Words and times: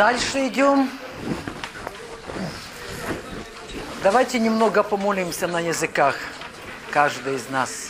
дальше 0.00 0.46
идем. 0.48 0.88
Давайте 4.02 4.38
немного 4.38 4.82
помолимся 4.82 5.46
на 5.46 5.60
языках, 5.60 6.16
каждый 6.90 7.34
из 7.34 7.50
нас. 7.50 7.88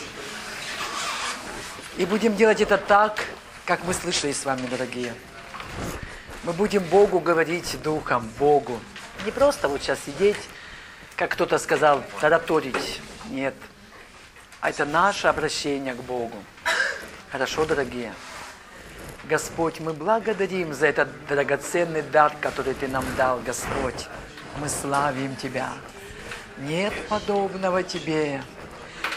И 1.95 2.05
будем 2.05 2.35
делать 2.35 2.59
это 2.59 2.77
так, 2.77 3.23
как 3.65 3.85
мы 3.85 3.93
слышали 3.93 4.33
с 4.33 4.43
вами, 4.43 4.67
дорогие. 4.67 5.13
Мы 6.43 6.51
будем 6.51 6.83
Богу 6.83 7.21
говорить 7.21 7.81
Духом, 7.81 8.29
Богу. 8.37 8.81
Не 9.23 9.31
просто 9.31 9.69
вот 9.69 9.81
сейчас 9.81 9.99
сидеть, 10.05 10.49
как 11.15 11.31
кто-то 11.31 11.57
сказал, 11.59 12.03
тараторить. 12.19 12.99
Нет. 13.29 13.55
А 14.59 14.69
это 14.69 14.83
наше 14.83 15.27
обращение 15.27 15.93
к 15.93 16.01
Богу. 16.01 16.43
Хорошо, 17.31 17.63
дорогие? 17.63 18.13
Господь, 19.31 19.79
мы 19.79 19.93
благодарим 19.93 20.73
за 20.73 20.87
этот 20.87 21.07
драгоценный 21.29 22.01
дар, 22.01 22.35
который 22.41 22.73
Ты 22.73 22.89
нам 22.89 23.05
дал, 23.15 23.39
Господь. 23.39 24.09
Мы 24.59 24.67
славим 24.67 25.37
Тебя. 25.37 25.69
Нет 26.57 26.91
подобного 27.07 27.81
Тебе. 27.81 28.43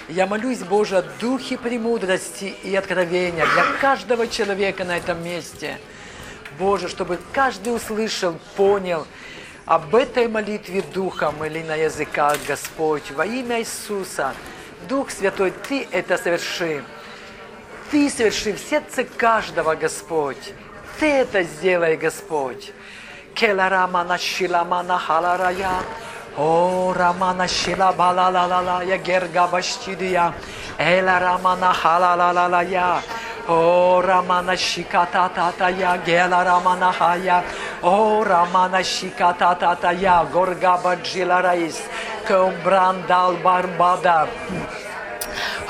Я 0.09 0.29
молюсь, 0.29 0.61
Боже, 0.61 0.98
о 0.98 1.02
духе 1.02 1.59
премудрости 1.59 2.55
и 2.62 2.77
откровения 2.77 3.45
для 3.45 3.65
каждого 3.80 4.29
человека 4.29 4.85
на 4.85 4.98
этом 4.98 5.21
месте. 5.24 5.80
Боже, 6.60 6.88
чтобы 6.88 7.19
каждый 7.33 7.74
услышал, 7.74 8.38
понял 8.55 9.09
об 9.65 9.96
этой 9.96 10.29
молитве 10.29 10.83
духом 10.83 11.45
или 11.45 11.60
на 11.65 11.74
языках, 11.74 12.38
Господь, 12.46 13.10
во 13.10 13.27
имя 13.27 13.59
Иисуса. 13.59 14.33
Дух 14.88 15.10
Святой, 15.10 15.51
Ты 15.51 15.88
это 15.91 16.16
соверши. 16.19 16.85
Ты 17.91 18.11
соверши 18.11 18.52
в 18.52 18.59
сердце 18.59 19.05
каждого, 19.05 19.74
Господь. 19.74 20.52
Ты 20.98 21.06
это 21.06 21.43
сделай, 21.43 21.97
Господь. 21.97 22.73
Келарамана 23.35 24.18
шиламана 24.18 24.99
халарая. 24.99 25.82
О, 26.37 26.93
рамана 26.96 27.46
шила 27.46 27.93
балалалала 27.93 28.82
я 28.85 28.99
герга 28.99 29.46
баштидия. 29.46 30.32
Эла 30.79 31.18
рамана 31.21 31.73
халалалала 31.73 32.62
я. 32.62 33.02
О, 33.46 34.01
рамана 34.02 34.57
шиката 34.57 35.30
тата 35.35 35.68
я 35.68 35.96
гела 35.99 36.45
рамана 36.45 36.93
хая. 36.93 37.45
О, 37.82 38.24
рамана 38.24 38.82
шиката 38.82 39.55
тата 39.55 39.90
я 39.90 40.24
горга 40.24 40.79
баджила 40.79 41.43
раис. 41.43 41.82
Комбрандал 42.27 43.35
барбада. 43.35 44.29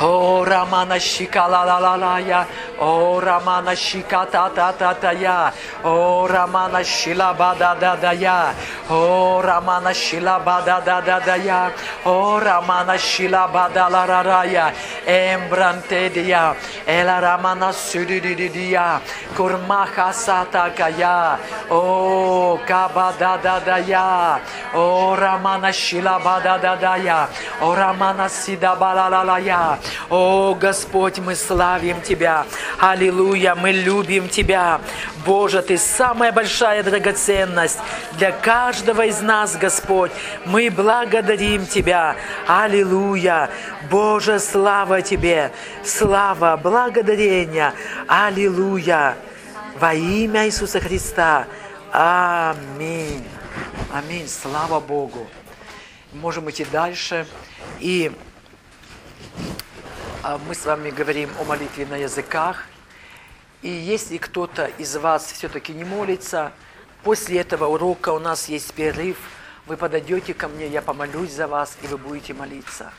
О, 0.00 0.44
рамана 0.44 0.98
шика 0.98 1.46
ла 1.46 1.62
ла 1.64 1.78
ла 1.78 1.94
ла 1.94 2.18
я. 2.18 2.46
О, 2.80 3.20
рамана 3.20 3.76
шика 3.76 4.26
та 4.26 4.48
та 4.48 4.72
та 4.72 4.92
та 4.94 5.12
я. 5.12 5.52
О, 5.84 6.26
рамана 6.26 6.82
шила 6.82 7.32
ба 7.32 7.54
да 7.56 7.74
да 7.76 7.96
да 7.96 8.12
я. 8.12 8.54
О, 8.90 9.40
рамана 9.40 9.94
шила 9.94 10.40
ба 10.44 10.62
да 10.66 10.80
да 10.80 11.00
да 11.00 11.20
да 11.20 11.36
я. 11.36 11.70
О, 12.04 12.40
рамана 12.40 12.98
шила 12.98 13.48
ба 13.52 13.70
да 13.72 13.86
ла 13.86 14.06
ра 14.06 14.22
ра 14.24 14.44
я. 14.44 14.72
Эмбранте 15.06 16.08
дия. 16.08 16.56
Эла 16.86 17.20
рамана 17.20 17.72
сюди 17.72 18.20
ди 18.20 18.34
ди 18.34 18.48
дия. 18.48 19.00
Курмаха 19.36 20.12
сата 20.12 20.72
кая. 20.76 21.38
О, 21.70 22.58
каба 22.66 23.12
да 23.18 23.38
да 23.40 23.60
да 23.60 23.76
я. 23.76 24.40
О, 24.74 25.14
рамана 25.14 25.72
шила 25.72 26.18
ба 26.24 26.40
да 26.42 26.58
да 26.58 26.74
да 26.74 26.96
я. 26.96 27.28
О, 27.60 27.74
рамана 27.76 28.28
сида 28.28 28.74
ба 28.74 28.92
ла 28.92 29.08
ла 29.08 29.22
ла 29.22 29.38
я. 29.38 29.78
О, 30.10 30.54
Господь, 30.54 31.18
мы 31.18 31.34
славим 31.34 32.00
Тебя. 32.02 32.46
Аллилуйя, 32.78 33.54
мы 33.54 33.72
любим 33.72 34.28
Тебя. 34.28 34.80
Боже, 35.24 35.62
Ты 35.62 35.78
самая 35.78 36.32
большая 36.32 36.82
драгоценность 36.82 37.78
для 38.12 38.32
каждого 38.32 39.06
из 39.06 39.20
нас, 39.20 39.56
Господь. 39.56 40.12
Мы 40.44 40.70
благодарим 40.70 41.66
Тебя. 41.66 42.16
Аллилуйя. 42.46 43.50
Боже, 43.90 44.38
слава 44.38 45.02
Тебе. 45.02 45.52
Слава, 45.84 46.56
благодарение. 46.56 47.72
Аллилуйя. 48.06 49.16
Во 49.78 49.92
имя 49.92 50.46
Иисуса 50.46 50.80
Христа. 50.80 51.46
Аминь. 51.92 53.24
Аминь. 53.92 54.28
Слава 54.28 54.80
Богу. 54.80 55.26
Можем 56.12 56.48
идти 56.48 56.64
дальше. 56.64 57.26
И 57.80 58.12
мы 60.46 60.54
с 60.54 60.64
вами 60.64 60.88
говорим 60.88 61.28
о 61.38 61.44
молитве 61.44 61.84
на 61.84 61.96
языках. 61.96 62.64
И 63.60 63.68
если 63.68 64.16
кто-то 64.16 64.66
из 64.78 64.96
вас 64.96 65.30
все-таки 65.30 65.74
не 65.74 65.84
молится, 65.84 66.52
после 67.02 67.40
этого 67.40 67.66
урока 67.66 68.08
у 68.08 68.18
нас 68.18 68.48
есть 68.48 68.72
перерыв, 68.72 69.18
вы 69.66 69.76
подойдете 69.76 70.32
ко 70.32 70.48
мне, 70.48 70.66
я 70.66 70.80
помолюсь 70.80 71.30
за 71.30 71.46
вас, 71.46 71.76
и 71.82 71.86
вы 71.88 71.98
будете 71.98 72.32
молиться. 72.32 72.90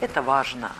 Это 0.00 0.22
важно. 0.22 0.72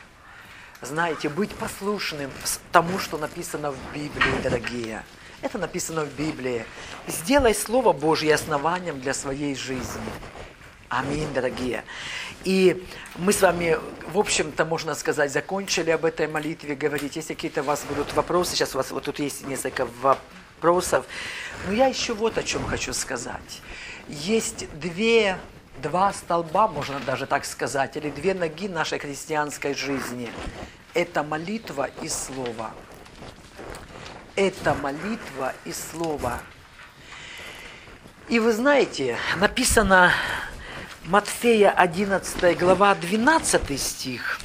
Знаете, 0.80 1.28
быть 1.28 1.54
послушным 1.54 2.30
тому, 2.72 2.98
что 2.98 3.18
написано 3.18 3.70
в 3.70 3.78
Библии, 3.92 4.40
дорогие. 4.42 5.04
Это 5.42 5.58
написано 5.58 6.06
в 6.06 6.14
Библии. 6.14 6.64
Сделай 7.08 7.54
Слово 7.54 7.92
Божье 7.92 8.34
основанием 8.34 9.00
для 9.00 9.12
своей 9.12 9.54
жизни. 9.54 10.00
Аминь, 10.90 11.32
дорогие. 11.32 11.84
И 12.42 12.84
мы 13.14 13.32
с 13.32 13.42
вами, 13.42 13.78
в 14.12 14.18
общем-то, 14.18 14.64
можно 14.64 14.96
сказать, 14.96 15.30
закончили 15.30 15.90
об 15.90 16.04
этой 16.04 16.26
молитве 16.26 16.74
говорить. 16.74 17.14
Если 17.14 17.34
какие-то 17.34 17.60
у 17.60 17.64
вас 17.64 17.84
будут 17.88 18.12
вопросы, 18.12 18.56
сейчас 18.56 18.74
у 18.74 18.78
вас 18.78 18.90
вот 18.90 19.04
тут 19.04 19.20
есть 19.20 19.46
несколько 19.46 19.86
вопросов. 20.02 21.06
Но 21.68 21.74
я 21.74 21.86
еще 21.86 22.12
вот 22.12 22.38
о 22.38 22.42
чем 22.42 22.66
хочу 22.66 22.92
сказать. 22.92 23.62
Есть 24.08 24.68
две, 24.80 25.38
два 25.80 26.12
столба, 26.12 26.66
можно 26.66 26.98
даже 26.98 27.26
так 27.26 27.44
сказать, 27.44 27.96
или 27.96 28.10
две 28.10 28.34
ноги 28.34 28.66
нашей 28.66 28.98
христианской 28.98 29.74
жизни. 29.74 30.32
Это 30.92 31.22
молитва 31.22 31.88
и 32.02 32.08
слово. 32.08 32.72
Это 34.34 34.74
молитва 34.74 35.52
и 35.64 35.72
слово. 35.72 36.40
И 38.28 38.40
вы 38.40 38.52
знаете, 38.52 39.16
написано 39.36 40.12
Матфея 41.06 41.70
11 41.70 42.58
глава 42.58 42.94
12 42.94 43.80
стих. 43.80 44.38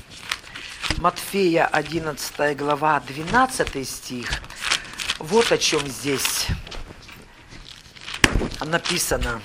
Матфея 0.98 1.68
11 1.68 2.56
глава 2.58 3.02
12 3.02 3.88
стих. 3.88 4.42
Вот 5.20 5.52
о 5.52 5.58
чем 5.58 5.86
здесь 5.86 6.48
написано. 8.62 9.42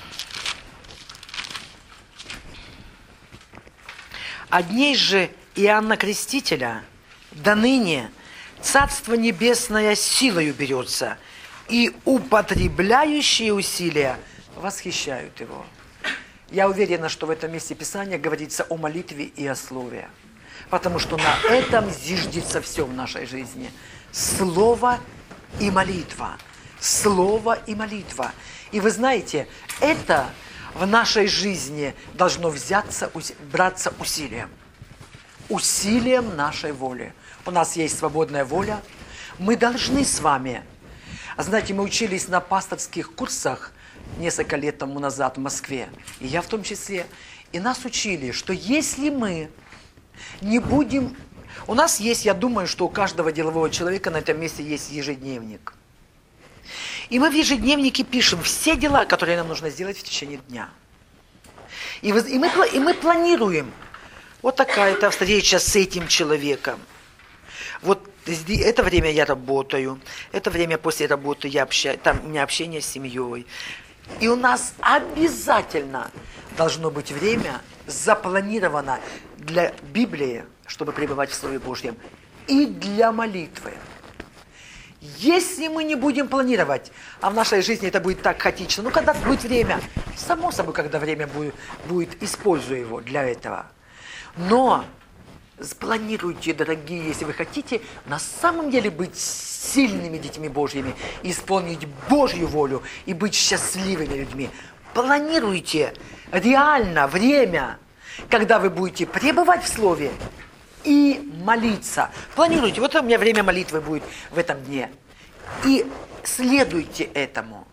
Одней 4.48 4.94
же 4.94 5.30
Иоанна 5.56 5.96
Крестителя 5.96 6.84
до 7.32 7.56
ныне 7.56 8.12
Царство 8.62 9.14
Небесное 9.14 9.96
силою 9.96 10.54
берется, 10.54 11.18
и 11.68 11.92
употребляющие 12.04 13.52
усилия 13.52 14.16
восхищают 14.54 15.40
его. 15.40 15.66
Я 16.50 16.68
уверена, 16.68 17.08
что 17.08 17.26
в 17.26 17.30
этом 17.30 17.52
месте 17.52 17.76
Писания 17.76 18.18
говорится 18.18 18.66
о 18.68 18.76
молитве 18.76 19.24
и 19.24 19.46
о 19.46 19.54
слове. 19.54 20.08
Потому 20.68 20.98
что 20.98 21.16
на 21.16 21.36
этом 21.48 21.88
зиждется 21.90 22.60
все 22.60 22.84
в 22.84 22.92
нашей 22.92 23.26
жизни. 23.26 23.70
Слово 24.10 24.98
и 25.60 25.70
молитва. 25.70 26.38
Слово 26.80 27.58
и 27.66 27.74
молитва. 27.76 28.32
И 28.72 28.80
вы 28.80 28.90
знаете, 28.90 29.46
это 29.80 30.28
в 30.74 30.86
нашей 30.86 31.28
жизни 31.28 31.94
должно 32.14 32.50
взяться, 32.50 33.10
браться 33.52 33.92
усилием. 34.00 34.50
Усилием 35.48 36.34
нашей 36.34 36.72
воли. 36.72 37.12
У 37.46 37.52
нас 37.52 37.76
есть 37.76 37.96
свободная 37.96 38.44
воля. 38.44 38.80
Мы 39.38 39.56
должны 39.56 40.04
с 40.04 40.18
вами. 40.18 40.64
Знаете, 41.38 41.74
мы 41.74 41.84
учились 41.84 42.26
на 42.26 42.40
пасторских 42.40 43.14
курсах– 43.14 43.72
несколько 44.18 44.56
лет 44.56 44.78
тому 44.78 44.98
назад 44.98 45.36
в 45.36 45.40
Москве, 45.40 45.88
и 46.20 46.26
я 46.26 46.42
в 46.42 46.46
том 46.46 46.62
числе, 46.62 47.06
и 47.52 47.60
нас 47.60 47.84
учили, 47.84 48.32
что 48.32 48.52
если 48.52 49.10
мы 49.10 49.50
не 50.40 50.58
будем... 50.58 51.16
У 51.66 51.74
нас 51.74 52.00
есть, 52.00 52.24
я 52.24 52.34
думаю, 52.34 52.66
что 52.66 52.86
у 52.86 52.88
каждого 52.88 53.32
делового 53.32 53.70
человека 53.70 54.10
на 54.10 54.18
этом 54.18 54.40
месте 54.40 54.62
есть 54.62 54.90
ежедневник. 54.90 55.74
И 57.08 57.18
мы 57.18 57.30
в 57.30 57.34
ежедневнике 57.34 58.04
пишем 58.04 58.42
все 58.42 58.76
дела, 58.76 59.04
которые 59.04 59.36
нам 59.36 59.48
нужно 59.48 59.70
сделать 59.70 59.98
в 59.98 60.02
течение 60.02 60.38
дня. 60.48 60.70
И, 62.02 62.08
и, 62.08 62.12
мы, 62.12 62.48
и 62.72 62.78
мы 62.78 62.94
планируем, 62.94 63.72
вот 64.42 64.56
такая-то 64.56 65.10
встреча 65.10 65.58
с 65.58 65.76
этим 65.76 66.08
человеком. 66.08 66.78
Вот 67.82 68.08
это 68.26 68.82
время 68.82 69.10
я 69.10 69.24
работаю, 69.24 70.00
это 70.32 70.50
время 70.50 70.78
после 70.78 71.06
работы 71.06 71.48
я 71.48 71.64
общаюсь, 71.64 71.98
там 72.02 72.20
у 72.24 72.28
меня 72.28 72.42
общение 72.42 72.80
с 72.80 72.86
семьей. 72.86 73.46
И 74.18 74.28
у 74.28 74.36
нас 74.36 74.74
обязательно 74.80 76.10
должно 76.56 76.90
быть 76.90 77.12
время 77.12 77.60
запланировано 77.86 78.98
для 79.36 79.72
Библии, 79.92 80.44
чтобы 80.66 80.92
пребывать 80.92 81.30
в 81.30 81.34
Слове 81.34 81.58
Божьем, 81.58 81.96
и 82.46 82.66
для 82.66 83.12
молитвы. 83.12 83.72
Если 85.00 85.68
мы 85.68 85.84
не 85.84 85.94
будем 85.94 86.28
планировать, 86.28 86.92
а 87.22 87.30
в 87.30 87.34
нашей 87.34 87.62
жизни 87.62 87.88
это 87.88 88.00
будет 88.00 88.20
так 88.20 88.42
хаотично, 88.42 88.82
ну 88.82 88.90
когда 88.90 89.14
будет 89.14 89.42
время, 89.44 89.80
само 90.16 90.52
собой, 90.52 90.74
когда 90.74 90.98
время 90.98 91.26
будет, 91.26 91.54
будет 91.88 92.22
используй 92.22 92.80
его 92.80 93.00
для 93.00 93.24
этого. 93.24 93.66
Но 94.36 94.84
спланируйте, 95.62 96.54
дорогие, 96.54 97.06
если 97.06 97.24
вы 97.24 97.32
хотите 97.32 97.80
на 98.06 98.18
самом 98.18 98.70
деле 98.70 98.90
быть 98.90 99.16
сильными 99.16 100.18
детьми 100.18 100.48
Божьими, 100.48 100.94
исполнить 101.22 101.86
Божью 102.08 102.46
волю 102.46 102.82
и 103.06 103.14
быть 103.14 103.34
счастливыми 103.34 104.14
людьми. 104.14 104.50
Планируйте 104.94 105.94
реально 106.32 107.06
время, 107.06 107.78
когда 108.28 108.58
вы 108.58 108.70
будете 108.70 109.06
пребывать 109.06 109.64
в 109.64 109.68
Слове 109.68 110.10
и 110.84 111.30
молиться. 111.44 112.10
Планируйте, 112.34 112.80
вот 112.80 112.94
у 112.94 113.02
меня 113.02 113.18
время 113.18 113.42
молитвы 113.42 113.80
будет 113.80 114.02
в 114.30 114.38
этом 114.38 114.62
дне. 114.64 114.90
И 115.64 115.86
следуйте 116.24 117.04
этому. 117.04 117.66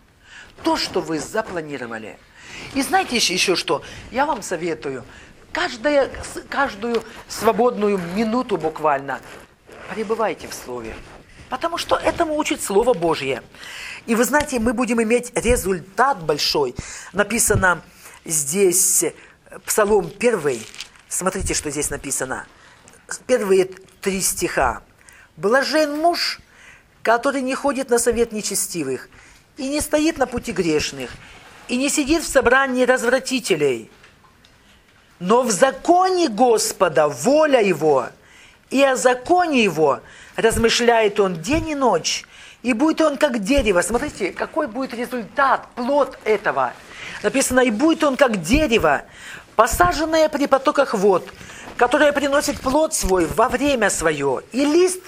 То, 0.62 0.76
что 0.76 1.00
вы 1.00 1.18
запланировали. 1.18 2.18
И 2.74 2.82
знаете 2.82 3.16
еще, 3.16 3.34
еще 3.34 3.56
что? 3.56 3.82
Я 4.10 4.26
вам 4.26 4.42
советую, 4.42 5.04
каждая, 5.52 6.10
каждую 6.48 7.02
свободную 7.28 7.98
минуту 7.98 8.56
буквально 8.56 9.20
пребывайте 9.94 10.48
в 10.48 10.54
Слове. 10.54 10.94
Потому 11.48 11.78
что 11.78 11.96
этому 11.96 12.36
учит 12.36 12.62
Слово 12.62 12.94
Божье. 12.94 13.42
И 14.06 14.14
вы 14.14 14.24
знаете, 14.24 14.58
мы 14.58 14.74
будем 14.74 15.02
иметь 15.02 15.32
результат 15.34 16.22
большой. 16.22 16.74
Написано 17.12 17.82
здесь 18.24 19.04
Псалом 19.64 20.10
1. 20.18 20.60
Смотрите, 21.08 21.54
что 21.54 21.70
здесь 21.70 21.90
написано. 21.90 22.46
Первые 23.26 23.70
три 24.00 24.20
стиха. 24.20 24.82
«Блажен 25.36 25.96
муж, 25.98 26.40
который 27.02 27.42
не 27.42 27.54
ходит 27.54 27.90
на 27.90 27.98
совет 27.98 28.32
нечестивых, 28.32 29.08
и 29.56 29.68
не 29.68 29.80
стоит 29.80 30.18
на 30.18 30.26
пути 30.26 30.52
грешных, 30.52 31.10
и 31.68 31.76
не 31.76 31.88
сидит 31.88 32.22
в 32.22 32.28
собрании 32.28 32.84
развратителей, 32.84 33.90
но 35.20 35.42
в 35.42 35.50
законе 35.50 36.28
Господа 36.28 37.08
воля 37.08 37.60
его, 37.60 38.06
и 38.70 38.82
о 38.82 38.96
законе 38.96 39.62
его 39.62 40.00
размышляет 40.36 41.18
он 41.20 41.40
день 41.40 41.70
и 41.70 41.74
ночь, 41.74 42.24
и 42.62 42.72
будет 42.72 43.00
он 43.00 43.16
как 43.16 43.40
дерево. 43.40 43.80
Смотрите, 43.82 44.30
какой 44.30 44.66
будет 44.66 44.94
результат, 44.94 45.66
плод 45.74 46.18
этого. 46.24 46.72
Написано, 47.22 47.60
и 47.60 47.70
будет 47.70 48.04
он 48.04 48.16
как 48.16 48.42
дерево, 48.42 49.02
посаженное 49.56 50.28
при 50.28 50.46
потоках 50.46 50.94
вод, 50.94 51.28
которое 51.76 52.12
приносит 52.12 52.60
плод 52.60 52.94
свой 52.94 53.26
во 53.26 53.48
время 53.48 53.90
свое, 53.90 54.42
и 54.52 54.64
лист 54.64 55.02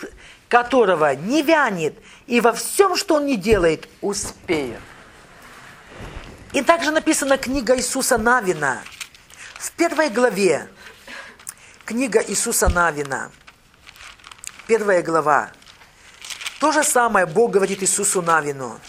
которого 0.49 1.15
не 1.15 1.43
вянет, 1.43 1.95
и 2.27 2.41
во 2.41 2.53
всем, 2.53 2.97
что 2.97 3.17
он 3.17 3.27
не 3.27 3.37
делает, 3.37 3.89
успеет. 4.01 4.81
И 6.53 6.63
также 6.63 6.91
написана 6.91 7.39
книга 7.39 7.77
Иисуса 7.77 8.19
Навина. 8.19 8.81
В 9.61 9.73
первой 9.73 10.09
главе 10.09 10.67
книга 11.85 12.25
Иисуса 12.27 12.71
Навина, 12.71 13.31
первая 14.67 15.03
глава, 15.03 15.51
то 16.61 16.73
же 16.73 16.83
самое 16.83 17.27
Бог 17.27 17.51
говорит 17.51 17.83
Иисусу 17.83 18.23
Навину. 18.23 18.81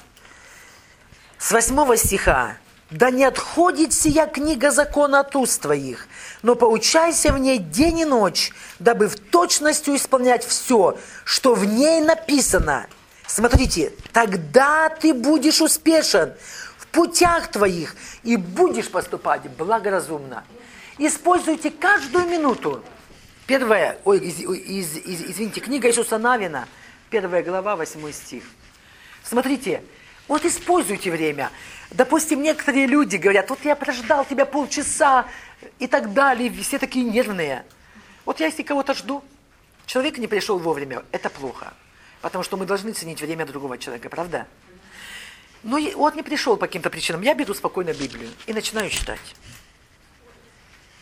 С 1.38 1.51
восьмого 1.51 1.97
стиха. 1.97 2.56
«Да 2.89 3.09
не 3.09 3.25
отходит 3.25 3.91
сия 3.94 4.27
книга 4.27 4.71
закона 4.71 5.21
от 5.21 5.35
уст 5.35 5.62
твоих, 5.62 6.07
но 6.41 6.56
поучайся 6.56 7.33
в 7.33 7.38
ней 7.38 7.57
день 7.57 8.00
и 8.00 8.06
ночь, 8.06 8.53
дабы 8.79 9.07
в 9.07 9.18
точности 9.18 9.94
исполнять 9.95 10.45
все, 10.45 10.97
что 11.25 11.53
в 11.53 11.65
ней 11.65 12.00
написано». 12.00 12.88
Смотрите, 13.27 13.94
тогда 14.12 14.89
ты 14.89 15.13
будешь 15.13 15.62
успешен 15.62 16.33
путях 16.92 17.50
твоих 17.50 17.96
и 18.24 18.38
будешь 18.38 18.90
поступать 18.90 19.42
благоразумно. 19.58 20.44
Используйте 20.98 21.72
каждую 21.72 22.28
минуту. 22.28 22.84
Первая, 23.48 23.98
ой, 24.06 24.20
из, 24.20 24.40
из, 24.40 24.98
из, 24.98 25.22
извините, 25.32 25.62
книга 25.62 25.88
Иисуса 25.88 26.18
Навина– 26.18 26.68
Первая 27.12 27.44
глава, 27.44 27.76
восьмой 27.76 28.14
стих. 28.14 28.46
Смотрите, 29.22 29.84
вот 30.30 30.46
используйте 30.46 31.12
время. 31.12 31.52
Допустим, 31.90 32.42
некоторые 32.42 32.88
люди 32.88 33.18
говорят, 33.18 33.50
вот 33.50 33.60
я 33.66 33.76
прождал 33.76 34.24
тебя 34.24 34.46
полчаса 34.46 35.26
и 35.78 35.88
так 35.88 36.14
далее, 36.14 36.50
все 36.64 36.80
такие 36.80 37.04
нервные. 37.04 37.66
Вот 38.24 38.40
я 38.40 38.46
если 38.46 38.64
кого-то 38.64 38.94
жду, 38.94 39.26
человек 39.86 40.20
не 40.20 40.28
пришел 40.28 40.58
вовремя, 40.58 41.04
это 41.12 41.30
плохо. 41.30 41.74
Потому 42.22 42.46
что 42.46 42.56
мы 42.56 42.66
должны 42.66 42.94
ценить 42.94 43.20
время 43.20 43.46
другого 43.46 43.78
человека, 43.78 44.08
правда? 44.08 44.48
Но 45.63 45.78
вот 45.96 46.16
не 46.16 46.24
пришел 46.24 46.58
по 46.58 46.66
каким-то 46.66 46.90
причинам, 46.90 47.22
я 47.22 47.36
беру 47.36 47.54
спокойно 47.54 47.94
Библию 47.94 48.30
и 48.48 48.54
начинаю 48.54 48.90
читать. 48.90 49.19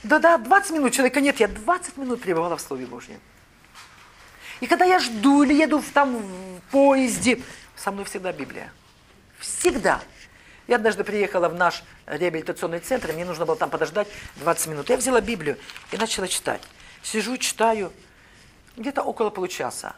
Да-да, 0.03 0.37
20 0.37 0.71
минут 0.71 0.93
человека 0.93 1.21
нет, 1.21 1.39
я 1.39 1.47
20 1.47 1.97
минут 1.97 2.21
пребывала 2.21 2.57
в 2.57 2.61
Слове 2.61 2.85
Божьем. 2.85 3.19
И 4.59 4.67
когда 4.67 4.85
я 4.85 4.99
жду 4.99 5.43
или 5.43 5.53
еду 5.53 5.79
в, 5.79 5.89
там 5.91 6.17
в 6.17 6.61
поезде, 6.71 7.41
со 7.75 7.91
мной 7.91 8.05
всегда 8.05 8.33
Библия. 8.33 8.71
Всегда. 9.39 10.01
Я 10.67 10.75
однажды 10.75 11.03
приехала 11.03 11.49
в 11.49 11.55
наш 11.55 11.83
реабилитационный 12.05 12.79
центр, 12.79 13.13
мне 13.13 13.25
нужно 13.25 13.45
было 13.45 13.55
там 13.55 13.69
подождать 13.69 14.07
20 14.37 14.67
минут. 14.67 14.89
Я 14.89 14.97
взяла 14.97 15.21
Библию 15.21 15.57
и 15.91 15.97
начала 15.97 16.27
читать. 16.27 16.61
Сижу, 17.01 17.37
читаю, 17.37 17.91
где-то 18.75 19.01
около 19.01 19.29
получаса. 19.29 19.95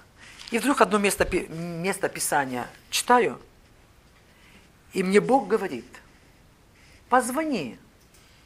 И 0.52 0.60
вдруг 0.60 0.81
одно 0.81 0.98
место, 0.98 1.28
место 1.50 2.10
Писания 2.10 2.68
читаю, 2.90 3.40
и 4.94 5.04
мне 5.04 5.20
Бог 5.22 5.48
говорит, 5.48 5.86
позвони 7.10 7.78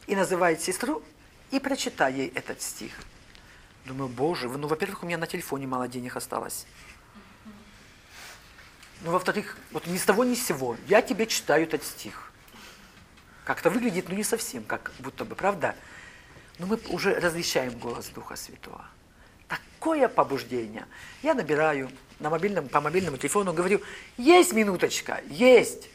и 0.07 0.15
называет 0.15 0.61
сестру, 0.61 1.01
и 1.51 1.59
прочитай 1.59 2.13
ей 2.13 2.27
этот 2.29 2.61
стих. 2.61 2.91
Думаю, 3.85 4.09
боже, 4.09 4.49
ну, 4.49 4.67
во-первых, 4.67 5.03
у 5.03 5.05
меня 5.05 5.17
на 5.17 5.27
телефоне 5.27 5.67
мало 5.67 5.87
денег 5.87 6.15
осталось. 6.15 6.65
Ну, 9.01 9.11
во-вторых, 9.11 9.57
вот 9.71 9.85
ни 9.85 9.97
с 9.97 10.03
того 10.03 10.23
ни 10.23 10.33
с 10.33 10.45
сего, 10.45 10.75
я 10.87 11.01
тебе 11.01 11.27
читаю 11.27 11.63
этот 11.63 11.83
стих. 11.83 12.31
Как-то 13.43 13.69
выглядит, 13.69 14.09
ну, 14.09 14.15
не 14.15 14.23
совсем, 14.23 14.63
как 14.63 14.91
будто 14.99 15.25
бы, 15.25 15.35
правда? 15.35 15.75
Но 16.57 16.65
мы 16.65 16.79
уже 16.89 17.13
различаем 17.19 17.77
голос 17.77 18.07
Духа 18.07 18.35
Святого. 18.35 18.85
Такое 19.47 20.07
побуждение. 20.07 20.87
Я 21.21 21.35
набираю 21.35 21.91
на 22.19 22.31
мобильном, 22.31 22.67
по 22.67 22.81
мобильному 22.81 23.17
телефону, 23.17 23.53
говорю, 23.53 23.81
есть 24.17 24.53
минуточка, 24.53 25.21
есть. 25.29 25.89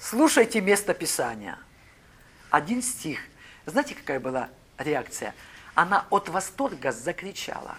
Слушайте 0.00 0.60
место 0.60 0.94
Писания. 0.94 1.58
Один 2.50 2.82
стих. 2.82 3.20
Знаете, 3.66 3.94
какая 3.94 4.18
была 4.18 4.48
реакция? 4.78 5.34
она 5.74 6.06
от 6.10 6.28
восторга 6.28 6.92
закричала. 6.92 7.76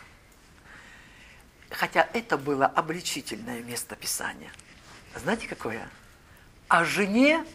Хотя 1.69 2.07
это 2.13 2.37
было 2.37 2.65
обличительное 2.65 3.61
место 3.61 3.95
Писания. 3.95 4.51
Знаете 5.15 5.47
какое? 5.47 5.87
А 6.67 6.83
жене 6.83 7.45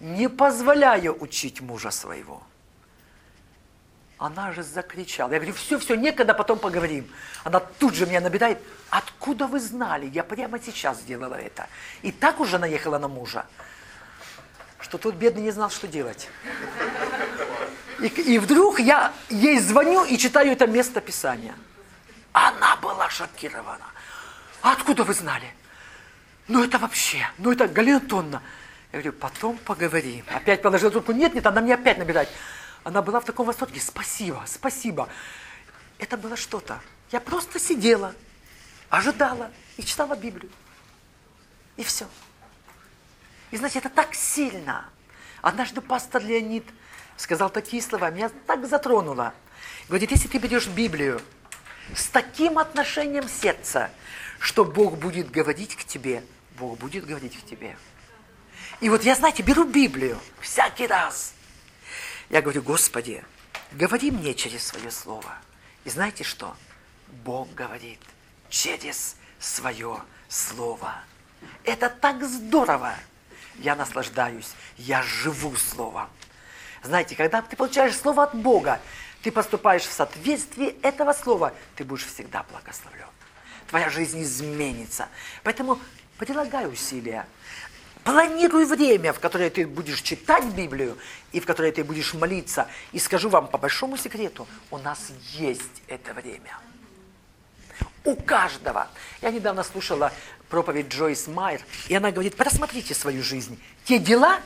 не 0.00 0.28
позволяю 0.28 1.20
учить 1.22 1.60
мужа 1.60 1.90
своего. 1.90 2.42
Она 4.22 4.52
же 4.52 4.62
закричала. 4.62 5.32
Я 5.32 5.38
говорю, 5.38 5.52
все, 5.52 5.80
все, 5.80 5.96
некогда, 5.96 6.32
потом 6.32 6.56
поговорим. 6.60 7.10
Она 7.42 7.58
тут 7.58 7.96
же 7.96 8.06
меня 8.06 8.20
набирает. 8.20 8.58
Откуда 8.88 9.48
вы 9.48 9.58
знали? 9.58 10.06
Я 10.06 10.22
прямо 10.22 10.60
сейчас 10.60 11.00
сделала 11.00 11.34
это. 11.34 11.66
И 12.02 12.12
так 12.12 12.38
уже 12.38 12.58
наехала 12.58 12.98
на 12.98 13.08
мужа, 13.08 13.46
что 14.78 14.96
тот 14.96 15.16
бедный 15.16 15.42
не 15.42 15.50
знал, 15.50 15.70
что 15.70 15.88
делать. 15.88 16.28
И, 18.00 18.06
и 18.06 18.38
вдруг 18.38 18.78
я 18.78 19.12
ей 19.28 19.58
звоню 19.58 20.04
и 20.04 20.16
читаю 20.16 20.52
это 20.52 20.68
место 20.68 21.00
Писания. 21.00 21.56
Она 22.30 22.76
была 22.76 23.10
шокирована. 23.10 23.86
Откуда 24.60 25.02
вы 25.02 25.14
знали? 25.14 25.52
Ну 26.46 26.62
это 26.62 26.78
вообще, 26.78 27.28
ну 27.38 27.50
это 27.50 27.66
Галина. 27.66 28.40
Я 28.92 29.00
говорю, 29.00 29.12
потом 29.14 29.58
поговорим. 29.58 30.24
Опять 30.32 30.62
положила 30.62 30.92
трубку. 30.92 31.10
Нет, 31.10 31.34
нет, 31.34 31.44
она 31.44 31.60
мне 31.60 31.74
опять 31.74 31.98
набирает. 31.98 32.28
Она 32.84 33.02
была 33.02 33.20
в 33.20 33.24
таком 33.24 33.46
восторге. 33.46 33.80
Спасибо, 33.80 34.42
спасибо. 34.46 35.08
Это 35.98 36.16
было 36.16 36.36
что-то. 36.36 36.80
Я 37.10 37.20
просто 37.20 37.58
сидела, 37.58 38.14
ожидала 38.88 39.50
и 39.76 39.84
читала 39.84 40.16
Библию. 40.16 40.50
И 41.76 41.84
все. 41.84 42.06
И 43.50 43.56
знаете, 43.56 43.78
это 43.78 43.88
так 43.88 44.14
сильно. 44.14 44.88
Однажды 45.42 45.80
пастор 45.80 46.22
Леонид 46.22 46.64
сказал 47.16 47.50
такие 47.50 47.82
слова, 47.82 48.10
меня 48.10 48.30
так 48.46 48.66
затронуло. 48.66 49.34
Говорит, 49.88 50.10
если 50.10 50.28
ты 50.28 50.38
берешь 50.38 50.66
Библию 50.66 51.20
с 51.94 52.08
таким 52.08 52.58
отношением 52.58 53.28
сердца, 53.28 53.90
что 54.38 54.64
Бог 54.64 54.98
будет 54.98 55.30
говорить 55.30 55.76
к 55.76 55.84
тебе, 55.84 56.24
Бог 56.58 56.78
будет 56.78 57.06
говорить 57.06 57.38
к 57.38 57.44
тебе. 57.44 57.76
И 58.80 58.88
вот 58.88 59.02
я, 59.04 59.14
знаете, 59.14 59.42
беру 59.42 59.64
Библию 59.64 60.18
всякий 60.40 60.86
раз. 60.86 61.34
Я 62.32 62.40
говорю, 62.40 62.62
Господи, 62.62 63.22
говори 63.72 64.10
мне 64.10 64.34
через 64.34 64.66
свое 64.66 64.90
слово. 64.90 65.36
И 65.84 65.90
знаете 65.90 66.24
что? 66.24 66.56
Бог 67.24 67.52
говорит 67.54 68.00
через 68.48 69.16
свое 69.38 70.00
Слово. 70.30 70.94
Это 71.62 71.90
так 71.90 72.24
здорово. 72.24 72.94
Я 73.56 73.76
наслаждаюсь, 73.76 74.50
я 74.78 75.02
живу 75.02 75.54
Словом. 75.56 76.08
Знаете, 76.82 77.16
когда 77.16 77.42
ты 77.42 77.54
получаешь 77.54 77.94
Слово 77.94 78.22
от 78.22 78.34
Бога, 78.34 78.80
ты 79.22 79.30
поступаешь 79.30 79.82
в 79.82 79.92
соответствии 79.92 80.68
этого 80.82 81.12
Слова, 81.12 81.52
ты 81.76 81.84
будешь 81.84 82.06
всегда 82.06 82.44
благословлен. 82.44 83.08
Твоя 83.68 83.90
жизнь 83.90 84.22
изменится. 84.22 85.08
Поэтому 85.42 85.78
прилагай 86.16 86.66
усилия. 86.66 87.26
Планируй 88.04 88.64
время, 88.64 89.12
в 89.12 89.20
которое 89.20 89.48
ты 89.48 89.66
будешь 89.66 90.02
читать 90.02 90.44
Библию 90.46 90.98
и 91.30 91.38
в 91.38 91.46
которое 91.46 91.70
ты 91.70 91.84
будешь 91.84 92.14
молиться. 92.14 92.66
И 92.90 92.98
скажу 92.98 93.28
вам 93.28 93.46
по 93.46 93.58
большому 93.58 93.96
секрету, 93.96 94.48
у 94.70 94.78
нас 94.78 95.12
есть 95.34 95.82
это 95.86 96.12
время. 96.12 96.58
У 98.04 98.16
каждого. 98.16 98.88
Я 99.20 99.30
недавно 99.30 99.62
слушала 99.62 100.12
проповедь 100.48 100.88
Джойс 100.88 101.28
Майер, 101.28 101.62
и 101.86 101.94
она 101.94 102.10
говорит, 102.10 102.36
просмотрите 102.36 102.94
свою 102.94 103.22
жизнь. 103.22 103.62
Те 103.84 103.98
дела, 103.98 104.40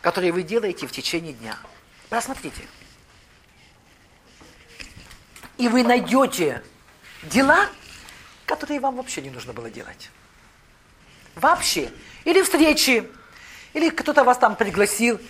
которые 0.00 0.32
вы 0.32 0.44
делаете 0.44 0.86
в 0.86 0.92
течение 0.92 1.32
дня. 1.32 1.58
Просмотрите. 2.08 2.62
И 5.58 5.66
вы 5.68 5.82
найдете 5.82 6.62
дела, 7.24 7.68
которые 8.46 8.78
вам 8.78 8.96
вообще 8.96 9.20
не 9.22 9.30
нужно 9.30 9.52
было 9.52 9.68
делать. 9.68 10.10
Вообще. 11.34 11.90
Или 12.24 12.42
встречи, 12.42 13.08
или 13.72 13.90
кто-то 13.90 14.24
вас 14.24 14.38
там 14.38 14.56
пригласил, 14.56 15.20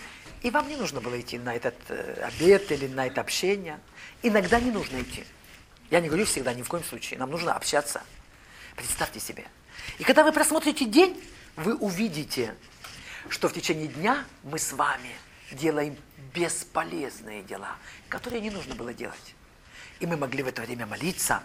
и 0.42 0.50
вам 0.50 0.68
не 0.68 0.76
нужно 0.76 1.00
было 1.00 1.18
идти 1.18 1.38
на 1.38 1.54
этот 1.54 1.74
э, 1.88 2.28
обед 2.28 2.70
или 2.70 2.86
на 2.86 3.06
это 3.06 3.22
общение. 3.22 3.80
Иногда 4.22 4.60
не 4.60 4.70
нужно 4.70 5.00
идти. 5.00 5.24
Я 5.90 6.00
не 6.00 6.08
говорю 6.08 6.26
всегда, 6.26 6.52
ни 6.52 6.62
в 6.62 6.68
коем 6.68 6.84
случае. 6.84 7.18
Нам 7.18 7.30
нужно 7.30 7.54
общаться. 7.54 8.02
Представьте 8.76 9.20
себе. 9.20 9.44
И 9.98 10.04
когда 10.04 10.22
вы 10.22 10.32
просмотрите 10.32 10.84
день, 10.84 11.22
вы 11.56 11.74
увидите, 11.74 12.54
что 13.28 13.48
в 13.48 13.54
течение 13.54 13.88
дня 13.88 14.24
мы 14.42 14.58
с 14.58 14.72
вами 14.72 15.16
делаем 15.50 15.96
бесполезные 16.34 17.42
дела, 17.42 17.76
которые 18.08 18.40
не 18.40 18.50
нужно 18.50 18.74
было 18.74 18.92
делать. 18.92 19.34
И 20.00 20.06
мы 20.06 20.16
могли 20.16 20.42
в 20.42 20.48
это 20.48 20.62
время 20.62 20.86
молиться, 20.86 21.42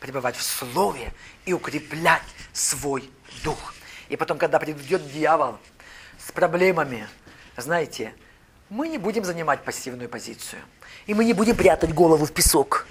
пребывать 0.00 0.36
в 0.36 0.42
Слове 0.42 1.12
и 1.44 1.52
укреплять 1.52 2.22
свой 2.52 3.08
дух. 3.44 3.74
И 4.10 4.16
потом, 4.16 4.38
когда 4.38 4.58
придет 4.58 5.10
дьявол 5.12 5.56
с 6.18 6.32
проблемами, 6.32 7.06
знаете, 7.56 8.12
мы 8.68 8.88
не 8.88 8.98
будем 8.98 9.24
занимать 9.24 9.62
пассивную 9.62 10.08
позицию. 10.08 10.60
И 11.06 11.14
мы 11.14 11.24
не 11.24 11.32
будем 11.32 11.56
прятать 11.56 11.94
голову 11.94 12.26
в 12.26 12.32
песок. 12.32 12.86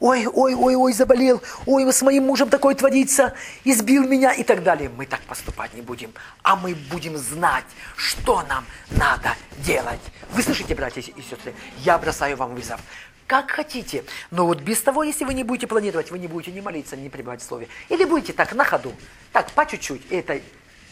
Ой, 0.00 0.26
ой, 0.26 0.54
ой, 0.54 0.74
ой, 0.74 0.92
заболел, 0.92 1.40
ой, 1.66 1.92
с 1.92 2.02
моим 2.02 2.24
мужем 2.26 2.48
такое 2.48 2.74
творится, 2.74 3.34
избил 3.64 4.04
меня 4.04 4.32
и 4.32 4.44
так 4.44 4.62
далее. 4.62 4.88
Мы 4.88 5.06
так 5.06 5.20
поступать 5.22 5.74
не 5.74 5.80
будем, 5.80 6.12
а 6.42 6.54
мы 6.54 6.74
будем 6.74 7.16
знать, 7.16 7.64
что 7.96 8.42
нам 8.48 8.64
надо 8.90 9.34
делать. 9.58 10.00
Вы 10.32 10.42
слышите, 10.42 10.74
братья 10.74 11.00
и 11.00 11.22
сестры, 11.22 11.54
я 11.78 11.98
бросаю 11.98 12.36
вам 12.36 12.54
вызов 12.54 12.80
как 13.28 13.50
хотите. 13.50 14.04
Но 14.32 14.46
вот 14.46 14.62
без 14.62 14.80
того, 14.80 15.04
если 15.04 15.24
вы 15.24 15.34
не 15.34 15.44
будете 15.44 15.68
планировать, 15.68 16.10
вы 16.10 16.18
не 16.18 16.26
будете 16.26 16.50
ни 16.50 16.60
молиться, 16.60 16.96
ни 16.96 17.08
пребывать 17.08 17.42
в 17.42 17.44
Слове. 17.44 17.68
Или 17.90 18.04
будете 18.04 18.32
так, 18.32 18.52
на 18.54 18.64
ходу, 18.64 18.92
так, 19.32 19.52
по 19.52 19.66
чуть-чуть, 19.66 20.10
это 20.10 20.40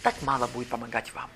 так 0.02 0.14
мало 0.22 0.46
будет 0.46 0.68
помогать 0.68 1.12
вам. 1.14 1.30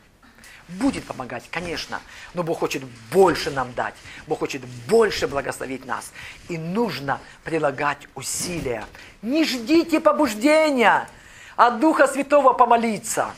Будет 0.69 1.05
помогать, 1.05 1.49
конечно, 1.51 2.01
но 2.35 2.45
Бог 2.45 2.61
хочет 2.61 2.85
больше 3.11 3.51
нам 3.51 3.73
дать. 3.73 3.95
Бог 4.29 4.39
хочет 4.39 4.63
больше 4.87 5.27
благословить 5.27 5.85
нас. 5.87 6.13
И 6.49 6.59
нужно 6.59 7.19
прилагать 7.43 8.07
усилия. 8.15 8.85
Не 9.23 9.45
ждите 9.45 10.01
побуждения 10.01 11.09
от 11.57 11.81
Духа 11.81 12.07
Святого 12.07 12.53
помолиться. 12.53 13.35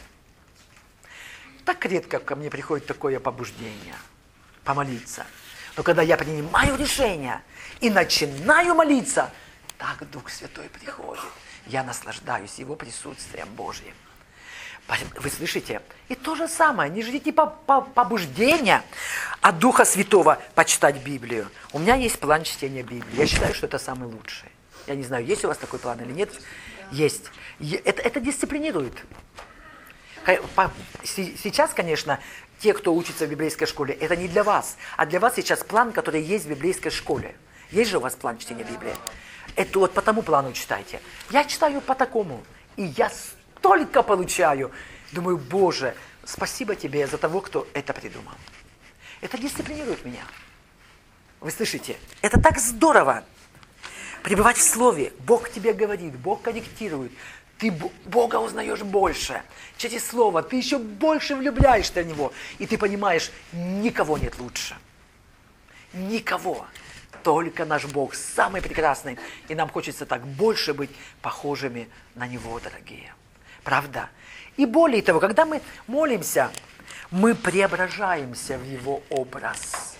Так 1.64 1.86
редко 1.86 2.18
ко 2.18 2.34
мне 2.34 2.50
приходит 2.50 2.86
такое 2.86 3.20
побуждение 3.20 3.94
помолиться. 4.64 5.24
Но 5.76 5.82
когда 5.82 6.02
я 6.02 6.16
принимаю 6.16 6.76
решение 6.76 7.40
и 7.82 7.90
начинаю 7.90 8.74
молиться, 8.74 9.30
так 9.76 10.08
Дух 10.10 10.30
Святой 10.30 10.68
приходит. 10.68 11.22
Я 11.66 11.82
наслаждаюсь 11.82 12.58
Его 12.58 12.76
присутствием 12.76 13.48
Божьим. 13.54 13.92
Вы 15.16 15.30
слышите? 15.30 15.82
И 16.08 16.14
то 16.14 16.34
же 16.34 16.48
самое, 16.48 16.90
не 16.90 17.02
ждите 17.02 17.32
побуждения 17.32 18.82
от 19.40 19.58
Духа 19.58 19.84
Святого 19.84 20.40
почитать 20.54 20.96
Библию. 21.02 21.48
У 21.72 21.78
меня 21.78 21.94
есть 21.96 22.18
план 22.18 22.44
чтения 22.44 22.82
Библии. 22.82 23.16
Я 23.16 23.26
считаю, 23.26 23.54
что 23.54 23.66
это 23.66 23.78
самый 23.78 24.08
лучший. 24.08 24.48
Я 24.86 24.94
не 24.94 25.02
знаю, 25.02 25.24
есть 25.24 25.44
у 25.44 25.48
вас 25.48 25.58
такой 25.58 25.78
план 25.78 26.00
или 26.00 26.12
нет. 26.12 26.30
Есть. 26.90 27.30
Это, 27.60 28.02
это 28.02 28.20
дисциплинирует. 28.20 28.94
Сейчас, 31.04 31.72
конечно, 31.74 32.20
те, 32.60 32.74
кто 32.74 32.94
учится 32.94 33.26
в 33.26 33.30
библейской 33.30 33.66
школе, 33.66 33.94
это 33.94 34.14
не 34.14 34.28
для 34.28 34.44
вас, 34.44 34.76
а 34.96 35.06
для 35.06 35.18
вас 35.18 35.34
сейчас 35.34 35.64
план, 35.64 35.92
который 35.92 36.22
есть 36.22 36.44
в 36.44 36.48
библейской 36.48 36.90
школе. 36.90 37.34
Есть 37.72 37.90
же 37.90 37.98
у 37.98 38.00
вас 38.00 38.14
план 38.14 38.38
чтения 38.38 38.64
Библии? 38.64 38.94
Это 39.56 39.78
вот 39.78 39.92
по 39.92 40.02
тому 40.02 40.22
плану 40.22 40.52
читайте. 40.52 41.00
Я 41.30 41.44
читаю 41.44 41.80
по 41.80 41.94
такому, 41.94 42.42
и 42.76 42.84
я 42.84 43.10
столько 43.10 44.02
получаю. 44.02 44.70
Думаю, 45.10 45.38
Боже, 45.38 45.94
спасибо 46.24 46.76
тебе 46.76 47.06
за 47.06 47.18
того, 47.18 47.40
кто 47.40 47.66
это 47.74 47.92
придумал. 47.92 48.34
Это 49.20 49.38
дисциплинирует 49.38 50.04
меня. 50.04 50.22
Вы 51.40 51.50
слышите? 51.50 51.96
Это 52.20 52.40
так 52.40 52.58
здорово. 52.58 53.24
Пребывать 54.22 54.56
в 54.56 54.62
Слове. 54.62 55.12
Бог 55.20 55.50
тебе 55.50 55.72
говорит, 55.72 56.14
Бог 56.16 56.42
корректирует 56.42 57.12
ты 57.62 57.70
Бога 58.06 58.36
узнаешь 58.40 58.80
больше. 58.80 59.40
Через 59.76 60.04
Слово 60.04 60.42
ты 60.42 60.56
еще 60.56 60.78
больше 60.78 61.36
влюбляешься 61.36 62.02
в 62.02 62.06
Него. 62.06 62.32
И 62.58 62.66
ты 62.66 62.76
понимаешь, 62.76 63.30
никого 63.52 64.18
нет 64.18 64.36
лучше. 64.40 64.76
Никого. 65.92 66.66
Только 67.22 67.64
наш 67.64 67.84
Бог 67.86 68.14
самый 68.14 68.62
прекрасный. 68.62 69.18
И 69.48 69.54
нам 69.54 69.68
хочется 69.68 70.06
так 70.06 70.26
больше 70.26 70.74
быть 70.74 70.90
похожими 71.20 71.88
на 72.14 72.26
Него, 72.26 72.58
дорогие. 72.60 73.14
Правда? 73.62 74.08
И 74.56 74.66
более 74.66 75.02
того, 75.02 75.20
когда 75.20 75.44
мы 75.44 75.62
молимся, 75.86 76.50
мы 77.10 77.34
преображаемся 77.34 78.58
в 78.58 78.64
Его 78.64 79.02
образ. 79.10 79.96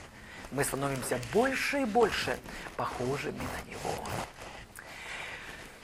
Мы 0.50 0.64
становимся 0.64 1.19
больше 1.33 1.83
и 1.83 1.85
больше 1.85 2.38
похожими 2.76 3.38
на 3.38 3.71
Него. 3.71 3.95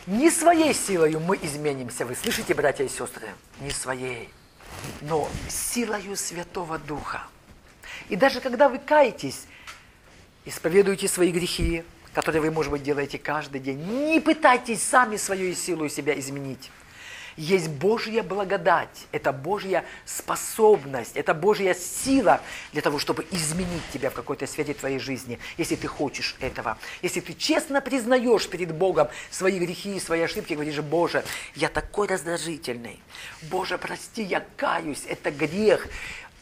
Не 0.07 0.31
своей 0.31 0.73
силою 0.73 1.21
мы 1.21 1.39
изменимся, 1.41 2.07
вы 2.07 2.15
слышите, 2.15 2.55
братья 2.55 2.85
и 2.85 2.89
сестры? 2.89 3.29
Не 3.61 3.71
своей, 3.71 4.31
но 5.03 5.29
силою 5.49 6.17
Святого 6.17 6.79
Духа. 6.79 7.23
И 8.09 8.17
даже 8.17 8.41
когда 8.41 8.69
вы 8.69 8.79
каетесь, 8.79 9.47
исповедуете 10.49 11.09
свои 11.09 11.31
грехи, 11.31 11.85
которые 12.13 12.41
вы, 12.41 12.51
может 12.51 12.73
быть, 12.73 12.83
делаете 12.83 13.19
каждый 13.19 13.61
день, 13.61 13.79
не 13.79 14.21
пытайтесь 14.21 14.83
сами 14.83 15.17
свою 15.17 15.55
силу 15.55 15.89
себя 15.89 16.19
изменить. 16.19 16.71
Есть 17.37 17.69
Божья 17.69 18.25
благодать, 18.25 19.07
это 19.13 19.33
Божья 19.33 19.85
способность, 20.05 21.13
это 21.15 21.35
Божья 21.35 21.73
сила 21.73 22.41
для 22.73 22.83
того, 22.83 22.99
чтобы 22.99 23.25
изменить 23.31 23.83
тебя 23.93 24.11
в 24.11 24.15
какой-то 24.15 24.49
сфере 24.49 24.75
твоей 24.75 24.99
жизни, 24.99 25.39
если 25.57 25.77
ты 25.77 25.87
хочешь 25.87 26.35
этого. 26.41 26.79
Если 27.01 27.21
ты 27.21 27.35
честно 27.35 27.81
признаешь 27.81 28.49
перед 28.49 28.75
Богом 28.75 29.07
свои 29.31 29.61
грехи 29.61 29.97
и 29.97 30.01
свои 30.01 30.23
ошибки, 30.23 30.55
говоришь, 30.55 30.81
Боже, 30.81 31.25
я 31.55 31.69
такой 31.69 32.09
раздражительный, 32.09 32.99
Боже, 33.43 33.79
прости, 33.79 34.25
я 34.25 34.45
каюсь, 34.57 35.05
это 35.07 35.31
грех, 35.31 35.87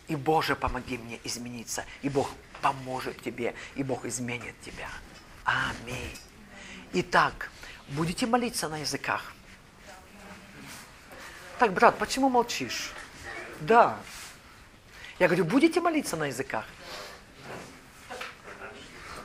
и 0.08 0.16
Боже, 0.16 0.56
помоги 0.56 0.96
мне 0.96 1.18
измениться, 1.25 1.84
и 2.00 2.08
Бог 2.08 2.30
поможет 2.60 3.20
тебе, 3.22 3.54
и 3.75 3.82
Бог 3.82 4.04
изменит 4.04 4.54
тебя. 4.60 4.88
Аминь. 5.44 6.18
Итак, 6.92 7.50
будете 7.88 8.26
молиться 8.26 8.68
на 8.68 8.78
языках. 8.78 9.32
Так, 11.58 11.72
брат, 11.72 11.98
почему 11.98 12.28
молчишь? 12.28 12.92
Да. 13.60 13.98
Я 15.18 15.28
говорю, 15.28 15.44
будете 15.44 15.80
молиться 15.80 16.16
на 16.16 16.26
языках? 16.26 16.64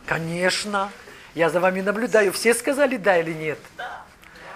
Конечно. 0.05 0.91
Я 1.35 1.49
за 1.49 1.59
вами 1.59 1.81
наблюдаю. 1.81 2.31
Все 2.33 2.53
сказали 2.53 2.97
да 2.97 3.17
или 3.17 3.33
нет? 3.33 3.59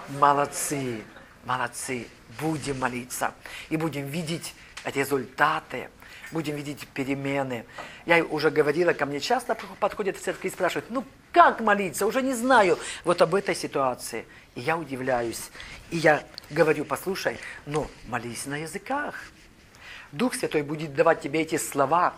Молодцы, 0.08 1.02
молодцы. 1.44 2.08
Будем 2.40 2.80
молиться. 2.80 3.32
И 3.70 3.76
будем 3.76 4.06
видеть 4.06 4.54
результаты. 4.84 5.90
Будем 6.32 6.56
видеть 6.56 6.86
перемены. 6.88 7.64
Я 8.04 8.24
уже 8.24 8.50
говорила, 8.50 8.92
ко 8.92 9.06
мне 9.06 9.20
часто 9.20 9.56
подходят 9.78 10.16
в 10.16 10.20
церковь 10.20 10.46
и 10.46 10.50
спрашивают, 10.50 10.90
ну 10.90 11.04
как 11.32 11.60
молиться? 11.60 12.06
Уже 12.06 12.22
не 12.22 12.34
знаю 12.34 12.78
вот 13.04 13.22
об 13.22 13.34
этой 13.34 13.54
ситуации. 13.54 14.24
И 14.54 14.60
я 14.60 14.76
удивляюсь. 14.76 15.50
И 15.90 15.98
я 15.98 16.24
говорю, 16.50 16.84
послушай, 16.84 17.38
ну, 17.64 17.86
молись 18.08 18.46
на 18.46 18.56
языках. 18.56 19.14
Дух 20.12 20.34
Святой 20.34 20.62
будет 20.62 20.94
давать 20.94 21.20
тебе 21.20 21.42
эти 21.42 21.58
слова, 21.58 22.14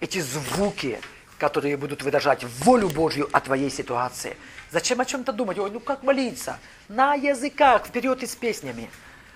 эти 0.00 0.20
звуки, 0.20 1.00
которые 1.38 1.76
будут 1.76 2.02
выражать 2.02 2.44
волю 2.44 2.88
Божью 2.88 3.28
о 3.32 3.40
твоей 3.40 3.70
ситуации. 3.70 4.36
Зачем 4.70 5.00
о 5.00 5.04
чем-то 5.04 5.32
думать? 5.32 5.58
Ой, 5.58 5.70
ну 5.70 5.78
как 5.78 6.02
молиться? 6.02 6.58
На 6.88 7.14
языках, 7.14 7.86
вперед 7.86 8.22
и 8.22 8.26
с 8.26 8.34
песнями. 8.34 8.90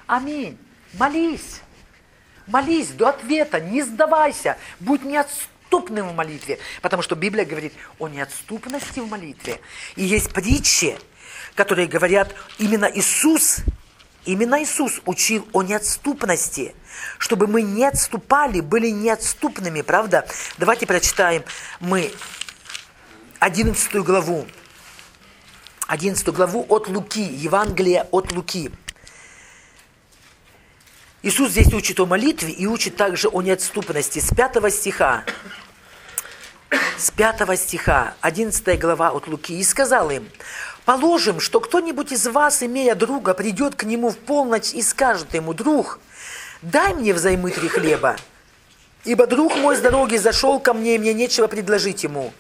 Аминь. 0.07 0.59
Молись. 0.95 1.61
Молись 2.53 2.89
до 2.91 3.09
ответа, 3.09 3.61
не 3.61 3.83
сдавайся, 3.83 4.59
будь 4.79 5.05
неотступным 5.05 6.11
в 6.11 6.15
молитве, 6.15 6.59
потому 6.83 7.03
что 7.03 7.15
Библия 7.15 7.47
говорит 7.47 7.73
о 7.99 8.09
неотступности 8.09 9.01
в 9.01 9.09
молитве. 9.09 9.59
И 9.97 10.05
есть 10.05 10.35
притчи, 10.35 10.99
которые 11.55 11.89
говорят, 11.89 12.35
именно 12.59 12.85
Иисус, 12.85 13.61
именно 14.27 14.63
Иисус 14.63 15.01
учил 15.07 15.49
о 15.55 15.63
неотступности, 15.63 16.75
чтобы 17.17 17.47
мы 17.47 17.63
не 17.63 17.87
отступали, 17.87 18.61
были 18.61 18.91
неотступными, 18.91 19.81
правда? 19.81 20.29
Давайте 20.59 20.87
прочитаем 20.87 21.45
мы 21.81 22.13
11 23.39 23.95
главу, 24.05 24.47
11 25.87 26.29
главу 26.29 26.67
от 26.69 26.87
Луки, 26.89 27.23
Евангелие 27.23 28.07
от 28.11 28.31
Луки. 28.33 28.71
Иисус 31.25 31.51
здесь 31.51 31.73
учит 31.73 32.01
о 32.01 32.07
молитве 32.07 32.51
и 32.51 32.67
учит 32.67 32.97
также 32.97 33.29
о 33.29 33.43
неотступности 33.43 34.19
с 34.19 34.35
5 34.35 34.73
стиха. 34.75 35.25
С 36.99 37.13
5 37.13 37.59
стиха, 37.59 38.15
11 38.21 38.81
глава 38.81 39.11
от 39.11 39.29
Луки. 39.29 39.57
«И 39.59 39.63
сказал 39.63 40.11
им, 40.11 40.29
Положим, 40.85 41.39
что 41.39 41.61
кто-нибудь 41.61 42.11
из 42.11 42.27
вас, 42.27 42.65
имея 42.65 42.97
друга, 42.97 43.35
придет 43.35 43.77
к 43.77 43.85
нему 43.85 44.11
в 44.11 44.19
полночь 44.19 44.75
и 44.75 44.83
скажет 44.83 45.33
ему, 45.33 45.55
«Друг, 45.55 46.01
дай 46.61 46.93
мне 46.93 47.15
взаймы 47.15 47.53
три 47.53 47.69
хлеба, 47.69 48.17
ибо 49.05 49.29
друг 49.29 49.57
мой 49.57 49.77
с 49.77 49.81
дороги 49.81 50.17
зашел 50.17 50.59
ко 50.59 50.75
мне, 50.75 50.97
и 50.97 50.99
мне 50.99 51.15
нечего 51.15 51.47
предложить 51.47 52.03
ему». 52.03 52.33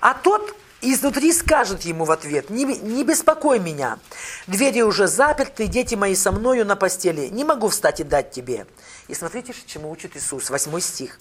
А 0.00 0.12
тот 0.12 0.54
изнутри 0.80 1.32
скажет 1.32 1.82
ему 1.82 2.04
в 2.04 2.10
ответ, 2.10 2.50
«Не, 2.50 2.64
не 2.64 3.04
беспокой 3.04 3.58
меня, 3.58 3.98
двери 4.46 4.82
уже 4.82 5.06
заперты, 5.06 5.66
дети 5.66 5.94
мои 5.94 6.14
со 6.14 6.32
мною 6.32 6.64
на 6.64 6.76
постели, 6.76 7.28
не 7.28 7.44
могу 7.44 7.68
встать 7.68 8.00
и 8.00 8.04
дать 8.04 8.30
тебе». 8.30 8.66
И 9.08 9.14
смотрите, 9.14 9.54
чему 9.66 9.90
учит 9.90 10.16
Иисус, 10.16 10.50
8 10.50 10.80
стих. 10.80 11.18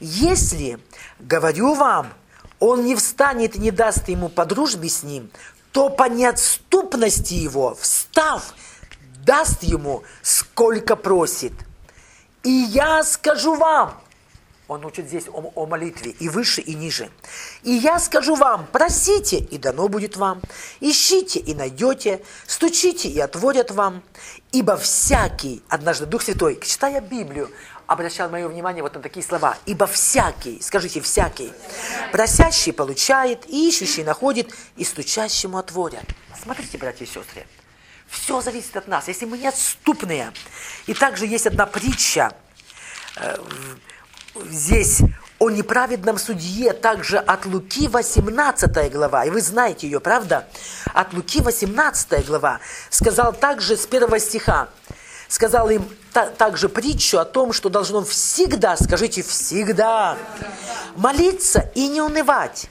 «Если, 0.00 0.78
говорю 1.18 1.74
вам, 1.74 2.12
он 2.60 2.84
не 2.84 2.94
встанет 2.94 3.56
и 3.56 3.58
не 3.58 3.70
даст 3.70 4.08
ему 4.08 4.28
по 4.28 4.44
дружбе 4.44 4.88
с 4.88 5.02
ним, 5.02 5.30
то 5.72 5.90
по 5.90 6.08
неотступности 6.08 7.34
его, 7.34 7.74
встав, 7.74 8.54
даст 9.24 9.62
ему, 9.62 10.04
сколько 10.22 10.96
просит. 10.96 11.52
И 12.44 12.50
я 12.50 13.02
скажу 13.02 13.54
вам, 13.56 14.00
он 14.74 14.84
учит 14.84 15.06
здесь 15.06 15.24
о, 15.28 15.52
о 15.54 15.66
молитве 15.66 16.12
и 16.12 16.28
выше, 16.28 16.60
и 16.60 16.74
ниже. 16.74 17.10
И 17.62 17.72
я 17.72 17.98
скажу 17.98 18.34
вам, 18.34 18.66
просите, 18.70 19.38
и 19.38 19.58
дано 19.58 19.88
будет 19.88 20.16
вам. 20.16 20.42
Ищите, 20.80 21.38
и 21.40 21.54
найдете. 21.54 22.22
Стучите, 22.46 23.08
и 23.08 23.18
отворят 23.18 23.70
вам. 23.70 24.02
Ибо 24.52 24.76
всякий, 24.76 25.62
однажды 25.68 26.06
Дух 26.06 26.22
Святой, 26.22 26.60
читая 26.60 27.00
Библию, 27.00 27.50
обращал 27.86 28.30
мое 28.30 28.48
внимание 28.48 28.82
вот 28.82 28.94
на 28.94 29.00
такие 29.00 29.24
слова. 29.24 29.56
Ибо 29.66 29.86
всякий, 29.86 30.60
скажите, 30.60 31.00
всякий, 31.00 31.52
просящий 32.12 32.72
получает, 32.72 33.48
и 33.48 33.68
ищущий 33.68 34.04
находит, 34.04 34.54
и 34.76 34.84
стучащему 34.84 35.58
отворят. 35.58 36.04
Смотрите, 36.42 36.78
братья 36.78 37.04
и 37.04 37.08
сестры, 37.08 37.46
все 38.08 38.40
зависит 38.40 38.76
от 38.76 38.88
нас, 38.88 39.08
если 39.08 39.24
мы 39.24 39.38
неотступные. 39.38 40.32
И 40.86 40.94
также 40.94 41.26
есть 41.26 41.46
одна 41.46 41.66
притча 41.66 42.32
э, 43.16 43.36
здесь 44.50 45.00
о 45.38 45.50
неправедном 45.50 46.18
судье, 46.18 46.72
также 46.72 47.18
от 47.18 47.46
Луки 47.46 47.88
18 47.88 48.92
глава, 48.92 49.24
и 49.24 49.30
вы 49.30 49.40
знаете 49.40 49.86
ее, 49.86 50.00
правда? 50.00 50.46
От 50.92 51.12
Луки 51.12 51.40
18 51.40 52.26
глава 52.26 52.60
сказал 52.90 53.32
также 53.32 53.76
с 53.76 53.86
первого 53.86 54.18
стиха, 54.18 54.68
сказал 55.28 55.70
им 55.70 55.88
та, 56.12 56.26
также 56.26 56.68
притчу 56.68 57.18
о 57.18 57.24
том, 57.24 57.52
что 57.52 57.68
должно 57.68 58.04
всегда, 58.04 58.76
скажите 58.76 59.22
всегда, 59.22 60.16
молиться 60.96 61.70
и 61.74 61.88
не 61.88 62.00
унывать. 62.00 62.68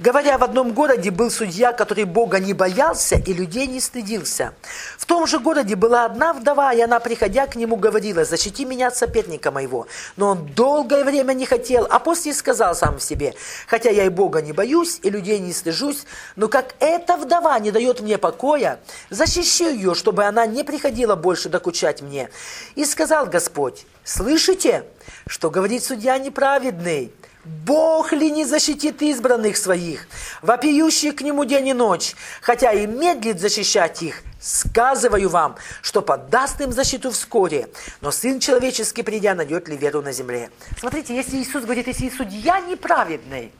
Говоря, 0.00 0.38
в 0.38 0.42
одном 0.42 0.72
городе 0.72 1.12
был 1.12 1.30
судья, 1.30 1.72
который 1.72 2.04
Бога 2.04 2.40
не 2.40 2.52
боялся 2.52 3.16
и 3.16 3.32
людей 3.32 3.68
не 3.68 3.80
стыдился. 3.80 4.52
В 4.98 5.06
том 5.06 5.26
же 5.26 5.38
городе 5.38 5.76
была 5.76 6.04
одна 6.04 6.32
вдова, 6.32 6.72
и 6.72 6.80
она, 6.80 6.98
приходя 6.98 7.46
к 7.46 7.54
нему, 7.54 7.76
говорила, 7.76 8.24
«Защити 8.24 8.64
меня 8.64 8.88
от 8.88 8.96
соперника 8.96 9.52
моего». 9.52 9.86
Но 10.16 10.30
он 10.30 10.46
долгое 10.46 11.04
время 11.04 11.32
не 11.32 11.46
хотел, 11.46 11.86
а 11.88 12.00
после 12.00 12.34
сказал 12.34 12.74
сам 12.74 12.98
себе, 12.98 13.34
«Хотя 13.68 13.90
я 13.90 14.06
и 14.06 14.08
Бога 14.08 14.42
не 14.42 14.52
боюсь, 14.52 14.98
и 15.02 15.10
людей 15.10 15.38
не 15.38 15.52
стыжусь, 15.52 16.06
но 16.34 16.48
как 16.48 16.74
эта 16.80 17.16
вдова 17.16 17.56
не 17.60 17.70
дает 17.70 18.00
мне 18.00 18.18
покоя, 18.18 18.80
защищу 19.10 19.68
ее, 19.68 19.94
чтобы 19.94 20.24
она 20.24 20.44
не 20.46 20.64
приходила 20.64 21.14
больше 21.14 21.48
докучать 21.48 22.02
мне». 22.02 22.30
И 22.74 22.84
сказал 22.84 23.26
Господь, 23.26 23.86
«Слышите, 24.02 24.84
что 25.28 25.50
говорит 25.50 25.84
судья 25.84 26.18
неправедный?» 26.18 27.12
Бог 27.44 28.12
ли 28.12 28.30
не 28.30 28.44
защитит 28.44 29.02
избранных 29.02 29.56
своих, 29.58 30.06
вопиющих 30.40 31.16
к 31.16 31.20
Нему 31.20 31.44
день 31.44 31.68
и 31.68 31.72
ночь, 31.74 32.14
хотя 32.40 32.72
и 32.72 32.86
медлит 32.86 33.38
защищать 33.38 34.02
их? 34.02 34.22
Сказываю 34.40 35.28
вам, 35.28 35.56
что 35.82 36.00
подаст 36.00 36.60
им 36.60 36.72
защиту 36.72 37.10
вскоре, 37.10 37.68
но 38.00 38.10
Сын 38.10 38.40
Человеческий, 38.40 39.02
придя, 39.02 39.34
найдет 39.34 39.68
ли 39.68 39.76
веру 39.76 40.00
на 40.00 40.12
земле? 40.12 40.50
Смотрите, 40.78 41.14
если 41.14 41.36
Иисус 41.36 41.64
говорит, 41.64 41.86
если 41.86 42.08
судья 42.08 42.60
неправедный, 42.60 43.52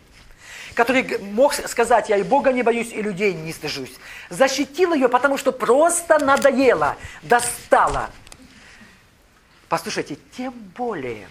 который 0.75 1.19
мог 1.19 1.55
сказать, 1.55 2.09
я 2.09 2.17
и 2.17 2.23
Бога 2.23 2.53
не 2.53 2.63
боюсь, 2.63 2.91
и 2.93 3.03
людей 3.03 3.35
не 3.35 3.53
стыжусь, 3.53 3.93
защитил 4.31 4.95
ее, 4.95 5.09
потому 5.09 5.37
что 5.37 5.53
просто 5.53 6.19
надоело, 6.19 6.97
достало. 7.23 8.11
Послушайте, 9.69 10.17
тем 10.37 10.53
более 10.77 11.29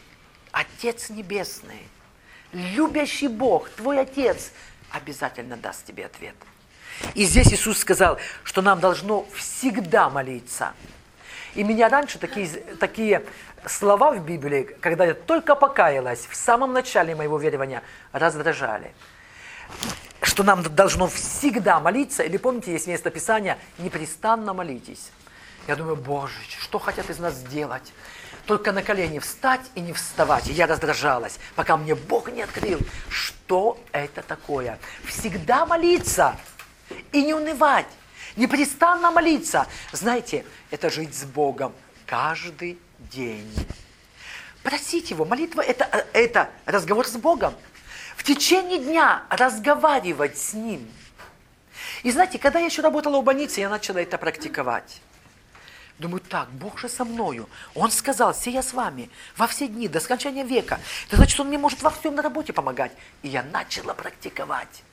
Отец 0.51 1.09
Небесный, 1.09 1.87
любящий 2.53 3.27
Бог, 3.27 3.69
твой 3.69 3.99
Отец, 4.01 4.51
обязательно 4.91 5.57
даст 5.57 5.85
тебе 5.85 6.05
ответ. 6.05 6.35
И 7.15 7.25
здесь 7.25 7.51
Иисус 7.51 7.79
сказал, 7.79 8.17
что 8.43 8.61
нам 8.61 8.79
должно 8.79 9.25
всегда 9.33 10.09
молиться. 10.09 10.73
И 11.55 11.63
меня 11.63 11.89
раньше 11.89 12.19
такие, 12.19 12.47
такие 12.79 13.23
слова 13.65 14.11
в 14.11 14.25
Библии, 14.25 14.63
когда 14.81 15.05
я 15.05 15.13
только 15.13 15.55
покаялась, 15.55 16.27
в 16.29 16.35
самом 16.35 16.73
начале 16.73 17.15
моего 17.15 17.37
верования, 17.37 17.83
раздражали. 18.11 18.93
Что 20.21 20.43
нам 20.43 20.63
должно 20.63 21.07
всегда 21.07 21.79
молиться, 21.79 22.23
или 22.23 22.37
помните, 22.37 22.71
есть 22.71 22.87
место 22.87 23.09
Писания, 23.09 23.57
непрестанно 23.77 24.53
молитесь. 24.53 25.11
Я 25.67 25.75
думаю, 25.75 25.95
Боже, 25.95 26.33
что 26.59 26.79
хотят 26.79 27.09
из 27.09 27.19
нас 27.19 27.35
сделать? 27.35 27.93
Только 28.45 28.71
на 28.71 28.83
колени 28.83 29.19
встать 29.19 29.61
и 29.75 29.81
не 29.81 29.93
вставать. 29.93 30.49
И 30.49 30.53
я 30.53 30.67
раздражалась, 30.67 31.39
пока 31.55 31.77
мне 31.77 31.95
Бог 31.95 32.31
не 32.31 32.41
открыл, 32.41 32.79
что 33.09 33.79
это 33.91 34.21
такое. 34.21 34.79
Всегда 35.05 35.65
молиться 35.65 36.35
и 37.11 37.23
не 37.23 37.33
унывать, 37.33 37.87
непрестанно 38.35 39.11
молиться. 39.11 39.67
Знаете, 39.91 40.45
это 40.71 40.89
жить 40.89 41.15
с 41.15 41.23
Богом 41.23 41.73
каждый 42.05 42.77
день. 43.11 43.51
Просить 44.61 45.11
Его. 45.11 45.25
Молитва 45.25 45.61
это,– 45.61 46.05
это 46.13 46.49
разговор 46.65 47.07
с 47.07 47.15
Богом. 47.15 47.53
В 48.15 48.23
течение 48.23 48.79
дня 48.79 49.23
разговаривать 49.29 50.37
с 50.37 50.53
Ним. 50.53 50.89
И 52.03 52.11
знаете, 52.11 52.39
когда 52.39 52.59
я 52.59 52.65
еще 52.65 52.81
работала 52.81 53.19
в 53.19 53.23
больнице, 53.23 53.59
я 53.61 53.69
начала 53.69 53.97
это 53.97 54.17
практиковать. 54.17 55.01
Думаю, 55.99 56.21
так, 56.21 56.49
Бог 56.49 56.79
же 56.79 56.89
со 56.89 57.05
мною. 57.05 57.47
Он 57.75 57.91
сказал, 57.91 58.33
все 58.33 58.49
я 58.49 58.63
с 58.63 58.73
вами 58.73 59.09
во 59.37 59.47
все 59.47 59.67
дни, 59.67 59.87
до 59.87 59.99
скончания 59.99 60.43
века. 60.43 60.79
Это 61.07 61.17
значит, 61.17 61.39
Он 61.39 61.47
мне 61.47 61.57
может 61.57 61.81
во 61.83 61.91
всем 61.91 62.15
на 62.15 62.21
работе 62.21 62.51
помогать. 62.51 62.91
И 63.21 63.29
я 63.29 63.43
начала 63.43 63.93
практиковать. 63.93 64.83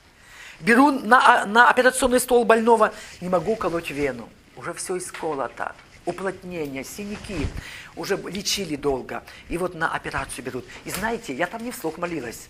Беру 0.59 0.91
на, 0.91 1.45
на 1.45 1.69
операционный 1.69 2.19
стол 2.19 2.45
больного, 2.45 2.93
не 3.19 3.29
могу 3.29 3.55
колоть 3.55 3.89
вену. 3.89 4.29
Уже 4.55 4.73
все 4.73 4.97
исколото. 4.97 5.75
Уплотнение, 6.05 6.83
синяки. 6.83 7.47
Уже 7.95 8.15
лечили 8.17 8.75
долго. 8.75 9.23
И 9.49 9.57
вот 9.57 9.73
на 9.73 9.93
операцию 9.93 10.45
берут. 10.45 10.65
И 10.85 10.91
знаете, 10.91 11.33
я 11.33 11.47
там 11.47 11.63
не 11.63 11.71
вслух 11.71 11.97
молилась, 11.97 12.47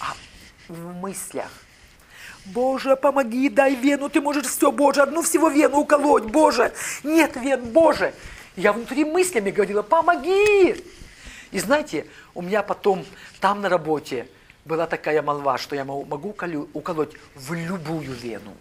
а 0.00 0.14
в 0.68 0.94
мыслях. 1.00 1.50
Боже, 2.44 2.96
помоги, 2.96 3.48
дай 3.48 3.74
вену, 3.74 4.10
ты 4.10 4.20
можешь 4.20 4.46
все, 4.46 4.70
Боже, 4.70 5.02
одну 5.02 5.22
всего 5.22 5.48
вену 5.48 5.78
уколоть, 5.78 6.24
Боже. 6.24 6.72
Нет 7.02 7.36
вен, 7.36 7.64
Боже. 7.64 8.14
Я 8.56 8.72
внутри 8.72 9.04
мыслями 9.04 9.50
говорила, 9.50 9.82
помоги. 9.82 10.84
И 11.50 11.58
знаете, 11.58 12.06
у 12.34 12.42
меня 12.42 12.62
потом 12.62 13.04
там 13.40 13.62
на 13.62 13.68
работе 13.68 14.28
была 14.64 14.86
такая 14.86 15.22
молва, 15.22 15.56
что 15.56 15.74
я 15.74 15.84
могу 15.84 16.34
уколоть 16.74 17.12
в 17.34 17.54
любую 17.54 18.12
вену. 18.12 18.54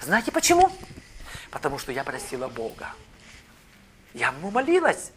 Знаете 0.00 0.30
почему? 0.30 0.70
Потому 1.50 1.78
что 1.78 1.92
я 1.92 2.04
просила 2.04 2.48
Бога. 2.48 2.92
Я 4.14 4.28
ему 4.28 4.50
молилась. 4.50 5.10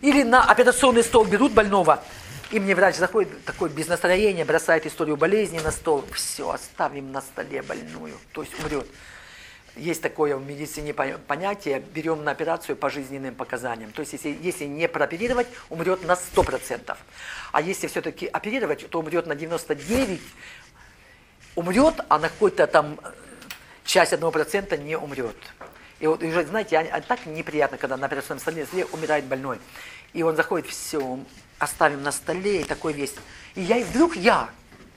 Или 0.00 0.24
на 0.24 0.44
операционный 0.44 1.02
стол 1.02 1.24
берут 1.24 1.52
больного, 1.52 2.02
И 2.52 2.60
мне 2.60 2.76
врач 2.76 2.94
заходит, 2.94 3.44
такой 3.44 3.70
без 3.70 3.88
настроения, 3.88 4.44
бросает 4.44 4.86
историю 4.86 5.16
болезни 5.16 5.58
на 5.58 5.72
стол. 5.72 6.04
Все, 6.12 6.50
оставим 6.50 7.10
на 7.10 7.20
столе 7.20 7.62
больную, 7.62 8.14
то 8.32 8.42
есть 8.42 8.58
умрет. 8.60 8.86
Есть 9.74 10.00
такое 10.00 10.36
в 10.36 10.46
медицине 10.46 10.94
понятие, 10.94 11.80
берем 11.80 12.24
на 12.24 12.30
операцию 12.30 12.76
по 12.76 12.88
жизненным 12.88 13.34
показаниям. 13.34 13.92
То 13.92 14.00
есть 14.00 14.14
если, 14.14 14.38
если 14.40 14.64
не 14.64 14.88
прооперировать, 14.88 15.48
умрет 15.68 16.02
на 16.04 16.12
100%. 16.12 16.96
А 17.52 17.60
если 17.60 17.86
все-таки 17.88 18.26
оперировать, 18.26 18.88
то 18.88 19.00
умрет 19.00 19.26
на 19.26 19.32
99%. 19.32 20.20
Умрет, 21.56 21.94
а 22.08 22.18
на 22.18 22.28
какой-то 22.28 22.66
там 22.66 22.98
э, 23.02 23.10
часть 23.84 24.12
1% 24.12 24.82
не 24.82 24.96
умрет. 24.96 25.36
И 26.00 26.06
вот 26.06 26.22
уже, 26.22 26.44
знаете, 26.44 26.78
а, 26.78 26.96
а 26.96 27.00
так 27.00 27.24
неприятно, 27.24 27.78
когда 27.78 27.96
на 27.96 28.06
операционном 28.06 28.40
столе 28.40 28.66
умирает 28.92 29.24
больной. 29.24 29.58
И 30.12 30.22
он 30.22 30.36
заходит, 30.36 30.66
все, 30.66 31.18
оставим 31.58 32.02
на 32.02 32.12
столе, 32.12 32.62
и 32.62 32.64
такой 32.64 32.92
весь. 32.92 33.14
И 33.54 33.62
я, 33.62 33.78
и 33.78 33.84
вдруг 33.84 34.16
я, 34.16 34.50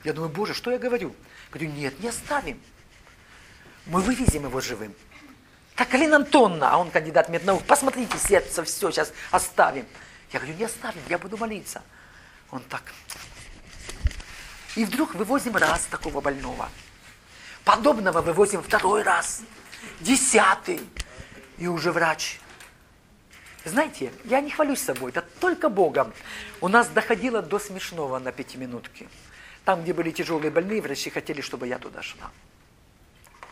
я 0.03 0.13
думаю, 0.13 0.31
боже, 0.31 0.53
что 0.53 0.71
я 0.71 0.77
говорю? 0.77 1.15
Говорю, 1.51 1.71
нет, 1.71 1.99
не 1.99 2.09
оставим. 2.09 2.61
Мы 3.85 4.01
вывезем 4.01 4.45
его 4.45 4.61
живым. 4.61 4.93
Так 5.75 5.93
Алина 5.93 6.17
Антонна, 6.17 6.71
а 6.71 6.77
он 6.77 6.91
кандидат 6.91 7.29
меднаук, 7.29 7.63
посмотрите, 7.63 8.17
сердце, 8.17 8.63
все, 8.63 8.91
сейчас 8.91 9.13
оставим. 9.31 9.85
Я 10.31 10.39
говорю, 10.39 10.57
не 10.57 10.65
оставим, 10.65 11.01
я 11.07 11.17
буду 11.17 11.37
молиться. 11.37 11.81
Он 12.51 12.61
так. 12.61 12.83
И 14.75 14.85
вдруг 14.85 15.15
вывозим 15.15 15.55
раз 15.55 15.85
такого 15.85 16.21
больного. 16.21 16.69
Подобного 17.63 18.21
вывозим 18.21 18.61
второй 18.61 19.03
раз, 19.03 19.41
десятый. 20.01 20.81
И 21.57 21.67
уже 21.67 21.91
врач 21.91 22.39
знаете, 23.69 24.11
я 24.25 24.41
не 24.41 24.51
хвалюсь 24.51 24.81
собой, 24.81 25.11
это 25.11 25.21
только 25.39 25.69
Богом. 25.69 26.13
У 26.61 26.67
нас 26.67 26.87
доходило 26.89 27.41
до 27.41 27.59
смешного 27.59 28.19
на 28.19 28.31
пятиминутке. 28.31 29.07
Там, 29.65 29.83
где 29.83 29.93
были 29.93 30.11
тяжелые 30.11 30.51
больные, 30.51 30.81
врачи 30.81 31.09
хотели, 31.09 31.41
чтобы 31.41 31.67
я 31.67 31.77
туда 31.77 32.01
шла. 32.01 32.31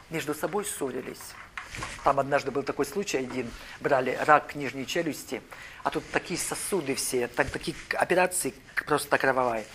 Между 0.10 0.34
собой 0.34 0.66
ссорились. 0.66 1.34
Там 2.04 2.20
однажды 2.20 2.52
был 2.52 2.64
такой 2.64 2.86
случай 2.86 3.18
один, 3.18 3.52
брали 3.80 4.18
рак 4.26 4.56
нижней 4.56 4.88
челюсти, 4.88 5.42
а 5.84 5.90
тут 5.90 6.04
такие 6.12 6.40
сосуды 6.40 6.96
все, 6.96 7.28
так, 7.28 7.50
такие 7.50 7.76
операции 7.94 8.54
просто 8.86 9.18
кровавые. 9.18 9.66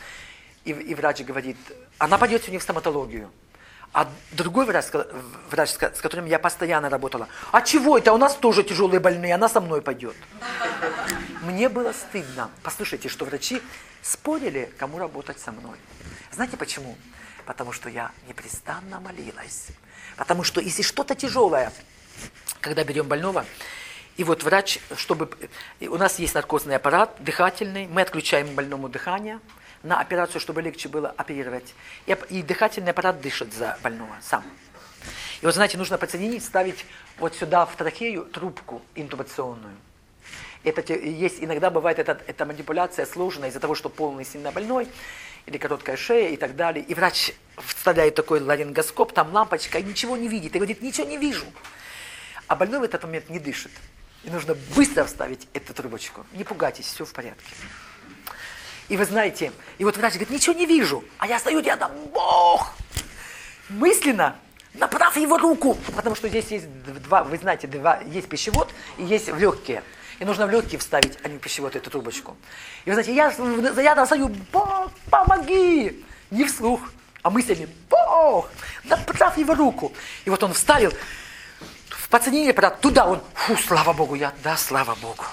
И, 0.64 0.70
и 0.70 0.94
врач 0.94 1.20
говорит, 1.22 1.56
она 1.98 2.18
пойдет 2.18 2.42
сегодня 2.42 2.60
в 2.60 2.62
стоматологию. 2.62 3.30
А 3.92 4.08
другой 4.30 4.64
врач, 4.64 4.86
врач, 5.50 5.70
с 5.70 6.00
которым 6.00 6.24
я 6.24 6.38
постоянно 6.38 6.88
работала, 6.88 7.28
а 7.50 7.60
чего 7.60 7.98
это, 7.98 8.14
у 8.14 8.16
нас 8.16 8.34
тоже 8.34 8.62
тяжелые 8.62 9.00
больные, 9.00 9.34
она 9.34 9.50
со 9.50 9.60
мной 9.60 9.82
пойдет. 9.82 10.16
Мне 11.42 11.68
было 11.68 11.92
стыдно. 11.92 12.50
Послушайте, 12.62 13.10
что 13.10 13.26
врачи 13.26 13.60
спорили, 14.00 14.72
кому 14.78 14.98
работать 14.98 15.38
со 15.38 15.52
мной. 15.52 15.76
Знаете 16.30 16.56
почему? 16.56 16.96
Потому 17.44 17.72
что 17.72 17.90
я 17.90 18.12
непрестанно 18.28 18.98
молилась. 19.00 19.66
Потому 20.16 20.42
что 20.42 20.62
если 20.62 20.82
что-то 20.82 21.14
тяжелое, 21.14 21.70
когда 22.60 22.84
берем 22.84 23.08
больного, 23.08 23.44
и 24.16 24.24
вот 24.24 24.42
врач, 24.42 24.78
чтобы... 24.96 25.30
У 25.80 25.96
нас 25.96 26.18
есть 26.18 26.34
наркозный 26.34 26.76
аппарат, 26.76 27.14
дыхательный, 27.18 27.86
мы 27.88 28.00
отключаем 28.00 28.54
больному 28.54 28.88
дыхание– 28.88 29.38
на 29.82 30.00
операцию, 30.00 30.40
чтобы 30.40 30.62
легче 30.62 30.88
было 30.88 31.08
оперировать. 31.16 31.74
И, 32.06 32.16
и 32.30 32.42
дыхательный 32.42 32.90
аппарат 32.90 33.20
дышит 33.20 33.52
за 33.52 33.78
больного 33.82 34.16
сам. 34.22 34.44
И 35.40 35.46
вот, 35.46 35.54
знаете, 35.54 35.76
нужно 35.76 35.98
подсоединить, 35.98 36.44
ставить 36.44 36.84
вот 37.18 37.34
сюда 37.34 37.66
в 37.66 37.74
трахею 37.74 38.24
трубку 38.24 38.82
интубационную. 38.94 39.74
Это 40.64 40.94
есть, 40.94 41.42
иногда 41.42 41.70
бывает 41.70 41.98
эта, 41.98 42.20
эта 42.28 42.46
манипуляция 42.46 43.04
сложная 43.04 43.48
из-за 43.48 43.58
того, 43.58 43.74
что 43.74 43.88
полный 43.88 44.24
сильно 44.24 44.52
больной, 44.52 44.86
или 45.46 45.58
короткая 45.58 45.96
шея 45.96 46.30
и 46.30 46.36
так 46.36 46.54
далее. 46.54 46.84
И 46.84 46.94
врач 46.94 47.32
вставляет 47.56 48.14
такой 48.14 48.40
ларингоскоп, 48.40 49.12
там 49.12 49.32
лампочка, 49.32 49.78
и 49.78 49.82
ничего 49.82 50.16
не 50.16 50.28
видит. 50.28 50.54
И 50.54 50.58
говорит, 50.58 50.82
ничего 50.82 51.06
не 51.06 51.16
вижу. 51.16 51.46
А 52.46 52.54
больной 52.54 52.80
в 52.80 52.84
этот 52.84 53.02
момент 53.02 53.28
не 53.28 53.40
дышит. 53.40 53.72
И 54.22 54.30
нужно 54.30 54.54
быстро 54.76 55.04
вставить 55.04 55.48
эту 55.52 55.74
трубочку. 55.74 56.24
Не 56.32 56.44
пугайтесь, 56.44 56.86
все 56.86 57.04
в 57.04 57.12
порядке. 57.12 57.44
И 58.92 58.96
вы 58.98 59.06
знаете, 59.06 59.52
и 59.78 59.84
вот 59.84 59.96
врач 59.96 60.12
говорит, 60.12 60.28
ничего 60.28 60.54
не 60.54 60.66
вижу. 60.66 61.02
А 61.16 61.26
я 61.26 61.38
стою 61.38 61.60
рядом, 61.60 61.90
Бог! 62.12 62.74
Мысленно 63.70 64.36
направь 64.74 65.16
его 65.16 65.38
руку, 65.38 65.78
потому 65.96 66.14
что 66.14 66.28
здесь 66.28 66.48
есть 66.48 66.66
два, 66.84 67.24
вы 67.24 67.38
знаете, 67.38 67.66
два, 67.66 68.00
есть 68.04 68.28
пищевод 68.28 68.70
и 68.98 69.04
есть 69.04 69.30
в 69.30 69.38
легкие. 69.38 69.82
И 70.18 70.26
нужно 70.26 70.46
в 70.46 70.50
легкие 70.50 70.78
вставить, 70.78 71.16
а 71.22 71.28
не 71.28 71.38
в 71.38 71.40
пищевод 71.40 71.74
эту 71.74 71.88
трубочку. 71.88 72.36
И 72.84 72.90
вы 72.90 73.02
знаете, 73.02 73.14
я, 73.14 73.94
там 73.94 74.04
стою, 74.04 74.28
Бог, 74.52 74.90
помоги! 75.08 76.04
Не 76.30 76.44
вслух, 76.44 76.82
а 77.22 77.30
мыслями, 77.30 77.68
Бог, 77.88 78.50
направь 78.84 79.38
его 79.38 79.54
руку. 79.54 79.94
И 80.26 80.28
вот 80.28 80.42
он 80.42 80.52
вставил, 80.52 80.92
в 81.88 82.10
подсоединение 82.10 82.52
туда 82.52 83.06
он, 83.06 83.22
фу, 83.32 83.56
слава 83.56 83.94
Богу, 83.94 84.16
я, 84.16 84.34
да, 84.44 84.54
слава 84.58 84.94
Богу, 84.96 85.24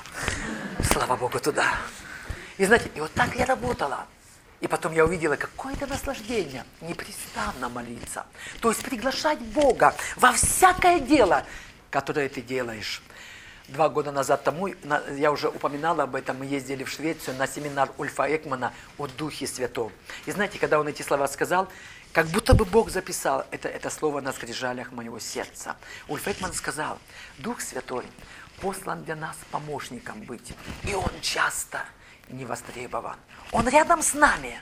слава 0.93 1.17
Богу, 1.17 1.41
туда. 1.41 1.65
И 2.59 2.65
знаете, 2.65 2.91
и 2.93 2.99
вот 2.99 3.13
так 3.13 3.35
я 3.35 3.45
работала. 3.45 4.05
И 4.59 4.67
потом 4.67 4.91
я 4.91 5.05
увидела, 5.05 5.37
какое 5.37 5.73
это 5.73 5.87
наслаждение 5.87 6.65
непрестанно 6.81 7.69
молиться. 7.69 8.25
То 8.59 8.69
есть 8.69 8.83
приглашать 8.83 9.39
Бога 9.39 9.95
во 10.17 10.33
всякое 10.33 10.99
дело, 10.99 11.45
которое 11.89 12.27
ты 12.27 12.41
делаешь. 12.41 13.01
Два 13.69 13.87
года 13.87 14.11
назад 14.11 14.43
тому, 14.43 14.67
я 15.15 15.31
уже 15.31 15.47
упоминала 15.47 16.03
об 16.03 16.15
этом, 16.15 16.39
мы 16.39 16.47
ездили 16.47 16.83
в 16.83 16.89
Швецию 16.89 17.37
на 17.37 17.47
семинар 17.47 17.91
Ульфа 17.97 18.23
Экмана 18.35 18.73
о 18.97 19.07
Духе 19.07 19.47
Святом. 19.47 19.93
И 20.25 20.31
знаете, 20.31 20.59
когда 20.59 20.81
он 20.81 20.87
эти 20.89 21.01
слова 21.01 21.29
сказал, 21.29 21.69
как 22.11 22.27
будто 22.27 22.53
бы 22.53 22.65
Бог 22.65 22.89
записал 22.89 23.45
это, 23.51 23.69
это 23.69 23.89
слово 23.89 24.19
на 24.19 24.33
скрижалях 24.33 24.91
моего 24.91 25.19
сердца. 25.19 25.77
Ульф 26.09 26.27
Экман 26.27 26.51
сказал, 26.51 26.99
Дух 27.37 27.61
Святой 27.61 28.05
послан 28.59 29.05
для 29.05 29.15
нас 29.15 29.37
помощником 29.49 30.23
быть. 30.23 30.51
И 30.83 30.93
Он 30.93 31.11
часто 31.21 31.85
не 32.29 32.45
востребован. 32.45 33.15
Он 33.51 33.67
рядом 33.67 34.01
с 34.01 34.13
нами. 34.13 34.59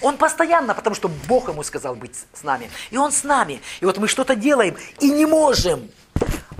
Он 0.00 0.16
постоянно, 0.16 0.74
потому 0.74 0.96
что 0.96 1.08
Бог 1.08 1.48
ему 1.48 1.62
сказал 1.62 1.94
быть 1.94 2.24
с 2.32 2.42
нами. 2.42 2.70
И 2.90 2.96
он 2.96 3.12
с 3.12 3.24
нами. 3.24 3.60
И 3.80 3.84
вот 3.84 3.98
мы 3.98 4.08
что-то 4.08 4.34
делаем 4.34 4.76
и 5.00 5.10
не 5.10 5.26
можем. 5.26 5.90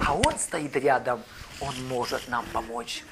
А 0.05 0.15
он 0.15 0.39
стоит 0.39 0.77
рядом, 0.77 1.23
он 1.61 1.75
может 1.89 2.29
нам 2.29 2.45
помочь. 2.53 3.03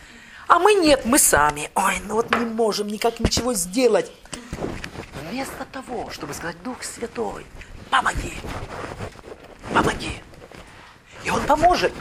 А 0.47 0.59
мы 0.59 0.75
нет, 0.75 1.05
мы 1.05 1.19
сами. 1.19 1.71
Ой, 1.75 2.01
ну 2.07 2.15
вот 2.15 2.31
не 2.37 2.45
можем 2.45 2.87
никак 2.89 3.19
ничего 3.21 3.55
сделать. 3.55 4.11
Вместо 5.31 5.65
того, 5.65 6.11
чтобы 6.11 6.35
сказать, 6.35 6.63
Дух 6.63 6.85
Святой, 6.85 7.47
помоги, 7.91 8.35
помоги. 9.73 10.21
И 11.25 11.31
он 11.31 11.45
поможет. 11.47 11.93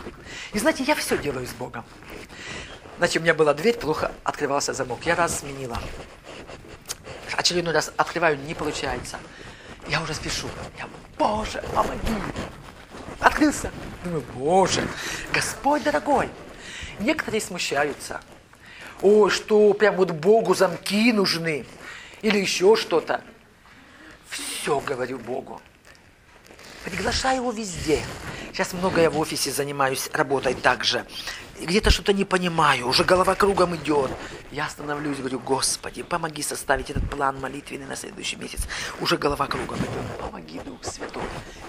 И 0.52 0.60
знаете, 0.60 0.84
я 0.84 0.96
все 0.96 1.18
делаю 1.18 1.48
с 1.48 1.54
Богом. 1.54 1.86
Значит, 2.98 3.18
у 3.18 3.24
меня 3.24 3.34
была 3.34 3.54
дверь, 3.54 3.78
плохо 3.78 4.12
открывался 4.24 4.74
замок. 4.74 5.00
Я 5.06 5.16
раз 5.16 5.40
сменила. 5.40 5.80
Очередной 7.36 7.74
раз 7.74 7.92
открываю, 7.98 8.38
не 8.38 8.54
получается. 8.54 9.20
Я 9.88 10.02
уже 10.02 10.14
спешу. 10.14 10.48
Я, 10.78 10.88
Боже, 11.18 11.64
помоги. 11.74 12.14
Открылся. 13.20 13.72
Думаю, 14.04 14.24
Боже, 14.36 14.88
Господь 15.34 15.84
дорогой. 15.84 16.30
Некоторые 17.00 17.42
смущаются. 17.42 18.22
О, 19.02 19.30
что 19.30 19.74
прям 19.74 19.96
вот 19.96 20.12
Богу 20.12 20.54
замки 20.54 21.12
нужны. 21.12 21.66
Или 22.22 22.38
еще 22.38 22.76
что-то. 22.76 23.22
Все 24.30 24.80
говорю 24.80 25.18
Богу. 25.20 25.62
Приглашаю 26.86 27.38
его 27.38 27.52
везде. 27.52 28.02
Сейчас 28.52 28.74
много 28.74 29.02
я 29.02 29.10
в 29.10 29.18
офисе 29.18 29.52
занимаюсь 29.52 30.10
работой 30.14 30.54
также 30.54 31.06
где-то 31.60 31.90
что-то 31.92 32.14
не 32.14 32.26
понимаю, 32.26 32.88
уже 32.88 33.04
голова 33.04 33.36
кругом 33.36 33.76
идет. 33.76 34.12
Я 34.52 34.66
остановлюсь, 34.66 35.18
говорю, 35.18 35.40
Господи, 35.40 36.04
помоги 36.04 36.42
составить 36.42 36.90
этот 36.90 37.10
план 37.10 37.40
молитвенный 37.40 37.86
на 37.86 37.96
следующий 37.96 38.36
месяц. 38.36 38.68
Уже 39.00 39.18
голова 39.18 39.48
кругом 39.48 39.78
идет. 39.78 40.18
Помоги, 40.20 40.60
Дух 40.60 40.84
Святой. 40.84 41.24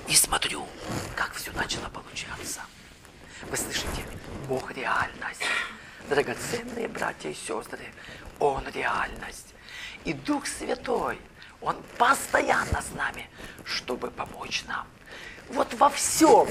И 0.08 0.14
смотрю, 0.14 0.66
как 1.14 1.34
все 1.34 1.52
начало 1.52 1.88
получаться. 1.88 2.60
Вы 3.50 3.56
слышите? 3.56 4.04
Бог 4.48 4.72
реальность. 4.72 5.42
Драгоценные 6.08 6.88
братья 6.88 7.30
и 7.30 7.34
сестры, 7.34 7.86
Он 8.38 8.62
реальность. 8.74 9.54
И 10.04 10.12
Дух 10.12 10.46
Святой, 10.46 11.18
Он 11.60 11.76
постоянно 11.96 12.82
с 12.82 12.94
нами, 12.94 13.28
чтобы 13.64 14.10
помочь 14.10 14.64
нам. 14.66 14.86
Вот 15.50 15.72
во 15.74 15.88
всем. 15.88 16.48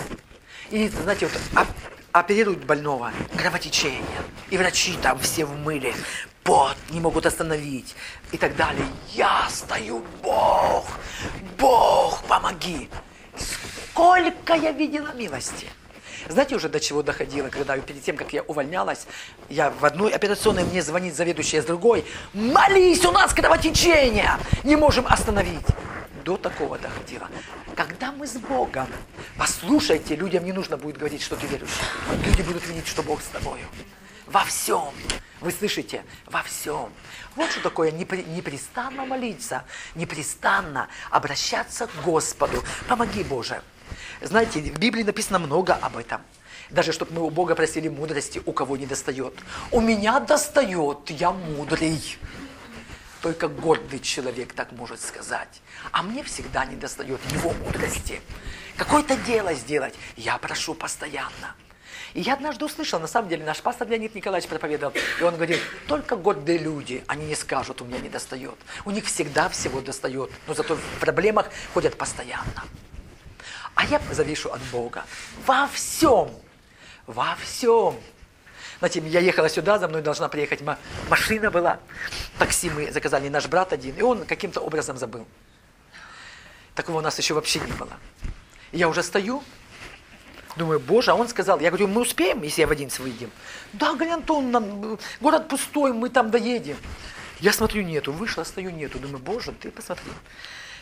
И, 0.71 0.87
знаете, 0.87 1.27
вот 1.27 1.67
оперируют 2.13 2.63
больного, 2.63 3.11
кровотечение, 3.35 4.21
и 4.51 4.57
врачи 4.57 4.95
там 5.01 5.19
все 5.19 5.45
в 5.45 5.57
мыле, 5.57 5.93
пот 6.43 6.77
не 6.91 7.01
могут 7.01 7.25
остановить 7.25 7.95
и 8.31 8.37
так 8.37 8.55
далее. 8.55 8.85
Я 9.13 9.47
стою, 9.49 10.03
Бог, 10.21 10.85
Бог, 11.57 12.23
помоги. 12.25 12.87
Сколько 13.35 14.53
я 14.53 14.71
видела 14.71 15.11
милости. 15.13 15.67
Знаете 16.29 16.55
уже 16.55 16.69
до 16.69 16.79
чего 16.79 17.01
доходило, 17.01 17.49
когда 17.49 17.77
перед 17.77 18.03
тем, 18.03 18.15
как 18.15 18.31
я 18.31 18.43
увольнялась, 18.43 19.07
я 19.49 19.71
в 19.71 19.83
одной 19.83 20.11
операционной, 20.13 20.63
мне 20.63 20.81
звонит 20.81 21.15
заведующая 21.15 21.61
с 21.61 21.65
другой, 21.65 22.05
молись, 22.33 23.03
у 23.03 23.11
нас 23.11 23.33
кровотечение, 23.33 24.31
не 24.63 24.75
можем 24.75 25.05
остановить. 25.07 25.65
До 26.23 26.37
такого 26.37 26.77
доходило. 26.77 27.27
Когда 27.75 28.11
мы 28.11 28.25
с 28.25 28.37
Богом, 28.37 28.87
послушайте, 29.37 30.15
людям 30.15 30.45
не 30.45 30.53
нужно 30.53 30.77
будет 30.77 30.97
говорить, 30.97 31.21
что 31.21 31.35
ты 31.35 31.47
верующий. 31.47 31.83
Люди 32.25 32.41
будут 32.43 32.65
видеть, 32.65 32.87
что 32.87 33.03
Бог 33.03 33.21
с 33.21 33.25
тобою. 33.25 33.65
Во 34.27 34.45
всем. 34.45 34.93
Вы 35.41 35.51
слышите? 35.51 36.05
Во 36.27 36.41
всем. 36.43 36.89
Вот 37.35 37.51
что 37.51 37.61
такое 37.61 37.91
непрестанно 37.91 39.05
молиться, 39.05 39.65
непрестанно 39.95 40.87
обращаться 41.09 41.87
к 41.87 42.03
Господу. 42.03 42.63
Помоги, 42.87 43.23
Боже. 43.23 43.61
Знаете, 44.21 44.61
в 44.61 44.79
Библии 44.79 45.03
написано 45.03 45.39
много 45.39 45.73
об 45.73 45.97
этом. 45.97 46.21
Даже 46.69 46.93
чтобы 46.93 47.13
мы 47.13 47.21
у 47.21 47.29
Бога 47.29 47.53
просили 47.53 47.89
мудрости, 47.89 48.41
у 48.45 48.53
кого 48.53 48.77
не 48.77 48.85
достает. 48.85 49.33
У 49.71 49.81
меня 49.81 50.21
достает, 50.21 51.09
я 51.09 51.31
мудрый. 51.31 52.01
Только 53.23 53.47
гордый 53.47 54.01
человек 54.01 54.51
так 54.51 54.73
может 54.73 54.99
сказать. 54.99 55.61
А 55.93 56.03
мне 56.03 56.23
всегда 56.23 56.65
не 56.65 56.75
достает 56.75 57.21
его 57.31 57.53
мудрости. 57.53 58.19
Какое-то 58.75 59.15
дело 59.15 59.53
сделать, 59.53 59.95
я 60.17 60.37
прошу 60.37 60.73
постоянно. 60.73 61.55
И 62.13 62.19
я 62.19 62.33
однажды 62.33 62.65
услышал, 62.65 62.99
на 62.99 63.07
самом 63.07 63.29
деле, 63.29 63.45
наш 63.45 63.61
пастор 63.61 63.87
Леонид 63.87 64.13
Николаевич 64.13 64.49
проповедовал, 64.49 64.93
и 65.21 65.23
он 65.23 65.35
говорил, 65.35 65.57
только 65.87 66.17
гордые 66.17 66.57
люди, 66.57 67.01
они 67.07 67.25
не 67.25 67.35
скажут, 67.35 67.81
у 67.81 67.85
меня 67.85 67.99
не 67.99 68.09
достает. 68.09 68.57
У 68.83 68.91
них 68.91 69.05
всегда 69.05 69.47
всего 69.47 69.79
достает, 69.79 70.29
но 70.45 70.53
зато 70.53 70.75
в 70.75 70.99
проблемах 70.99 71.49
ходят 71.73 71.97
постоянно. 71.97 72.65
А 73.73 73.85
я 73.85 74.01
завишу 74.11 74.49
от 74.51 74.61
Бога 74.63 75.05
во 75.45 75.67
всем, 75.67 76.29
во 77.07 77.37
всем. 77.41 77.95
Знаете, 78.83 79.01
я 79.07 79.21
ехала 79.21 79.47
сюда, 79.47 79.79
за 79.79 79.87
мной 79.87 80.01
должна 80.01 80.27
приехать 80.27 80.59
машина 81.09 81.49
была, 81.49 81.79
такси 82.37 82.69
мы 82.69 82.91
заказали, 82.91 83.29
наш 83.29 83.47
брат 83.47 83.71
один, 83.71 83.95
и 83.95 84.01
он 84.01 84.25
каким-то 84.25 84.59
образом 84.59 84.97
забыл. 84.97 85.25
Такого 86.75 86.97
у 86.97 87.01
нас 87.01 87.17
еще 87.17 87.33
вообще 87.33 87.61
не 87.61 87.71
было. 87.71 87.93
я 88.73 88.89
уже 88.89 89.01
стою, 89.01 89.41
Думаю, 90.57 90.81
боже, 90.81 91.11
а 91.11 91.15
он 91.15 91.29
сказал, 91.29 91.61
я 91.61 91.69
говорю, 91.69 91.87
мы 91.87 92.01
успеем, 92.01 92.43
если 92.43 92.59
я 92.59 92.67
в 92.67 92.71
11 92.71 92.99
выйдем? 92.99 93.31
Да, 93.71 93.93
говорит, 93.93 94.15
Антон, 94.15 94.51
нам, 94.51 94.99
город 95.21 95.47
пустой, 95.47 95.93
мы 95.93 96.09
там 96.09 96.29
доедем. 96.29 96.75
Я 97.39 97.53
смотрю, 97.53 97.83
нету, 97.83 98.11
вышла, 98.11 98.43
стою, 98.43 98.69
нету. 98.69 98.99
Думаю, 98.99 99.19
боже, 99.19 99.53
ты 99.53 99.71
посмотри. 99.71 100.11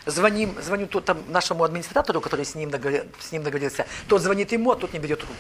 Звоним, 0.08 0.60
звоню 0.60 0.88
тот, 0.88 1.06
там, 1.06 1.24
нашему 1.28 1.64
администратору, 1.64 2.20
который 2.20 2.46
с 2.46 2.56
ним, 2.56 2.72
договор, 2.72 3.04
с 3.20 3.32
ним 3.32 3.44
договорился. 3.44 3.86
Тот 4.08 4.24
звонит 4.24 4.52
ему, 4.52 4.72
а 4.72 4.76
тот 4.76 4.92
не 4.92 5.00
берет 5.00 5.20
трубку. 5.20 5.36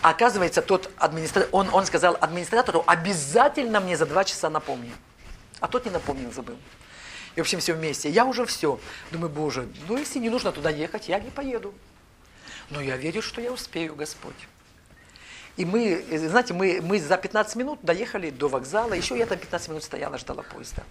Оказывается, 0.00 0.62
тот 0.62 0.90
администратор, 0.96 1.48
он, 1.52 1.68
он 1.72 1.84
сказал 1.86 2.16
администратору, 2.20 2.84
обязательно 2.86 3.80
мне 3.80 3.96
за 3.96 4.06
два 4.06 4.24
часа 4.24 4.48
напомни. 4.48 4.92
А 5.60 5.66
тот 5.66 5.84
не 5.84 5.90
напомнил, 5.90 6.30
забыл. 6.32 6.56
И, 7.34 7.40
в 7.40 7.42
общем, 7.42 7.58
все 7.60 7.74
вместе. 7.74 8.08
Я 8.08 8.24
уже 8.24 8.46
все. 8.46 8.80
Думаю, 9.10 9.30
боже, 9.30 9.68
ну 9.88 9.96
если 9.96 10.18
не 10.18 10.30
нужно 10.30 10.52
туда 10.52 10.70
ехать, 10.70 11.08
я 11.08 11.18
не 11.18 11.30
поеду. 11.30 11.74
Но 12.70 12.80
я 12.80 12.96
верю, 12.96 13.22
что 13.22 13.40
я 13.40 13.52
успею, 13.52 13.96
Господь. 13.96 14.34
И 15.56 15.64
мы, 15.64 16.04
знаете, 16.12 16.54
мы, 16.54 16.80
мы 16.80 17.00
за 17.00 17.16
15 17.16 17.56
минут 17.56 17.80
доехали 17.82 18.30
до 18.30 18.48
вокзала, 18.48 18.92
еще 18.92 19.18
я 19.18 19.26
там 19.26 19.38
15 19.38 19.68
минут 19.70 19.82
стояла, 19.82 20.16
ждала 20.16 20.44
поезда. 20.44 20.84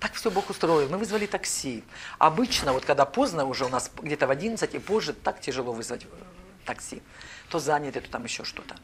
Так 0.00 0.14
все 0.14 0.32
Бог 0.32 0.50
устроил. 0.50 0.88
Мы 0.88 0.98
вызвали 0.98 1.26
такси. 1.26 1.84
Обычно, 2.18 2.72
вот 2.72 2.84
когда 2.84 3.04
поздно 3.04 3.44
уже 3.44 3.64
у 3.64 3.68
нас 3.68 3.92
где-то 4.02 4.26
в 4.26 4.32
11 4.32 4.74
и 4.74 4.78
позже, 4.80 5.12
так 5.12 5.40
тяжело 5.40 5.72
вызвать 5.72 6.04
э, 6.04 6.06
такси. 6.64 7.02
То 7.52 7.58
занято, 7.58 8.00
то 8.00 8.08
там 8.08 8.24
еще 8.24 8.44
что-то. 8.44 8.74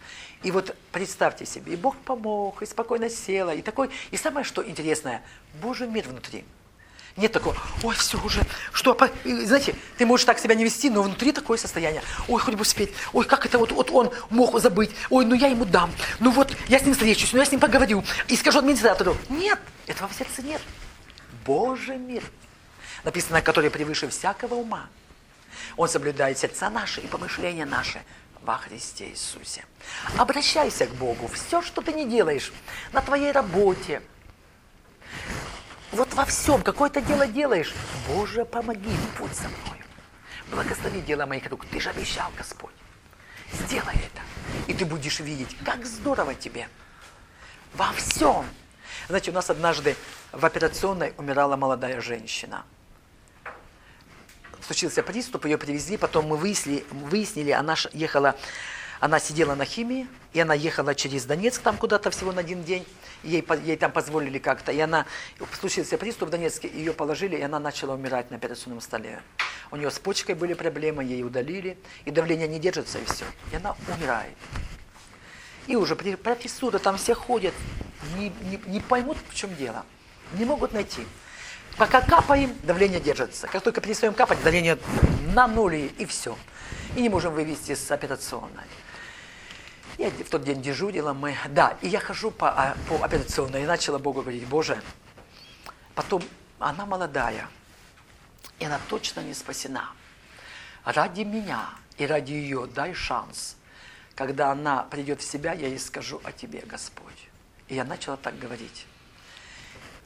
И 0.43 0.51
вот 0.51 0.77
представьте 0.93 1.47
себе, 1.47 1.73
и 1.73 1.77
Бог 1.77 1.97
помог, 1.97 2.61
и 2.61 2.67
спокойно 2.67 3.09
села, 3.09 3.55
и 3.55 3.63
такой, 3.63 3.89
и 4.11 4.19
самое 4.19 4.45
что 4.45 4.63
интересное, 4.63 5.23
Божий 5.63 5.89
мир 5.89 6.07
внутри– 6.07 6.45
нет 7.19 7.33
такого, 7.33 7.57
ой, 7.83 7.97
все 7.97 8.17
уже, 8.23 8.43
что, 8.73 8.97
знаете, 9.25 9.75
ты 9.97 10.07
можешь 10.07 10.25
так 10.25 10.39
себя 10.39 10.55
не 10.55 10.65
вести, 10.65 10.89
но 10.89 11.03
внутри 11.03 11.33
такое 11.33 11.59
состояние. 11.59 12.03
Ой, 12.29 12.41
хоть 12.41 12.55
бы 12.55 12.61
успеть, 12.61 12.93
ой, 13.13 13.25
как 13.25 13.45
это 13.45 13.59
вот, 13.59 13.73
вот 13.73 13.91
он 13.91 14.13
мог 14.31 14.61
забыть, 14.61 14.91
ой, 15.11 15.25
ну 15.25 15.35
я 15.35 15.49
ему 15.49 15.65
дам, 15.65 15.91
ну 16.21 16.31
вот 16.31 16.57
я 16.69 16.79
с 16.79 16.83
ним 16.83 16.93
встречусь, 16.93 17.33
ну 17.33 17.41
я 17.41 17.45
с 17.45 17.51
ним 17.51 17.61
поговорю 17.61 18.05
и 18.29 18.37
скажу 18.37 18.61
администратору. 18.61 19.17
Нет, 19.29 19.59
этого 19.89 20.09
в 20.09 20.15
сердце 20.15 20.43
нет. 20.43 20.63
Божий 21.45 21.97
мир, 21.97 22.23
написано, 23.03 23.43
который 23.43 23.71
превыше 23.71 24.09
всякого 24.09 24.55
ума. 24.55 24.89
Он 25.77 25.89
соблюдает 25.89 26.39
сердца 26.39 26.71
наши 26.71 27.01
и 27.01 27.09
помышления 27.09 27.67
наши 27.67 28.01
во 28.43 28.57
Христе 28.57 29.09
Иисусе. 29.09 29.65
Обращайся 30.17 30.87
к 30.87 30.95
Богу. 30.95 31.29
Все, 31.29 31.63
что 31.63 31.83
ты 31.83 31.93
не 31.93 32.07
делаешь 32.07 32.53
на 32.93 33.01
твоей 33.01 33.33
работе, 33.33 34.03
вот 35.93 36.13
во 36.15 36.25
всем 36.27 36.63
какое-то 36.63 37.01
дело 37.01 37.27
делаешь. 37.27 37.75
Боже, 38.09 38.45
помоги, 38.45 38.95
будь 39.19 39.35
со 39.35 39.49
мной. 39.49 39.83
Благослови 40.51 41.01
дело 41.01 41.27
моих 41.27 41.49
рук. 41.51 41.65
Ты 41.67 41.81
же 41.81 41.91
обещал, 41.91 42.31
Господь. 42.37 42.75
Сделай 43.53 43.95
это. 43.95 44.23
И 44.67 44.75
ты 44.75 44.85
будешь 44.85 45.21
видеть, 45.21 45.57
как 45.65 45.87
здорово 45.87 46.35
тебе. 46.35 46.69
Во 47.75 47.93
всем. 47.93 48.45
Знаете, 49.09 49.31
у 49.31 49.35
нас 49.35 49.49
однажды 49.49 49.97
в 50.33 50.45
операционной 50.45 51.15
умирала 51.17 51.57
молодая 51.57 52.01
женщина. 52.01 52.65
Случился 54.67 55.03
приступ, 55.03 55.45
ее 55.45 55.59
привезли, 55.59 55.97
потом 55.97 56.27
мы 56.27 56.37
выяснили, 56.37 56.85
выяснили 56.91 57.51
она 57.51 57.77
ехала 57.93 58.37
она 59.01 59.21
сидела 59.21 59.55
на 59.55 59.65
химии, 59.65 60.09
и 60.33 60.41
она 60.41 60.55
ехала 60.55 60.95
через 60.95 61.25
Донецк 61.25 61.63
там 61.63 61.77
куда-то 61.77 62.11
всего 62.11 62.33
на 62.33 62.41
один 62.41 62.65
день. 62.65 62.85
Ей, 63.23 63.47
ей 63.65 63.77
там 63.77 63.93
позволили 63.93 64.39
как-то. 64.39 64.73
И 64.73 64.81
она, 64.81 65.07
случился 65.59 65.97
приступ 65.99 66.29
в 66.29 66.33
Донецке, 66.33 66.69
ее 66.69 66.93
положили, 66.93 67.37
и 67.37 67.43
она 67.43 67.61
начала 67.61 67.95
умирать 67.95 68.31
на 68.31 68.37
операционном 68.37 68.81
столе. 68.81 69.23
У 69.71 69.77
нее 69.77 69.91
с 69.91 69.99
почкой 69.99 70.35
были 70.35 70.55
проблемы, 70.55 71.05
ей 71.05 71.23
удалили, 71.23 71.79
и 72.05 72.11
давление 72.11 72.49
не 72.49 72.59
держится, 72.59 72.99
и 72.99 73.05
все. 73.05 73.25
И 73.53 73.57
она 73.57 73.77
умирает. 73.87 74.35
И 75.67 75.77
уже 75.77 75.95
профессура, 75.95 76.79
там 76.79 76.97
все 76.97 77.15
ходят, 77.15 77.55
не, 78.17 78.33
не, 78.51 78.61
не 78.67 78.81
поймут, 78.81 79.19
в 79.29 79.35
чем 79.35 79.55
дело. 79.55 79.85
Не 80.33 80.45
могут 80.45 80.73
найти. 80.73 81.07
Пока 81.79 82.01
капаем, 82.01 82.57
давление 82.65 82.99
держится. 82.99 83.47
Как 83.47 83.63
только 83.63 83.81
перестаем 83.81 84.13
капать, 84.13 84.43
давление 84.43 84.79
на 85.33 85.47
нуле, 85.47 85.87
и 85.87 86.07
все. 86.07 86.37
И 86.97 87.03
не 87.03 87.09
можем 87.09 87.35
вывести 87.35 87.77
с 87.77 87.89
операционной. 87.93 88.65
Я 89.97 90.11
в 90.11 90.29
тот 90.29 90.43
день 90.43 90.61
дежурила 90.61 91.13
мы. 91.13 91.37
Да, 91.51 91.77
и 91.81 91.89
я 91.89 92.01
хожу 92.01 92.33
по, 92.33 92.51
а, 92.51 92.77
по 92.89 93.05
операционной 93.05 93.63
и 93.63 93.67
начала 93.67 93.99
Богу 93.99 94.23
говорить, 94.23 94.45
Боже, 94.47 94.83
потом 95.95 96.23
она 96.59 96.85
молодая, 96.85 97.49
и 98.59 98.65
она 98.65 98.81
точно 98.89 99.21
не 99.21 99.35
спасена. 99.35 99.93
Ради 100.85 101.23
меня 101.23 101.71
и 101.97 102.07
ради 102.07 102.33
ее 102.33 102.67
дай 102.67 102.93
шанс. 102.93 103.57
Когда 104.17 104.51
она 104.51 104.83
придет 104.83 105.21
в 105.21 105.25
себя, 105.25 105.53
я 105.53 105.69
ей 105.69 105.79
скажу 105.79 106.21
о 106.25 106.33
тебе, 106.33 106.61
Господь. 106.67 107.29
И 107.69 107.77
я 107.77 107.85
начала 107.85 108.17
так 108.17 108.37
говорить. 108.37 108.87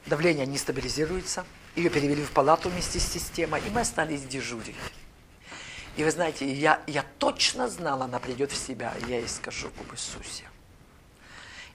Давление 0.05 0.45
не 0.45 0.59
стабилизируется. 0.59 1.45
Ее 1.75 1.89
перевели 1.89 2.23
в 2.23 2.31
палату 2.31 2.69
вместе 2.69 2.99
с 2.99 3.03
системой, 3.11 3.61
и 3.65 3.69
мы 3.69 3.81
остались 3.81 4.23
дежурить. 4.23 4.75
И 5.95 6.03
вы 6.03 6.11
знаете, 6.11 6.51
я, 6.51 6.81
я 6.87 7.03
точно 7.19 7.67
знала, 7.67 8.05
она 8.05 8.19
придет 8.19 8.51
в 8.51 8.57
себя, 8.57 8.93
я 9.07 9.19
ей 9.19 9.27
скажу 9.27 9.67
об 9.67 9.93
Иисусе. 9.93 10.43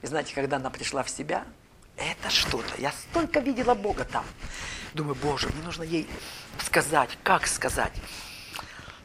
И 0.01 0.07
знаете, 0.07 0.33
когда 0.33 0.57
она 0.57 0.69
пришла 0.69 1.03
в 1.03 1.09
себя, 1.09 1.45
это 1.97 2.29
что-то. 2.29 2.79
Я 2.79 2.91
столько 2.91 3.39
видела 3.39 3.75
Бога 3.75 4.05
там. 4.05 4.25
Думаю, 4.93 5.15
Боже, 5.15 5.49
мне 5.49 5.63
нужно 5.63 5.83
ей 5.83 6.07
сказать, 6.65 7.17
как 7.23 7.47
сказать. 7.47 7.93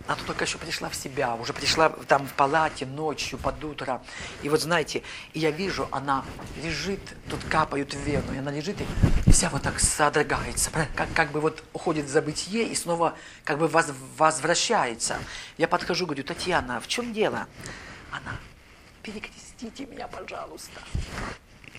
Она 0.07 0.17
только 0.27 0.45
еще 0.45 0.59
пришла 0.59 0.91
в 0.91 0.95
себя, 0.95 1.35
уже 1.35 1.55
пришла 1.55 1.89
там 1.89 2.27
в 2.27 2.35
палате 2.35 2.85
ночью, 2.85 3.39
под 3.39 3.63
утро. 3.65 4.03
И 4.43 4.51
вот 4.51 4.61
знаете, 4.61 5.03
и 5.33 5.41
я 5.41 5.51
вижу, 5.51 5.89
она 5.91 6.25
лежит, 6.63 7.01
тут 7.31 7.43
капают 7.45 7.95
в 7.95 7.99
вену, 7.99 8.35
и 8.35 8.39
она 8.39 8.51
лежит 8.51 8.79
и 8.81 9.31
вся 9.31 9.49
вот 9.49 9.63
так 9.63 9.81
содрогается, 9.81 10.71
как, 10.95 11.09
как 11.15 11.33
бы 11.33 11.41
вот 11.41 11.65
уходит 11.73 12.05
в 12.05 12.09
забытие 12.09 12.65
и 12.65 12.75
снова 12.75 13.17
как 13.45 13.59
бы 13.59 13.67
воз, 13.67 13.87
возвращается. 14.19 15.19
Я 15.57 15.69
подхожу, 15.69 16.05
говорю, 16.05 16.23
Татьяна, 16.23 16.81
в 16.81 16.87
чем 16.87 17.15
дело? 17.15 17.47
Она, 18.11 18.37
перекрестите 19.03 19.87
меня, 19.87 20.07
пожалуйста. 20.07 20.81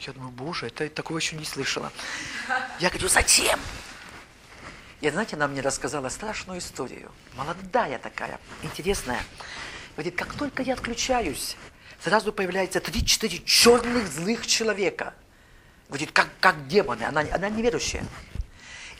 Я 0.01 0.13
думаю, 0.13 0.31
боже, 0.31 0.67
это 0.67 0.89
такого 0.89 1.19
еще 1.19 1.35
не 1.35 1.45
слышала. 1.45 1.91
Я 2.79 2.89
говорю, 2.89 3.07
зачем? 3.07 3.59
И 5.05 5.09
знаете, 5.11 5.35
она 5.35 5.47
мне 5.47 5.61
рассказала 5.61 6.09
страшную 6.09 6.57
историю. 6.57 7.11
Молодая 7.35 7.99
такая, 7.99 8.39
интересная. 8.63 9.21
Говорит, 9.95 10.15
как 10.15 10.33
только 10.33 10.63
я 10.63 10.73
отключаюсь, 10.73 11.57
сразу 12.03 12.33
появляется 12.33 12.79
три-четыре 12.79 13.37
черных 13.45 14.07
злых 14.07 14.47
человека. 14.47 15.13
Говорит, 15.89 16.11
как, 16.11 16.29
как 16.39 16.67
демоны, 16.67 17.03
она, 17.03 17.23
она 17.31 17.49
неверующая. 17.49 18.03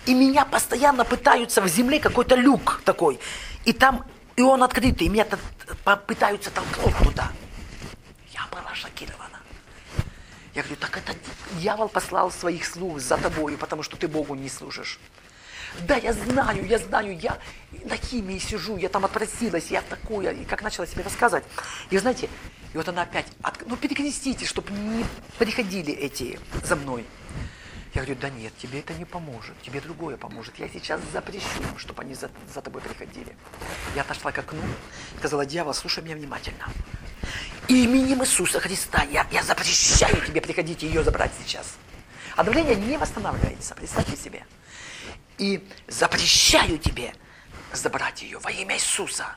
И 0.05 0.13
меня 0.13 0.45
постоянно 0.45 1.05
пытаются 1.05 1.59
в 1.59 1.67
земле 1.67 1.99
какой-то 1.99 2.35
люк 2.35 2.83
такой. 2.85 3.19
И 3.65 3.73
там 3.73 4.05
И 4.35 4.43
он 4.43 4.61
открытый, 4.61 5.07
и 5.07 5.09
меня 5.09 5.25
пытаются 6.05 6.51
толкнуть 6.51 6.95
туда. 6.99 7.31
Я 8.31 8.45
была 8.51 8.75
шокирована. 8.75 9.39
Я 10.53 10.61
говорю, 10.61 10.75
так 10.75 10.97
это 10.97 11.15
дьявол 11.53 11.89
послал 11.89 12.29
своих 12.29 12.67
слуг 12.67 12.99
за 12.99 13.17
тобою, 13.17 13.57
потому 13.57 13.81
что 13.81 13.97
ты 13.97 14.07
Богу 14.07 14.35
не 14.35 14.49
служишь. 14.49 14.99
Да, 15.81 15.95
я 15.97 16.13
знаю, 16.13 16.65
я 16.65 16.79
знаю, 16.79 17.17
я 17.17 17.37
на 17.83 17.97
химии 17.97 18.39
сижу, 18.39 18.77
я 18.77 18.89
там 18.89 19.05
отпросилась, 19.05 19.67
я 19.71 19.81
такое, 19.81 20.31
и 20.31 20.45
как 20.45 20.61
начала 20.61 20.87
себе 20.87 21.03
рассказывать. 21.03 21.43
И 21.89 21.97
знаете, 21.97 22.29
и 22.73 22.77
вот 22.77 22.87
она 22.87 23.03
опять, 23.03 23.27
от, 23.41 23.67
ну 23.67 23.77
перекрестите, 23.77 24.45
чтобы 24.45 24.71
не 24.71 25.05
приходили 25.37 25.93
эти 25.93 26.39
за 26.63 26.75
мной. 26.75 27.05
Я 27.93 28.01
говорю, 28.01 28.19
да 28.19 28.29
нет, 28.29 28.51
тебе 28.57 28.79
это 28.79 28.93
не 28.93 29.05
поможет, 29.05 29.55
тебе 29.61 29.79
другое 29.79 30.17
поможет. 30.17 30.57
Я 30.59 30.67
сейчас 30.67 30.99
запрещу 31.13 31.61
им, 31.61 31.77
чтобы 31.77 32.01
они 32.01 32.13
за, 32.13 32.29
за 32.53 32.61
тобой 32.61 32.81
приходили. 32.81 33.35
Я 33.95 34.01
отошла 34.01 34.33
к 34.33 34.37
окну, 34.37 34.61
сказала, 35.17 35.45
дьявол, 35.45 35.73
слушай 35.73 36.03
меня 36.03 36.15
внимательно. 36.15 36.67
Именем 37.69 38.21
Иисуса 38.21 38.59
Христа 38.59 39.03
я, 39.03 39.25
я 39.31 39.41
запрещаю 39.43 40.25
тебе 40.25 40.41
приходить 40.41 40.83
и 40.83 40.87
ее 40.87 41.03
забрать 41.03 41.31
сейчас. 41.41 41.77
А 42.35 42.43
давление 42.43 42.75
не 42.75 42.97
восстанавливается, 42.97 43.75
представьте 43.75 44.17
себе. 44.17 44.43
И 45.37 45.67
запрещаю 45.87 46.77
тебе 46.77 47.13
забрать 47.73 48.21
ее 48.21 48.39
во 48.39 48.51
имя 48.51 48.75
Иисуса. 48.75 49.35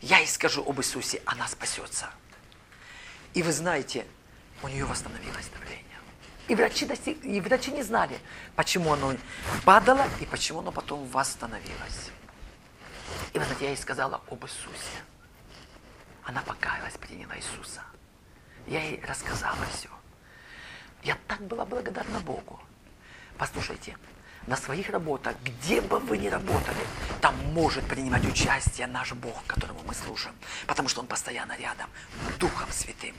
Я 0.00 0.18
ей 0.18 0.26
скажу 0.26 0.64
об 0.68 0.80
Иисусе, 0.80 1.22
она 1.24 1.46
спасется. 1.46 2.10
И 3.34 3.42
вы 3.42 3.52
знаете, 3.52 4.06
у 4.62 4.68
нее 4.68 4.84
восстановилось 4.84 5.48
давление. 5.48 5.82
И 6.48 6.54
врачи, 6.54 6.84
достиг, 6.86 7.24
и 7.24 7.40
врачи 7.40 7.70
не 7.70 7.82
знали, 7.82 8.18
почему 8.56 8.92
оно 8.92 9.14
падало 9.64 10.08
и 10.20 10.26
почему 10.26 10.58
оно 10.58 10.72
потом 10.72 11.06
восстановилось. 11.06 12.10
И 13.32 13.38
вот 13.38 13.48
я 13.60 13.68
ей 13.68 13.76
сказала 13.76 14.20
об 14.28 14.44
Иисусе. 14.44 14.98
Она 16.24 16.42
покаялась, 16.42 16.94
приняла 16.94 17.36
Иисуса. 17.36 17.82
Я 18.66 18.82
ей 18.82 19.02
рассказала 19.04 19.64
все. 19.72 19.88
Я 21.02 21.16
так 21.26 21.40
была 21.42 21.64
благодарна 21.64 22.20
Богу. 22.20 22.60
Послушайте, 23.38 23.96
на 24.46 24.56
своих 24.56 24.90
работах, 24.90 25.36
где 25.44 25.80
бы 25.80 25.98
вы 25.98 26.18
ни 26.18 26.28
работали, 26.28 26.86
там 27.20 27.34
может 27.52 27.84
принимать 27.86 28.24
участие 28.26 28.86
наш 28.86 29.12
Бог, 29.12 29.44
которому 29.46 29.80
мы 29.86 29.94
служим, 29.94 30.32
потому 30.66 30.88
что 30.88 31.00
Он 31.00 31.06
постоянно 31.06 31.56
рядом, 31.56 31.88
Духом 32.38 32.70
Святым 32.70 33.14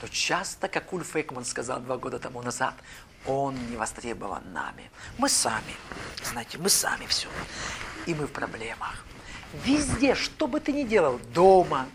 то 0.00 0.08
часто, 0.08 0.68
как 0.68 0.92
Ульф 0.92 1.16
Экман 1.16 1.44
сказал 1.44 1.80
два 1.80 1.96
года 1.96 2.18
тому 2.18 2.42
назад, 2.42 2.74
он 3.26 3.56
не 3.70 3.76
востребован 3.76 4.52
нами. 4.52 4.90
Мы 5.18 5.28
сами, 5.28 5.74
знаете, 6.22 6.58
мы 6.58 6.68
сами 6.68 7.06
все. 7.06 7.28
И 8.06 8.14
мы 8.14 8.26
в 8.26 8.32
проблемах. 8.32 9.04
Везде, 9.64 10.14
что 10.14 10.46
бы 10.46 10.60
ты 10.60 10.72
ни 10.72 10.84
делал, 10.84 11.18
дома, 11.34 11.86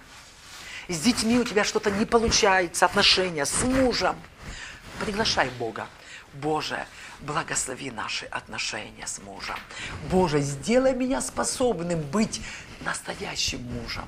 с 0.89 0.99
детьми 0.99 1.39
у 1.39 1.45
тебя 1.45 1.63
что-то 1.63 1.91
не 1.91 2.05
получается, 2.05 2.85
отношения 2.85 3.45
с 3.45 3.63
мужем, 3.63 4.15
приглашай 4.99 5.49
Бога. 5.51 5.87
Боже, 6.34 6.86
благослови 7.21 7.91
наши 7.91 8.26
отношения 8.26 9.08
с 9.08 9.19
мужем. 9.19 9.56
Боже, 10.10 10.39
сделай 10.41 10.93
меня 10.93 11.21
способным 11.21 12.02
быть 12.02 12.41
настоящим 12.84 13.62
мужем. 13.63 14.06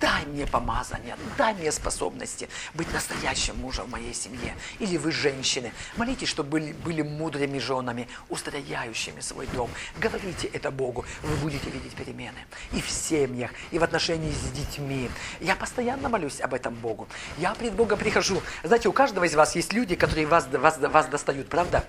Дай 0.00 0.24
мне 0.26 0.46
помазание, 0.46 1.16
дай 1.36 1.54
мне 1.54 1.70
способности 1.72 2.48
быть 2.74 2.92
настоящим 2.92 3.56
мужем 3.58 3.86
в 3.86 3.90
моей 3.90 4.14
семье. 4.14 4.56
Или 4.78 4.96
вы, 4.96 5.12
женщины, 5.12 5.72
молитесь, 5.96 6.28
чтобы 6.28 6.50
были, 6.50 6.72
были 6.72 7.02
мудрыми 7.02 7.58
женами, 7.58 8.08
устрояющими 8.28 9.20
свой 9.20 9.46
дом. 9.48 9.70
Говорите 9.98 10.48
это 10.48 10.70
Богу, 10.70 11.04
вы 11.22 11.36
будете 11.36 11.70
видеть 11.70 11.94
перемены. 11.94 12.38
И 12.72 12.80
в 12.80 12.90
семьях, 12.90 13.50
и 13.70 13.78
в 13.78 13.84
отношении 13.84 14.32
с 14.32 14.50
детьми. 14.50 15.10
Я 15.40 15.54
постоянно 15.54 16.08
молюсь 16.08 16.40
об 16.40 16.54
этом 16.54 16.74
Богу. 16.74 17.08
Я 17.38 17.54
пред 17.54 17.74
Богом 17.74 17.98
прихожу. 17.98 18.42
Знаете, 18.62 18.88
у 18.88 18.92
каждого 18.92 19.24
из 19.24 19.34
вас 19.34 19.54
есть 19.54 19.72
люди, 19.72 19.94
которые 19.94 20.26
вас, 20.26 20.48
вас, 20.48 20.78
вас 20.78 21.06
достают, 21.06 21.37
правда? 21.46 21.84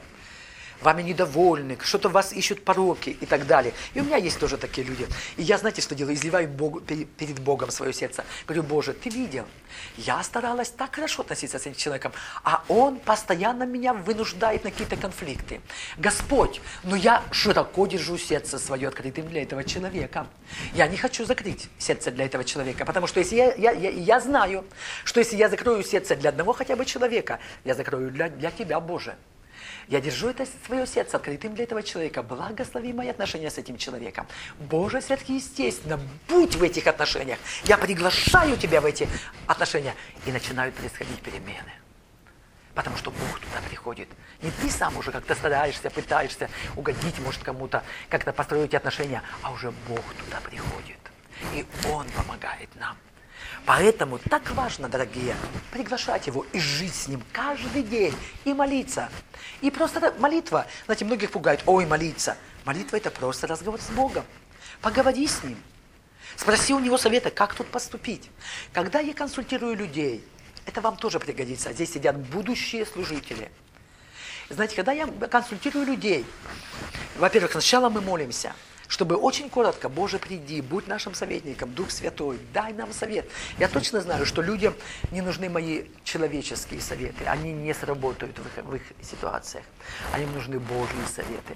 вами 0.81 1.01
недовольны, 1.01 1.77
что-то 1.81 2.09
вас 2.09 2.33
ищут 2.33 2.63
пороки 2.63 3.09
и 3.09 3.25
так 3.25 3.45
далее. 3.47 3.73
И 3.93 4.01
у 4.01 4.03
меня 4.03 4.17
есть 4.17 4.39
тоже 4.39 4.57
такие 4.57 4.85
люди. 4.85 5.07
И 5.37 5.43
я, 5.43 5.57
знаете, 5.57 5.81
что 5.81 5.95
делаю? 5.95 6.15
Изливаю 6.15 6.47
Богу, 6.47 6.81
перед 6.81 7.39
Богом 7.39 7.71
свое 7.71 7.93
сердце. 7.93 8.23
Говорю, 8.45 8.63
Боже, 8.63 8.93
ты 8.93 9.09
видел, 9.09 9.45
я 9.97 10.21
старалась 10.23 10.69
так 10.69 10.95
хорошо 10.95 11.21
относиться 11.21 11.59
с 11.59 11.65
этим 11.65 11.75
человеком, 11.75 12.13
а 12.43 12.63
он 12.67 12.99
постоянно 12.99 13.63
меня 13.63 13.93
вынуждает 13.93 14.63
на 14.63 14.71
какие-то 14.71 14.95
конфликты. 14.95 15.61
Господь, 15.97 16.61
но 16.83 16.95
я 16.95 17.23
широко 17.31 17.87
держу 17.87 18.17
сердце 18.17 18.57
свое 18.57 18.87
открытым 18.87 19.27
для 19.27 19.43
этого 19.43 19.63
человека. 19.63 20.27
Я 20.73 20.87
не 20.87 20.97
хочу 20.97 21.25
закрыть 21.25 21.69
сердце 21.77 22.11
для 22.11 22.25
этого 22.25 22.43
человека, 22.43 22.85
потому 22.85 23.07
что 23.07 23.19
если 23.19 23.35
я, 23.35 23.53
я, 23.55 23.71
я, 23.71 23.89
я 23.89 24.19
знаю, 24.19 24.65
что 25.03 25.19
если 25.19 25.35
я 25.35 25.49
закрою 25.49 25.83
сердце 25.83 26.15
для 26.15 26.29
одного 26.29 26.53
хотя 26.53 26.75
бы 26.75 26.85
человека, 26.85 27.39
я 27.65 27.75
закрою 27.75 28.11
для, 28.11 28.29
для 28.29 28.51
тебя, 28.51 28.79
Боже. 28.79 29.15
Я 29.89 30.01
держу 30.01 30.29
это 30.29 30.45
свое 30.67 30.85
сердце 30.85 31.17
открытым 31.17 31.55
для 31.55 31.63
этого 31.63 31.81
человека. 31.81 32.21
Благослови 32.21 32.93
мои 32.93 33.09
отношения 33.09 33.49
с 33.49 33.57
этим 33.57 33.75
человеком. 33.75 34.27
Боже 34.59 35.01
сверхъестественно, 35.01 35.99
будь 36.27 36.55
в 36.55 36.61
этих 36.61 36.85
отношениях. 36.85 37.39
Я 37.63 37.75
приглашаю 37.75 38.55
тебя 38.55 38.81
в 38.81 38.85
эти 38.85 39.09
отношения. 39.47 39.95
И 40.27 40.31
начинают 40.31 40.75
происходить 40.75 41.19
перемены. 41.21 41.73
Потому 42.75 42.97
что 42.97 43.09
Бог 43.09 43.39
туда 43.39 43.61
приходит. 43.67 44.07
Не 44.43 44.51
ты 44.51 44.69
сам 44.69 44.95
уже 44.95 45.11
как-то 45.11 45.33
стараешься, 45.33 45.89
пытаешься 45.89 46.51
угодить, 46.75 47.17
может, 47.19 47.41
кому-то, 47.41 47.83
как-то 48.09 48.31
построить 48.31 48.75
отношения, 48.75 49.23
а 49.41 49.51
уже 49.51 49.71
Бог 49.87 50.03
туда 50.23 50.39
приходит. 50.41 50.99
И 51.55 51.65
Он 51.91 52.05
помогает 52.09 52.69
нам. 52.75 52.95
Поэтому 53.65 54.17
так 54.17 54.49
важно, 54.51 54.89
дорогие, 54.89 55.35
приглашать 55.71 56.27
его 56.27 56.45
и 56.53 56.59
жить 56.59 56.95
с 56.95 57.07
ним 57.07 57.23
каждый 57.31 57.83
день 57.83 58.15
и 58.45 58.53
молиться. 58.53 59.09
И 59.61 59.69
просто 59.69 60.13
молитва, 60.19 60.65
знаете, 60.85 61.05
многих 61.05 61.31
пугает, 61.31 61.61
ой, 61.65 61.85
молиться. 61.85 62.37
Молитва 62.65 62.97
это 62.97 63.11
просто 63.11 63.47
разговор 63.47 63.79
с 63.79 63.89
Богом. 63.89 64.25
Поговори 64.81 65.27
с 65.27 65.43
ним. 65.43 65.61
Спроси 66.35 66.73
у 66.73 66.79
него 66.79 66.97
совета, 66.97 67.31
как 67.31 67.53
тут 67.53 67.67
поступить. 67.67 68.29
Когда 68.73 68.99
я 68.99 69.13
консультирую 69.13 69.75
людей, 69.75 70.25
это 70.65 70.81
вам 70.81 70.97
тоже 70.97 71.19
пригодится. 71.19 71.73
Здесь 71.73 71.93
сидят 71.93 72.17
будущие 72.17 72.85
служители. 72.85 73.51
Знаете, 74.49 74.75
когда 74.75 74.93
я 74.93 75.05
консультирую 75.05 75.85
людей, 75.85 76.25
во-первых, 77.17 77.51
сначала 77.51 77.89
мы 77.89 78.01
молимся– 78.01 78.53
чтобы 78.89 79.15
очень 79.15 79.49
коротко, 79.51 79.87
Боже, 79.87 80.17
приди, 80.17 80.61
будь 80.61 80.87
нашим 80.87 81.13
советником, 81.13 81.73
Дух 81.73 81.91
Святой, 81.91 82.39
дай 82.51 82.73
нам 82.73 82.91
совет. 82.91 83.29
Я 83.59 83.67
точно 83.69 84.01
знаю, 84.01 84.25
что 84.25 84.41
людям 84.41 84.73
не 85.11 85.21
нужны 85.21 85.47
мои 85.47 85.85
человеческие 86.03 86.81
советы, 86.81 87.23
они 87.25 87.53
не 87.53 87.73
сработают 87.75 88.37
в 88.39 88.45
их, 88.47 88.65
в 88.65 88.75
их 88.75 88.81
ситуациях, 89.03 89.63
им 90.17 90.33
нужны 90.33 90.59
Божьи 90.59 91.05
советы. 91.07 91.55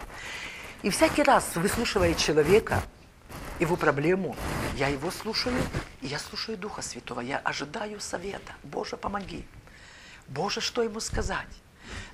И 0.83 0.91
всякий 0.91 1.23
раз, 1.23 1.55
выслушивая 1.55 2.13
человека, 2.13 2.83
его 3.59 3.77
проблему, 3.77 4.35
я 4.75 4.89
его 4.89 5.09
слушаю, 5.09 5.55
и 6.01 6.07
я 6.07 6.19
слушаю 6.19 6.55
Духа 6.55 6.83
Святого, 6.83 7.21
я 7.21 7.39
ожидаю 7.39 7.99
совета. 7.99 8.53
Боже, 8.61 8.95
помоги. 8.95 9.43
Боже, 10.27 10.61
что 10.61 10.83
ему 10.83 10.99
сказать? 10.99 11.47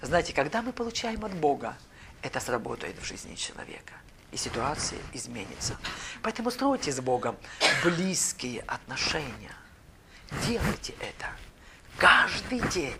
Знаете, 0.01 0.31
когда 0.31 0.61
мы 0.61 0.71
получаем 0.71 1.25
от 1.25 1.33
Бога, 1.33 1.75
это 2.21 2.39
сработает 2.39 2.97
в 3.01 3.05
жизни 3.05 3.35
человека 3.35 3.93
и 4.31 4.37
ситуация 4.37 4.99
изменится. 5.13 5.77
Поэтому 6.21 6.51
стройте 6.51 6.91
с 6.91 6.99
Богом 6.99 7.35
близкие 7.83 8.61
отношения. 8.67 9.51
Делайте 10.47 10.93
это 10.99 11.27
каждый 11.97 12.59
день. 12.69 12.97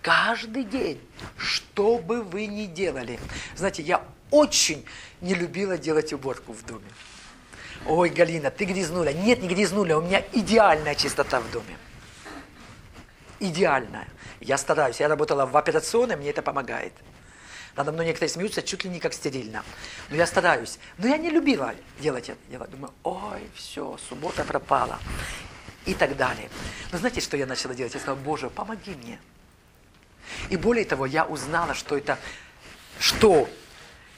Каждый 0.00 0.64
день, 0.64 1.00
что 1.36 1.98
бы 1.98 2.22
вы 2.22 2.46
ни 2.46 2.66
делали. 2.66 3.20
Знаете, 3.54 3.82
я 3.82 4.04
очень 4.32 4.84
не 5.20 5.34
любила 5.34 5.78
делать 5.78 6.12
уборку 6.12 6.52
в 6.52 6.66
доме. 6.66 6.90
Ой, 7.86 8.10
Галина, 8.10 8.50
ты 8.50 8.64
грязнуля. 8.64 9.12
Нет, 9.12 9.42
не 9.42 9.48
грязнуля, 9.48 9.98
у 9.98 10.02
меня 10.02 10.24
идеальная 10.32 10.96
чистота 10.96 11.40
в 11.40 11.48
доме. 11.52 11.76
Идеальная. 13.38 14.08
Я 14.40 14.58
стараюсь, 14.58 14.98
я 14.98 15.06
работала 15.06 15.46
в 15.46 15.56
операционной, 15.56 16.16
мне 16.16 16.30
это 16.30 16.42
помогает. 16.42 16.92
Надо 17.76 17.92
мной 17.92 18.06
некоторые 18.06 18.28
смеются 18.28 18.62
чуть 18.62 18.84
ли 18.84 18.90
не 18.90 19.00
как 19.00 19.14
стерильно. 19.14 19.64
Но 20.10 20.16
я 20.16 20.26
стараюсь. 20.26 20.78
Но 20.98 21.08
я 21.08 21.16
не 21.16 21.30
любила 21.30 21.74
делать 22.00 22.28
это 22.28 22.38
дело. 22.50 22.66
Думаю, 22.66 22.92
ой, 23.02 23.50
все, 23.54 23.98
суббота 24.08 24.44
пропала. 24.44 24.98
И 25.86 25.94
так 25.94 26.16
далее. 26.16 26.48
Но 26.92 26.98
знаете, 26.98 27.20
что 27.20 27.36
я 27.36 27.46
начала 27.46 27.74
делать? 27.74 27.94
Я 27.94 28.00
сказала, 28.00 28.18
Боже, 28.18 28.50
помоги 28.50 28.94
мне. 28.94 29.18
И 30.50 30.56
более 30.56 30.84
того, 30.84 31.06
я 31.06 31.24
узнала, 31.24 31.74
что 31.74 31.96
это, 31.96 32.18
что 32.98 33.48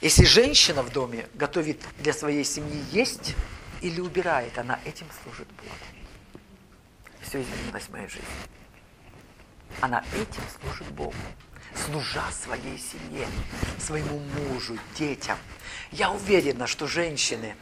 если 0.01 0.25
женщина 0.25 0.83
в 0.83 0.91
доме 0.91 1.27
готовит 1.33 1.81
для 1.99 2.13
своей 2.13 2.43
семьи 2.43 2.83
есть 2.91 3.35
или 3.81 4.01
убирает, 4.01 4.57
она 4.57 4.79
этим 4.85 5.07
служит 5.23 5.47
Богу. 5.47 6.41
Все 7.21 7.41
изменилось 7.41 7.83
в 7.83 7.89
моей 7.89 8.07
жизни. 8.07 8.25
Она 9.81 10.03
этим 10.13 10.43
служит 10.61 10.87
Богу 10.93 11.15
служа 11.85 12.23
своей 12.31 12.77
семье, 12.77 13.27
своему 13.79 14.19
мужу, 14.19 14.77
детям. 14.97 15.37
Я 15.91 16.11
уверена, 16.11 16.67
что 16.67 16.87
женщины 16.87 17.55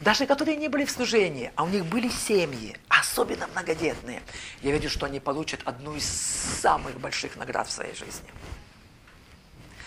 даже 0.00 0.26
которые 0.26 0.56
не 0.56 0.68
были 0.68 0.84
в 0.84 0.90
служении, 0.90 1.50
а 1.56 1.64
у 1.64 1.68
них 1.68 1.84
были 1.84 2.08
семьи, 2.08 2.76
особенно 2.88 3.48
многодетные, 3.48 4.22
я 4.62 4.70
верю, 4.70 4.88
что 4.88 5.06
они 5.06 5.18
получат 5.18 5.60
одну 5.64 5.96
из 5.96 6.04
самых 6.04 7.00
больших 7.00 7.36
наград 7.36 7.66
в 7.66 7.72
своей 7.72 7.94
жизни. 7.94 8.30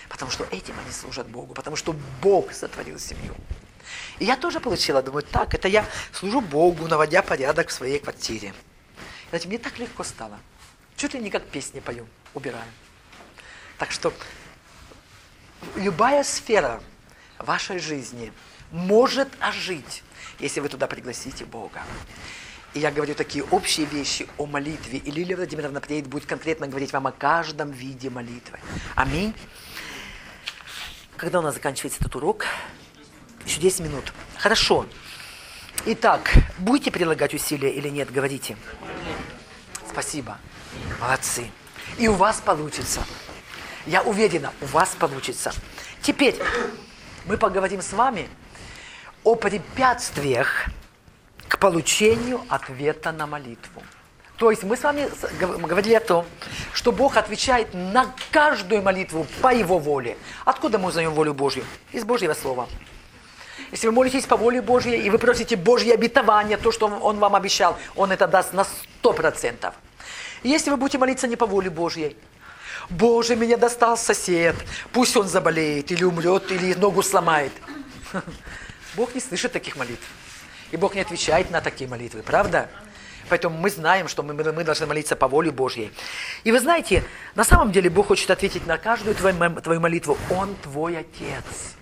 Потому 0.09 0.30
что 0.30 0.43
этим 0.51 0.78
они 0.84 0.91
служат 0.91 1.30
Богу, 1.30 1.53
потому 1.53 1.78
что 1.78 1.95
Бог 2.22 2.51
сотворил 2.51 2.99
семью. 2.99 3.34
И 4.19 4.26
я 4.26 4.36
тоже 4.36 4.59
получила, 4.59 5.01
думаю, 5.01 5.24
так, 5.24 5.53
это 5.53 5.69
я 5.69 5.86
служу 6.11 6.41
Богу, 6.41 6.88
наводя 6.88 7.22
порядок 7.22 7.69
в 7.69 7.72
своей 7.72 7.99
квартире. 7.99 8.53
Знаете, 9.30 9.47
мне 9.47 9.57
так 9.57 9.80
легко 9.80 10.03
стало. 10.03 10.38
Чуть 10.97 11.13
ли 11.13 11.22
не 11.22 11.30
как 11.30 11.45
песни 11.45 11.80
пою, 11.80 12.05
убираю. 12.34 12.67
Так 13.82 13.89
что 13.89 14.13
любая 15.75 16.23
сфера 16.23 16.84
вашей 17.39 17.79
жизни 17.79 18.32
может 18.69 19.27
ожить, 19.39 20.03
если 20.38 20.59
вы 20.59 20.69
туда 20.69 20.86
пригласите 20.86 21.45
Бога. 21.45 21.82
И 22.75 22.79
я 22.79 22.91
говорю 22.91 23.15
такие 23.15 23.43
общие 23.43 23.88
вещи 23.88 24.27
о 24.38 24.45
молитве. 24.45 24.99
И 24.99 25.09
Лилия 25.09 25.36
Владимировна 25.36 25.82
приедет, 25.82 26.09
будет 26.09 26.27
конкретно 26.27 26.67
говорить 26.67 26.93
вам 26.93 27.07
о 27.07 27.11
каждом 27.11 27.71
виде 27.71 28.11
молитвы. 28.11 28.59
Аминь. 28.93 29.34
Когда 31.17 31.39
у 31.39 31.41
нас 31.41 31.55
заканчивается 31.55 32.01
этот 32.01 32.15
урок? 32.15 32.45
Еще 33.47 33.59
10 33.59 33.79
минут. 33.79 34.13
Хорошо. 34.38 34.86
Итак, 35.88 36.32
будете 36.59 36.91
прилагать 36.91 37.34
усилия 37.34 37.71
или 37.71 37.89
нет, 37.89 38.11
говорите. 38.11 38.57
Спасибо. 39.89 40.38
Молодцы. 40.99 41.49
И 41.97 42.07
у 42.07 42.13
вас 42.13 42.41
получится. 42.41 43.03
Я 43.86 44.03
уверена, 44.03 44.53
у 44.61 44.65
вас 44.65 44.95
получится. 44.99 45.51
Теперь 46.01 46.36
мы 47.25 47.38
поговорим 47.38 47.82
с 47.82 47.93
вами 47.93 48.29
о 49.23 49.36
препятствиях 49.36 50.65
к 51.47 51.57
получению 51.59 52.41
ответа 52.49 53.11
на 53.11 53.27
молитву. 53.27 53.84
То 54.38 54.49
есть 54.49 54.63
мы 54.63 54.75
с 54.75 54.82
вами 54.82 55.07
говорили 55.39 55.93
о 55.93 55.99
том, 55.99 56.25
что 56.73 56.91
Бог 56.91 57.17
отвечает 57.17 57.73
на 57.73 58.07
каждую 58.32 58.82
молитву 58.82 59.27
по 59.41 59.53
Его 59.53 59.77
воле. 59.77 60.17
Откуда 60.45 60.79
мы 60.79 60.88
узнаем 60.88 61.11
волю 61.11 61.34
Божью? 61.34 61.63
Из 61.91 62.03
Божьего 62.03 62.34
Слова. 62.34 62.67
Если 63.71 63.88
вы 63.88 63.93
молитесь 63.93 64.25
по 64.25 64.38
воле 64.38 64.61
Божьей, 64.61 64.99
и 64.99 65.09
вы 65.09 65.17
просите 65.17 65.55
Божье 65.55 65.93
обетование, 65.93 66.57
то, 66.57 66.71
что 66.71 66.88
Он 66.88 67.19
вам 67.19 67.36
обещал, 67.36 67.77
Он 67.95 68.11
это 68.11 68.27
даст 68.27 68.53
на 68.53 68.63
сто 68.63 69.13
процентов. 69.13 69.75
Если 70.43 70.71
вы 70.71 70.77
будете 70.77 70.97
молиться 70.97 71.27
не 71.27 71.36
по 71.36 71.45
воле 71.45 71.69
Божьей, 71.69 72.17
Боже, 72.91 73.35
меня 73.37 73.57
достал 73.57 73.97
сосед, 73.97 74.55
пусть 74.91 75.15
он 75.15 75.27
заболеет, 75.27 75.91
или 75.91 76.03
умрет, 76.03 76.51
или 76.51 76.73
ногу 76.73 77.01
сломает. 77.01 77.53
Бог 78.95 79.15
не 79.15 79.21
слышит 79.21 79.53
таких 79.53 79.77
молитв. 79.77 80.03
И 80.71 80.77
Бог 80.77 80.95
не 80.95 81.01
отвечает 81.01 81.51
на 81.51 81.61
такие 81.61 81.89
молитвы, 81.89 82.21
правда? 82.21 82.69
Поэтому 83.29 83.57
мы 83.57 83.69
знаем, 83.69 84.09
что 84.09 84.23
мы, 84.23 84.33
мы 84.33 84.63
должны 84.65 84.85
молиться 84.87 85.15
по 85.15 85.29
воле 85.29 85.51
Божьей. 85.51 85.93
И 86.43 86.51
вы 86.51 86.59
знаете, 86.59 87.05
на 87.33 87.45
самом 87.45 87.71
деле 87.71 87.89
Бог 87.89 88.07
хочет 88.07 88.29
ответить 88.29 88.67
на 88.67 88.77
каждую 88.77 89.15
твою, 89.15 89.61
твою 89.61 89.79
молитву. 89.79 90.17
Он 90.29 90.53
твой 90.61 90.97
Отец. 90.97 91.75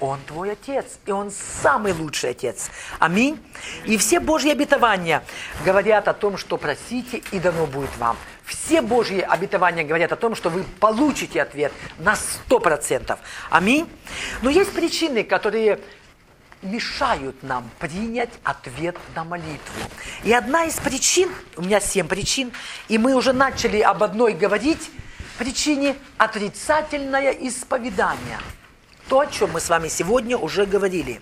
Он 0.00 0.18
твой 0.26 0.52
Отец, 0.52 0.98
и 1.04 1.10
Он 1.10 1.30
самый 1.30 1.92
лучший 1.92 2.30
Отец. 2.30 2.70
Аминь. 2.98 3.38
И 3.84 3.98
все 3.98 4.18
Божьи 4.18 4.50
обетования 4.50 5.22
говорят 5.64 6.08
о 6.08 6.14
том, 6.14 6.38
что 6.38 6.56
просите, 6.56 7.22
и 7.32 7.38
дано 7.38 7.66
будет 7.66 7.94
вам. 7.98 8.16
Все 8.46 8.80
Божьи 8.80 9.20
обетования 9.20 9.82
говорят 9.82 10.12
о 10.12 10.16
том, 10.16 10.36
что 10.36 10.50
вы 10.50 10.64
получите 10.78 11.42
ответ 11.42 11.72
на 11.98 12.14
100%. 12.48 13.18
Аминь. 13.50 13.88
Но 14.40 14.50
есть 14.50 14.72
причины, 14.72 15.24
которые 15.24 15.80
мешают 16.62 17.42
нам 17.42 17.68
принять 17.80 18.30
ответ 18.44 18.96
на 19.16 19.24
молитву. 19.24 19.82
И 20.22 20.32
одна 20.32 20.64
из 20.64 20.76
причин, 20.76 21.28
у 21.56 21.62
меня 21.62 21.80
семь 21.80 22.06
причин, 22.06 22.52
и 22.86 22.98
мы 22.98 23.14
уже 23.14 23.32
начали 23.32 23.80
об 23.80 24.04
одной 24.04 24.32
говорить, 24.32 24.90
причине 25.38 25.96
отрицательное 26.16 27.32
исповедание. 27.32 28.38
То, 29.08 29.20
о 29.20 29.26
чем 29.26 29.50
мы 29.52 29.60
с 29.60 29.68
вами 29.68 29.88
сегодня 29.88 30.38
уже 30.38 30.66
говорили. 30.66 31.20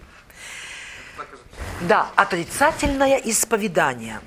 Да, 1.80 2.08
отрицательное 2.16 3.16
исповедание 3.16 4.20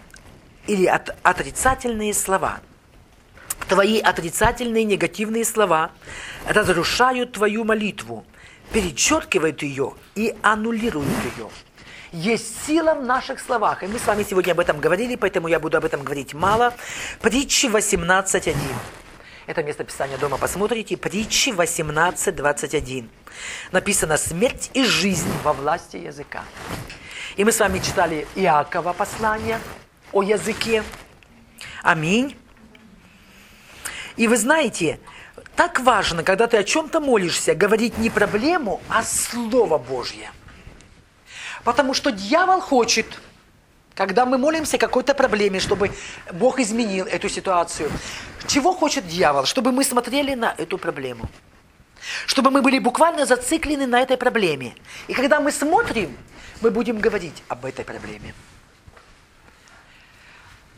или 0.65 0.85
от, 0.85 1.15
отрицательные 1.23 2.13
слова. 2.13 2.59
Твои 3.69 3.99
отрицательные 3.99 4.83
негативные 4.83 5.45
слова 5.45 5.91
разрушают 6.47 7.33
твою 7.33 7.63
молитву– 7.63 8.25
перечеркивают 8.71 9.61
ее 9.63 9.93
и 10.15 10.35
аннулируют 10.41 11.07
ее. 11.35 11.49
Есть 12.11 12.65
сила 12.65 12.95
в 12.95 13.03
наших 13.03 13.39
словах. 13.39 13.83
И 13.83 13.87
мы 13.87 13.99
с 13.99 14.07
вами 14.07 14.23
сегодня 14.23 14.53
об 14.53 14.59
этом 14.59 14.79
говорили, 14.79 15.15
поэтому 15.15 15.47
я 15.47 15.59
буду 15.59 15.77
об 15.77 15.85
этом 15.85 16.03
говорить 16.03 16.33
мало. 16.33 16.73
Притчи 17.21 17.65
18.1. 17.65 18.55
Это 19.45 19.63
место 19.63 19.83
Писания 19.83 20.17
дома 20.17 20.37
посмотрите. 20.37 20.97
Притчи 20.97 21.49
18.21. 21.49 23.09
Написано 23.71 24.17
«Смерть 24.17 24.71
и 24.73 24.83
жизнь 24.83 25.31
во 25.43 25.53
власти 25.53 25.97
языка». 25.97 26.43
И 27.35 27.43
мы 27.43 27.51
с 27.51 27.59
вами 27.59 27.79
читали 27.79 28.27
Иакова 28.35 28.93
послание 28.93 29.59
о 30.11 30.23
языке. 30.23 30.83
Аминь. 31.83 32.35
И 34.17 34.27
вы 34.27 34.35
знаете, 34.37 34.99
так 35.55 35.79
важно, 35.79 36.23
когда 36.23 36.47
ты 36.47 36.57
о 36.57 36.63
чем-то 36.63 36.99
молишься, 36.99 37.55
говорить 37.55 37.97
не 37.97 38.09
проблему, 38.09 38.81
а 38.89 39.03
Слово 39.03 39.77
Божье. 39.77 40.31
Потому 41.63 41.93
что 41.93 42.11
дьявол 42.11 42.59
хочет, 42.61 43.05
когда 43.93 44.25
мы 44.25 44.37
молимся 44.37 44.77
какой-то 44.77 45.13
проблеме, 45.13 45.59
чтобы 45.59 45.91
Бог 46.33 46.59
изменил 46.59 47.05
эту 47.05 47.29
ситуацию. 47.29 47.91
Чего 48.47 48.73
хочет 48.73 49.07
дьявол? 49.07 49.45
Чтобы 49.45 49.71
мы 49.71 49.83
смотрели 49.83 50.33
на 50.35 50.53
эту 50.57 50.77
проблему. 50.77 51.29
Чтобы 52.25 52.51
мы 52.51 52.61
были 52.61 52.79
буквально 52.79 53.25
зациклены 53.25 53.85
на 53.87 53.99
этой 54.01 54.17
проблеме. 54.17 54.75
И 55.07 55.13
когда 55.13 55.39
мы 55.39 55.51
смотрим, 55.51 56.15
мы 56.61 56.71
будем 56.71 56.99
говорить 56.99 57.43
об 57.49 57.65
этой 57.65 57.83
проблеме. 57.83 58.33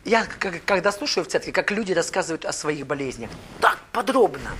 Я 0.06 0.26
когда 0.26 0.92
слушаю 0.92 1.26
в 1.26 1.28
церкви, 1.28 1.52
как 1.52 1.72
люди 1.72 1.92
рассказывают 1.94 2.46
о 2.46 2.54
своих 2.54 2.88
болезнях, 2.88 3.30
так 3.60 3.80
подробно. 3.92 4.52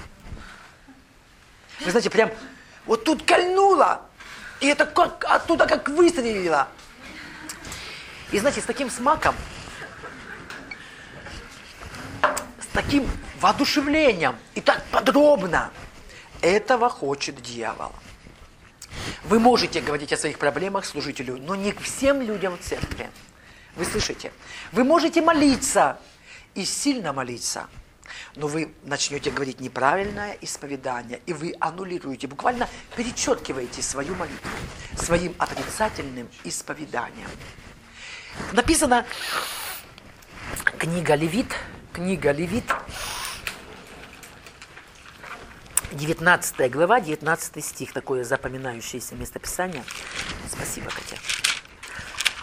Вы 1.82 1.92
знаете, 1.92 2.10
прям 2.10 2.32
вот 2.86 3.06
тут 3.06 3.24
кольнуло, 3.24 4.02
и 4.60 4.68
это 4.68 4.86
как 4.86 5.26
оттуда 5.26 5.66
как 5.66 5.88
выстрелило. 5.90 6.68
И 8.32 8.40
знаете, 8.40 8.62
с 8.62 8.66
таким 8.66 8.90
смаком, 8.90 9.34
с 12.22 12.68
таким 12.74 13.10
воодушевлением 13.40 14.36
и 14.56 14.62
так 14.62 14.84
подробно, 14.92 15.72
этого 16.42 16.90
хочет 16.90 17.42
дьявол. 17.42 17.92
Вы 19.24 19.40
можете 19.40 19.82
говорить 19.82 20.14
о 20.14 20.18
своих 20.18 20.38
проблемах 20.38 20.86
служителю, 20.86 21.38
но 21.38 21.56
не 21.56 21.72
всем 21.74 22.22
людям 22.22 22.58
в 22.58 22.62
церкви. 22.62 23.10
Вы 23.80 23.86
слышите? 23.86 24.34
Вы 24.74 24.84
можете 24.84 25.22
молиться 25.22 25.98
и 26.54 26.66
сильно 26.66 27.14
молиться, 27.14 27.70
но 28.36 28.48
вы 28.48 28.74
начнете 28.84 29.32
говорить 29.32 29.62
неправильное 29.62 30.38
исповедание, 30.42 31.22
и 31.26 31.32
вы 31.32 31.56
аннулируете, 31.62 32.28
буквально 32.28 32.68
перечеркиваете 32.98 33.82
свою 33.82 34.16
молитву 34.16 34.50
своим 34.98 35.34
отрицательным 35.38 36.28
исповеданием. 36.44 37.30
Написано 38.52 39.06
книга 40.78 41.16
Левит, 41.16 41.56
книга 41.94 42.34
Левит, 42.34 42.66
19 45.94 46.70
глава, 46.70 47.00
19 47.00 47.64
стих, 47.64 47.94
такое 47.94 48.26
запоминающееся 48.26 49.16
местописание. 49.16 49.86
Спасибо, 50.52 50.90
Катя. 50.90 51.16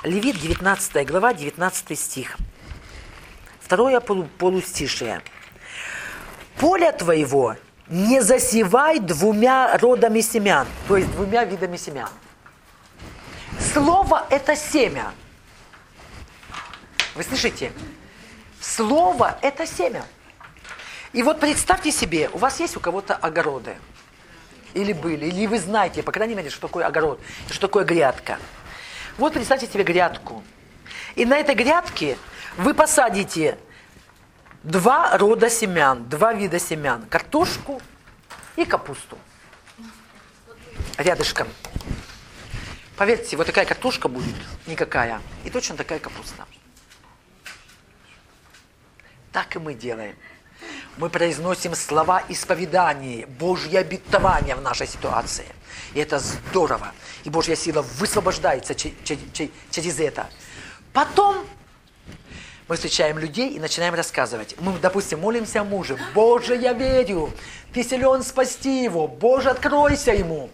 Левит, 0.02 0.38
19 0.38 1.06
глава, 1.06 1.32
19 1.32 1.98
стих. 1.98 2.36
Второе 3.60 4.00
полу, 4.00 4.28
полустишее. 4.38 5.22
«Поле 6.58 6.92
твоего 6.92 7.56
не 7.88 8.20
засевай 8.20 8.98
двумя 8.98 9.76
родами 9.78 10.20
семян», 10.20 10.66
то 10.88 10.96
есть 10.96 11.10
двумя 11.12 11.44
видами 11.44 11.76
семян. 11.76 12.08
Слово– 13.72 14.26
это 14.30 14.54
семя. 14.54 15.12
Вы 17.14 17.22
слышите? 17.22 17.72
Слово– 18.60 19.38
это 19.42 19.66
семя. 19.66 20.04
И 21.12 21.22
вот 21.22 21.40
представьте 21.40 21.90
себе, 21.90 22.30
у 22.32 22.38
вас 22.38 22.60
есть 22.60 22.76
у 22.76 22.80
кого-то 22.80 23.14
огороды. 23.14 23.76
Или 24.74 24.92
были, 24.92 25.26
или 25.26 25.46
вы 25.46 25.58
знаете, 25.58 26.02
по 26.02 26.12
крайней 26.12 26.34
мере, 26.34 26.50
что 26.50 26.60
такое 26.60 26.86
огород, 26.86 27.20
что 27.50 27.60
такое 27.62 27.84
грядка– 27.84 28.38
вот 29.18 29.32
представьте 29.32 29.66
себе 29.66 29.84
грядку. 29.84 30.42
И 31.14 31.24
на 31.24 31.38
этой 31.38 31.54
грядке 31.54 32.18
вы 32.56 32.74
посадите 32.74 33.58
два 34.62 35.16
рода 35.16 35.48
семян, 35.48 36.08
два 36.08 36.32
вида 36.32 36.58
семян. 36.58 37.06
Картошку 37.06 37.80
и 38.56 38.64
капусту. 38.64 39.18
Рядышком. 40.98 41.48
Поверьте, 42.96 43.36
вот 43.36 43.46
такая 43.46 43.66
картошка 43.66 44.08
будет, 44.08 44.34
никакая, 44.66 45.20
и 45.44 45.50
точно 45.50 45.76
такая 45.76 45.98
капуста. 45.98 46.46
Так 49.32 49.54
и 49.54 49.58
мы 49.58 49.74
делаем. 49.74 50.16
Мы 50.96 51.10
произносим 51.10 51.74
слова 51.74 52.22
исповедания, 52.28 53.26
Божье 53.26 53.80
обетование 53.80 54.54
в 54.54 54.62
нашей 54.62 54.86
ситуации. 54.86 55.44
И 55.92 56.00
это 56.00 56.18
здорово. 56.18 56.92
И 57.24 57.30
Божья 57.30 57.54
сила 57.54 57.82
высвобождается 57.98 58.74
через 58.74 60.00
это. 60.00 60.28
Потом 60.94 61.44
мы 62.68 62.76
встречаем 62.76 63.18
людей 63.18 63.50
и 63.50 63.60
начинаем 63.60 63.94
рассказывать. 63.94 64.56
Мы, 64.58 64.72
допустим, 64.78 65.20
молимся 65.20 65.60
о 65.60 65.64
муже. 65.64 65.98
Боже, 66.14 66.56
я 66.56 66.72
верю, 66.72 67.30
ты 67.74 67.84
силен 67.84 68.22
спасти 68.22 68.82
его. 68.82 69.06
Боже, 69.06 69.50
откройся 69.50 70.12
ему. 70.12 70.48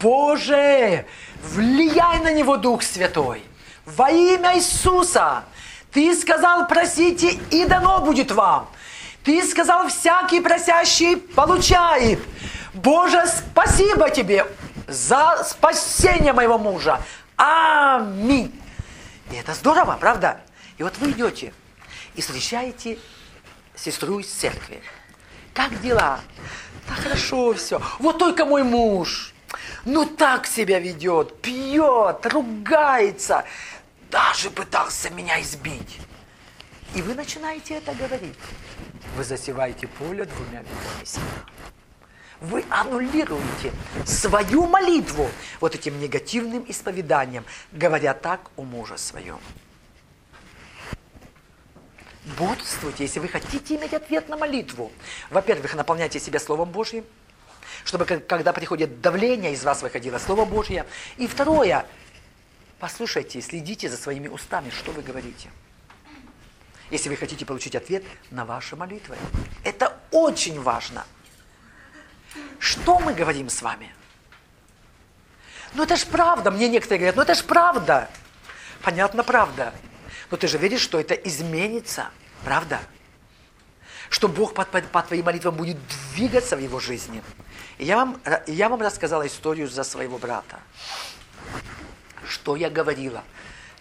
Боже, 0.00 1.04
влияй 1.42 2.20
на 2.20 2.32
него 2.32 2.56
Дух 2.56 2.82
Святой. 2.84 3.42
Во 3.84 4.08
имя 4.08 4.56
Иисуса. 4.56 5.42
Ты 5.90 6.14
сказал, 6.14 6.68
просите, 6.68 7.32
и 7.50 7.64
дано 7.64 8.00
будет 8.00 8.30
вам. 8.30 8.70
Ты 9.24 9.46
сказал, 9.46 9.88
всякий 9.88 10.40
просящий 10.40 11.16
получает. 11.16 12.20
Боже, 12.72 13.24
спасибо 13.26 14.10
тебе 14.10 14.46
за 14.88 15.42
спасение 15.44 16.32
моего 16.32 16.58
мужа. 16.58 17.02
Аминь. 17.36 18.52
И 19.30 19.36
это 19.36 19.54
здорово, 19.54 19.96
правда? 20.00 20.40
И 20.78 20.82
вот 20.82 20.96
вы 20.98 21.10
идете 21.10 21.52
и 22.14 22.20
встречаете 22.20 22.98
сестру 23.76 24.18
из 24.18 24.28
церкви. 24.28 24.82
Как 25.54 25.80
дела? 25.80 26.20
Да 26.88 26.94
хорошо 26.94 27.52
все. 27.54 27.80
Вот 27.98 28.18
только 28.18 28.44
мой 28.44 28.62
муж. 28.62 29.34
Ну 29.84 30.04
так 30.04 30.46
себя 30.46 30.78
ведет, 30.78 31.40
пьет, 31.42 32.26
ругается. 32.26 33.44
Даже 34.10 34.50
пытался 34.50 35.10
меня 35.10 35.40
избить. 35.40 35.98
И 36.94 37.02
вы 37.02 37.14
начинаете 37.14 37.74
это 37.74 37.94
говорить. 37.94 38.36
Вы 39.16 39.24
засеваете 39.24 39.86
поле 39.86 40.24
двумя 40.24 40.60
ветрами 40.60 41.04
семена. 41.04 41.46
Вы 42.40 42.64
аннулируете 42.70 43.72
свою 44.06 44.66
молитву 44.66 45.28
вот 45.60 45.74
этим 45.74 46.00
негативным 46.00 46.64
исповеданием, 46.68 47.44
говоря 47.72 48.14
так 48.14 48.50
у 48.56 48.64
мужа 48.64 48.96
своем 48.96 49.38
бодрствуйте, 52.38 53.04
если 53.04 53.20
вы 53.20 53.28
хотите 53.28 53.76
иметь 53.76 53.94
ответ 53.94 54.28
на 54.28 54.36
молитву. 54.36 54.92
Во-первых, 55.30 55.74
наполняйте 55.74 56.20
себя 56.20 56.38
Словом 56.38 56.70
Божьим, 56.70 57.04
чтобы 57.84 58.04
когда 58.04 58.52
приходит 58.52 59.00
давление, 59.00 59.52
из 59.52 59.64
вас 59.64 59.82
выходило 59.82 60.18
Слово 60.18 60.44
Божье. 60.44 60.86
И 61.16 61.26
второе, 61.26 61.86
послушайте, 62.78 63.40
следите 63.40 63.88
за 63.88 63.96
своими 63.96 64.28
устами, 64.28 64.70
что 64.70 64.92
вы 64.92 65.02
говорите. 65.02 65.50
Если 66.90 67.08
вы 67.08 67.16
хотите 67.16 67.46
получить 67.46 67.76
ответ 67.76 68.04
на 68.30 68.44
ваши 68.44 68.76
молитвы. 68.76 69.16
Это 69.64 69.96
очень 70.10 70.60
важно. 70.60 71.04
Что 72.58 72.98
мы 72.98 73.14
говорим 73.14 73.48
с 73.48 73.62
вами? 73.62 73.92
Ну 75.74 75.84
это 75.84 75.96
ж 75.96 76.04
правда, 76.04 76.50
мне 76.50 76.68
некоторые 76.68 76.98
говорят, 76.98 77.16
ну 77.16 77.22
это 77.22 77.34
ж 77.34 77.44
правда. 77.44 78.10
Понятно, 78.82 79.22
правда. 79.22 79.72
Но 80.30 80.36
ты 80.36 80.48
же 80.48 80.58
веришь, 80.58 80.80
что 80.80 80.98
это 80.98 81.14
изменится, 81.14 82.10
правда? 82.44 82.80
Что 84.08 84.26
Бог 84.26 84.54
по, 84.54 84.64
по, 84.64 84.80
по 84.80 85.02
твоим 85.02 85.26
молитвам 85.26 85.54
будет 85.54 85.76
двигаться 86.12 86.56
в 86.56 86.60
его 86.60 86.80
жизни. 86.80 87.22
И 87.78 87.84
я 87.84 87.96
вам, 87.96 88.20
я 88.46 88.68
вам 88.68 88.80
рассказала 88.80 89.26
историю 89.26 89.68
за 89.68 89.84
своего 89.84 90.18
брата. 90.18 90.58
Что 92.26 92.56
я 92.56 92.68
говорила? 92.68 93.22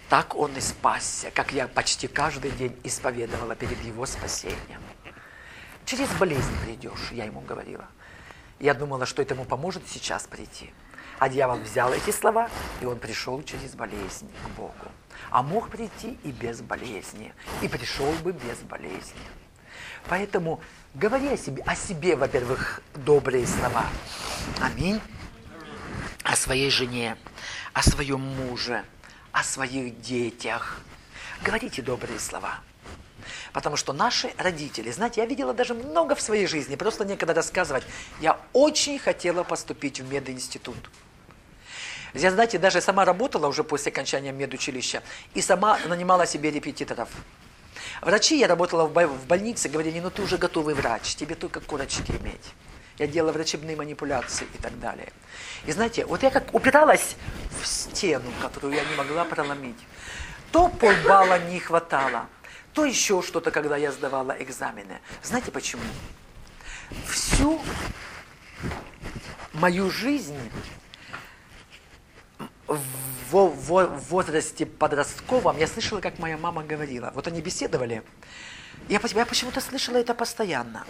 Так 0.09 0.35
он 0.35 0.55
и 0.57 0.59
спасся, 0.59 1.31
как 1.31 1.51
я 1.51 1.67
почти 1.67 2.07
каждый 2.07 2.51
день 2.51 2.75
исповедовала 2.83 3.55
перед 3.55 3.79
его 3.83 4.05
спасением. 4.05 4.81
Через 5.85 6.09
болезнь 6.19 6.55
придешь, 6.65 7.11
я 7.11 7.25
ему 7.25 7.41
говорила. 7.41 7.85
Я 8.59 8.73
думала, 8.73 9.05
что 9.05 9.21
это 9.21 9.35
ему 9.35 9.45
поможет 9.45 9.83
сейчас 9.87 10.27
прийти. 10.27 10.73
А 11.19 11.29
дьявол 11.29 11.57
взял 11.59 11.93
эти 11.93 12.11
слова, 12.11 12.49
и 12.81 12.85
он 12.85 12.99
пришел 12.99 13.41
через 13.43 13.75
болезнь 13.75 14.29
к 14.45 14.49
Богу 14.57 14.91
а 15.29 15.43
мог 15.43 15.69
прийти 15.69 16.17
и 16.23 16.31
без 16.31 16.61
болезни, 16.61 17.33
и 17.61 17.67
пришел 17.67 18.11
бы 18.23 18.31
без 18.31 18.57
болезни. 18.59 19.21
Поэтому 20.07 20.61
говори 20.93 21.27
о 21.29 21.37
себе, 21.37 21.61
о 21.63 21.75
себе, 21.75 22.15
во-первых, 22.15 22.81
добрые 22.95 23.45
слова. 23.45 23.85
Аминь. 24.61 24.99
О 26.23 26.35
своей 26.35 26.69
жене, 26.69 27.17
о 27.73 27.81
своем 27.83 28.21
муже, 28.21 28.83
о 29.39 29.43
своих 29.43 30.01
детях. 30.01 30.79
Говорите 31.41 31.81
добрые 31.81 32.19
слова. 32.19 32.59
Потому 33.53 33.77
что 33.77 33.93
наши 33.93 34.33
родители, 34.37 34.91
знаете, 34.91 35.21
я 35.21 35.27
видела 35.27 35.53
даже 35.53 35.73
много 35.73 36.15
в 36.15 36.21
своей 36.21 36.45
жизни, 36.45 36.75
просто 36.75 37.05
некогда 37.05 37.33
рассказывать. 37.33 37.83
Я 38.19 38.37
очень 38.53 38.99
хотела 38.99 39.43
поступить 39.43 40.01
в 40.01 40.11
мединститут. 40.11 40.89
Я, 42.13 42.31
знаете, 42.31 42.57
даже 42.57 42.81
сама 42.81 43.05
работала 43.05 43.47
уже 43.47 43.63
после 43.63 43.91
окончания 43.91 44.31
медучилища 44.31 45.03
и 45.33 45.41
сама 45.41 45.79
нанимала 45.87 46.25
себе 46.25 46.51
репетиторов. 46.51 47.09
Врачи, 48.01 48.37
я 48.37 48.47
работала 48.47 48.87
в 48.87 49.25
больнице, 49.25 49.69
говорили, 49.69 49.99
ну 49.99 50.09
ты 50.09 50.21
уже 50.21 50.37
готовый 50.37 50.73
врач, 50.73 51.15
тебе 51.15 51.35
только 51.35 51.61
корочки 51.61 52.11
иметь. 52.21 52.53
Я 52.97 53.07
делала 53.07 53.31
врачебные 53.31 53.77
манипуляции 53.77 54.47
и 54.53 54.61
так 54.61 54.77
далее. 54.79 55.13
И 55.65 55.71
знаете, 55.71 56.05
вот 56.05 56.23
я 56.23 56.29
как 56.29 56.53
упиралась 56.53 57.15
в 57.61 57.65
стену, 57.67 58.31
которую 58.41 58.73
я 58.73 58.83
не 58.83 58.95
могла 58.95 59.25
проломить. 59.25 59.77
То 60.51 60.67
полбалла 60.69 61.39
не 61.39 61.59
хватало, 61.59 62.27
то 62.73 62.85
еще 62.85 63.21
что-то, 63.21 63.51
когда 63.51 63.77
я 63.77 63.91
сдавала 63.91 64.35
экзамены. 64.39 64.99
Знаете 65.21 65.51
почему? 65.51 65.83
Всю 67.05 67.61
мою 69.53 69.91
жизнь 69.91 70.37
в 72.67 73.99
возрасте 74.09 74.65
подростковом 74.65 75.57
я 75.57 75.67
слышала, 75.67 76.01
как 76.01 76.19
моя 76.19 76.37
мама 76.37 76.63
говорила. 76.63 77.11
Вот 77.13 77.27
они 77.27 77.41
беседовали. 77.41 78.03
Я, 78.87 78.99
я 79.03 79.25
почему-то 79.25 79.61
слышала 79.61 79.97
это 79.97 80.13
постоянно. 80.13 80.85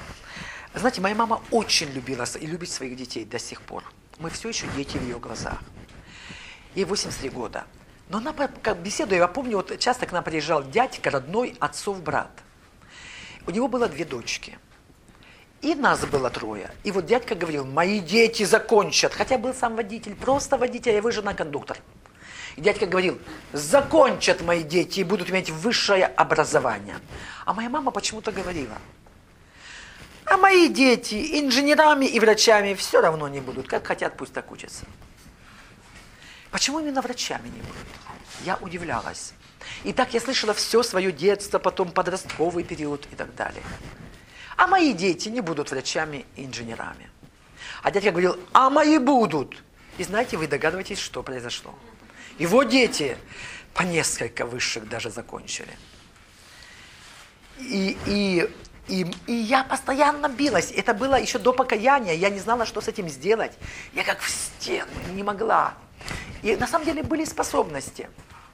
Знаете, 0.73 1.01
моя 1.01 1.15
мама 1.15 1.41
очень 1.51 1.89
любила 1.91 2.25
и 2.39 2.45
любит 2.45 2.69
своих 2.69 2.95
детей 2.95 3.25
до 3.25 3.39
сих 3.39 3.61
пор. 3.61 3.83
Мы 4.19 4.29
все 4.29 4.49
еще 4.49 4.67
дети 4.75 4.97
в 4.97 5.03
ее 5.03 5.19
глазах. 5.19 5.59
Ей 6.75 6.85
83 6.85 7.29
года. 7.29 7.65
Но 8.09 8.19
она, 8.19 8.33
как 8.33 8.77
беседуя, 8.79 9.19
я 9.19 9.27
помню, 9.27 9.57
вот 9.57 9.77
часто 9.79 10.05
к 10.05 10.11
нам 10.11 10.23
приезжал 10.23 10.63
дядька, 10.63 11.09
родной, 11.09 11.55
отцов 11.59 12.01
брат. 12.01 12.31
У 13.47 13.51
него 13.51 13.67
было 13.67 13.87
две 13.87 14.05
дочки– 14.05 14.57
и 15.61 15.75
нас 15.75 16.05
было 16.05 16.29
трое. 16.29 16.71
И 16.83 16.91
вот 16.91 17.05
дядька 17.05 17.35
говорил, 17.35 17.65
мои 17.65 17.99
дети 17.99 18.43
закончат. 18.43 19.13
Хотя 19.13 19.37
был 19.37 19.53
сам 19.53 19.75
водитель, 19.75 20.15
просто 20.15 20.57
водитель, 20.57 20.97
а 20.97 21.01
вы 21.01 21.11
жена 21.11 21.33
кондуктор. 21.33 21.77
И 22.55 22.61
дядька 22.61 22.85
говорил, 22.85 23.19
закончат 23.51 24.41
мои 24.41 24.63
дети 24.63 25.01
и 25.01 25.03
будут 25.03 25.29
иметь 25.29 25.49
высшее 25.49 26.05
образование. 26.05 26.99
А 27.45 27.53
моя 27.53 27.69
мама 27.69 27.91
почему-то 27.91 28.31
говорила, 28.31 28.77
а 30.29 30.37
мои 30.37 30.69
дети 30.69 31.39
инженерами 31.39 32.05
и 32.05 32.19
врачами 32.19 32.73
все 32.73 33.01
равно 33.01 33.27
не 33.27 33.41
будут. 33.41 33.67
Как 33.67 33.87
хотят, 33.87 34.17
пусть 34.17 34.33
так 34.33 34.51
учатся. 34.51 34.85
Почему 36.51 36.79
именно 36.79 37.01
врачами 37.01 37.47
не 37.47 37.61
будут? 37.61 37.87
Я 38.45 38.57
удивлялась. 38.57 39.33
И 39.83 39.93
так 39.93 40.13
я 40.13 40.19
слышала 40.19 40.53
все 40.53 40.83
свое 40.83 41.11
детство, 41.11 41.59
потом 41.59 41.91
подростковый 41.91 42.63
период 42.63 43.07
и 43.11 43.15
так 43.15 43.35
далее 43.35 43.63
а 44.59 44.67
мои 44.67 44.91
дети 44.91 45.29
не 45.29 45.39
будут 45.39 45.71
врачами 45.71 46.25
и 46.35 46.43
инженерами. 46.43 47.09
А 47.81 47.91
дядя 47.91 48.11
говорил, 48.11 48.37
а 48.51 48.69
мои 48.69 48.97
будут. 48.97 49.55
И 49.97 50.03
знаете, 50.03 50.35
вы 50.35 50.47
догадываетесь, 50.47 50.99
что 50.99 51.23
произошло. 51.23 51.73
Его 52.39 52.63
дети 52.63 53.17
по 53.73 53.83
несколько 53.83 54.45
высших 54.45 54.89
даже 54.89 55.11
закончили. 55.11 55.71
И, 57.57 57.97
и, 58.05 58.49
и, 58.89 59.05
и 59.27 59.33
я 59.33 59.63
постоянно 59.63 60.27
билась. 60.27 60.71
Это 60.71 60.93
было 60.93 61.19
еще 61.19 61.37
до 61.39 61.53
покаяния. 61.53 62.13
Я 62.13 62.29
не 62.29 62.39
знала, 62.39 62.65
что 62.65 62.81
с 62.81 62.87
этим 62.87 63.07
сделать. 63.07 63.51
Я 63.93 64.03
как 64.03 64.19
в 64.19 64.29
стену, 64.29 64.91
не 65.13 65.23
могла. 65.23 65.73
И 66.41 66.55
на 66.55 66.67
самом 66.67 66.85
деле 66.85 67.03
были 67.03 67.25
способности. 67.25 68.09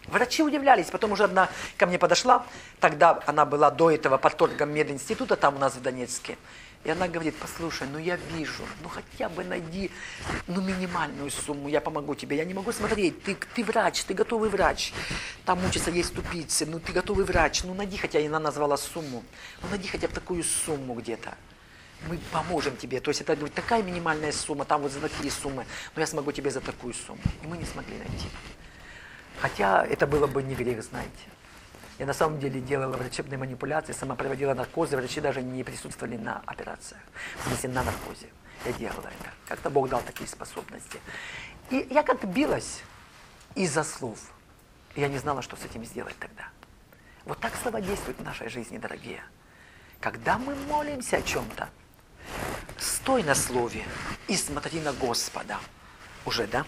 Врачи 0.08 0.44
удивлялись, 0.44 0.88
потом 0.92 1.14
уже 1.14 1.24
одна 1.24 1.50
ко 1.78 1.88
мне 1.88 1.98
подошла, 1.98 2.46
тогда 2.80 3.24
она 3.26 3.44
была 3.46 3.72
до 3.72 3.90
этого 3.90 4.18
порторгом 4.18 4.72
мединститута 4.72 5.36
там 5.36 5.56
у 5.56 5.58
нас 5.58 5.74
в 5.74 5.82
Донецке. 5.82 6.38
И 6.86 6.90
она 6.92 7.08
говорит, 7.08 7.36
послушай, 7.36 7.88
ну 7.92 7.98
я 7.98 8.16
вижу, 8.16 8.64
ну 8.84 8.90
хотя 8.90 9.28
бы 9.28 9.44
найди 9.44 9.90
ну 10.46 10.62
минимальную 10.62 11.32
сумму, 11.32 11.68
я 11.68 11.82
помогу 11.82 12.14
тебе. 12.14 12.38
Я 12.38 12.46
не 12.46 12.54
могу 12.54 12.72
смотреть, 12.72 13.24
ты, 13.24 13.36
ты 13.56 13.64
врач, 13.64 14.04
ты 14.04 14.14
готовый 14.14 14.52
врач. 14.52 14.94
Там 15.46 15.66
учатся 15.66 15.90
есть 15.90 16.14
тупицы, 16.14 16.68
ну 16.68 16.80
ты 16.80 16.94
готовый 16.94 17.26
врач, 17.26 17.64
ну 17.64 17.74
найди 17.74 17.98
хотя, 17.98 18.20
она 18.20 18.40
назвала 18.40 18.78
сумму. 18.78 19.24
Ну 19.64 19.70
найди 19.70 19.88
хотя 19.88 20.08
бы 20.08 20.14
такую 20.14 20.44
сумму 20.44 20.94
где-то. 20.94 21.36
мы 22.08 22.20
поможем 22.32 22.78
тебе. 22.78 23.00
То 23.00 23.10
есть 23.10 23.22
это 23.22 23.36
будет 23.36 23.54
такая 23.54 23.82
минимальная 23.82 24.32
сумма, 24.32 24.66
там 24.66 24.82
вот 24.82 24.92
за 24.92 25.02
такие 25.02 25.32
суммы, 25.32 25.66
но 25.96 26.02
я 26.02 26.08
смогу 26.08 26.32
тебе 26.32 26.52
за 26.52 26.62
такую 26.62 26.94
сумму. 26.94 27.22
И 27.44 27.48
мы 27.48 27.58
не 27.58 27.66
смогли 27.66 27.98
найти. 27.98 28.28
Хотя 29.40 29.86
это 29.86 30.08
было 30.08 30.28
бы 30.28 30.44
не 30.44 30.56
грех, 30.56 30.84
знаете. 30.84 31.12
Я 31.98 32.06
на 32.06 32.14
самом 32.14 32.40
деле 32.40 32.60
делала 32.60 32.98
врачебные 32.98 33.38
манипуляции, 33.38 33.94
сама 33.94 34.16
проводила 34.16 34.54
наркозы, 34.54 34.98
врачи 34.98 35.22
даже 35.22 35.42
не 35.42 35.64
присутствовали 35.64 36.18
на 36.18 36.42
операциях, 36.46 37.02
в 37.38 37.68
на 37.68 37.84
наркозе. 37.84 38.28
Я 38.66 38.74
делала 38.74 39.08
это. 39.20 39.32
Как-то 39.48 39.70
Бог 39.70 39.90
дал 39.90 40.02
такие 40.02 40.28
способности. 40.28 41.00
И 41.70 41.88
я 41.90 42.04
как 42.04 42.26
билась 42.26 42.82
из-за 43.56 43.84
слов. 43.84 44.20
Я 44.96 45.08
не 45.08 45.18
знала, 45.18 45.42
что 45.42 45.56
с 45.56 45.64
этим 45.64 45.86
сделать 45.86 46.18
тогда. 46.20 46.50
Вот 47.26 47.40
так 47.40 47.54
слова 47.62 47.80
действуют 47.80 48.20
в 48.20 48.24
нашей 48.24 48.50
жизни, 48.50 48.78
дорогие. 48.78 49.24
Когда 50.00 50.38
мы 50.38 50.56
молимся 50.56 51.18
о 51.18 51.22
чем-то, 51.22 51.70
стой 52.78 53.24
на 53.24 53.36
слове 53.36 53.86
и 54.28 54.36
смотри 54.36 54.82
на 54.82 54.94
Господа. 54.94 55.60
Уже, 56.26 56.48
да? 56.48 56.66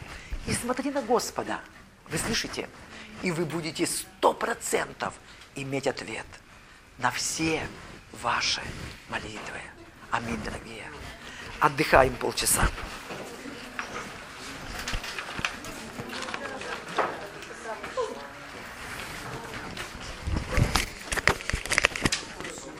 И 0.47 0.53
смотри 0.53 0.91
на 0.91 1.01
Господа. 1.01 1.59
Вы 2.09 2.17
слышите? 2.17 2.69
И 3.23 3.31
вы 3.31 3.45
будете 3.45 3.85
сто 3.87 4.33
процентов 4.33 5.13
иметь 5.55 5.87
ответ 5.87 6.25
на 6.97 7.11
все 7.11 7.67
ваши 8.21 8.61
молитвы. 9.09 9.61
Аминь, 10.11 10.41
дорогие. 10.43 10.85
Отдыхаем 11.59 12.15
полчаса. 12.15 12.69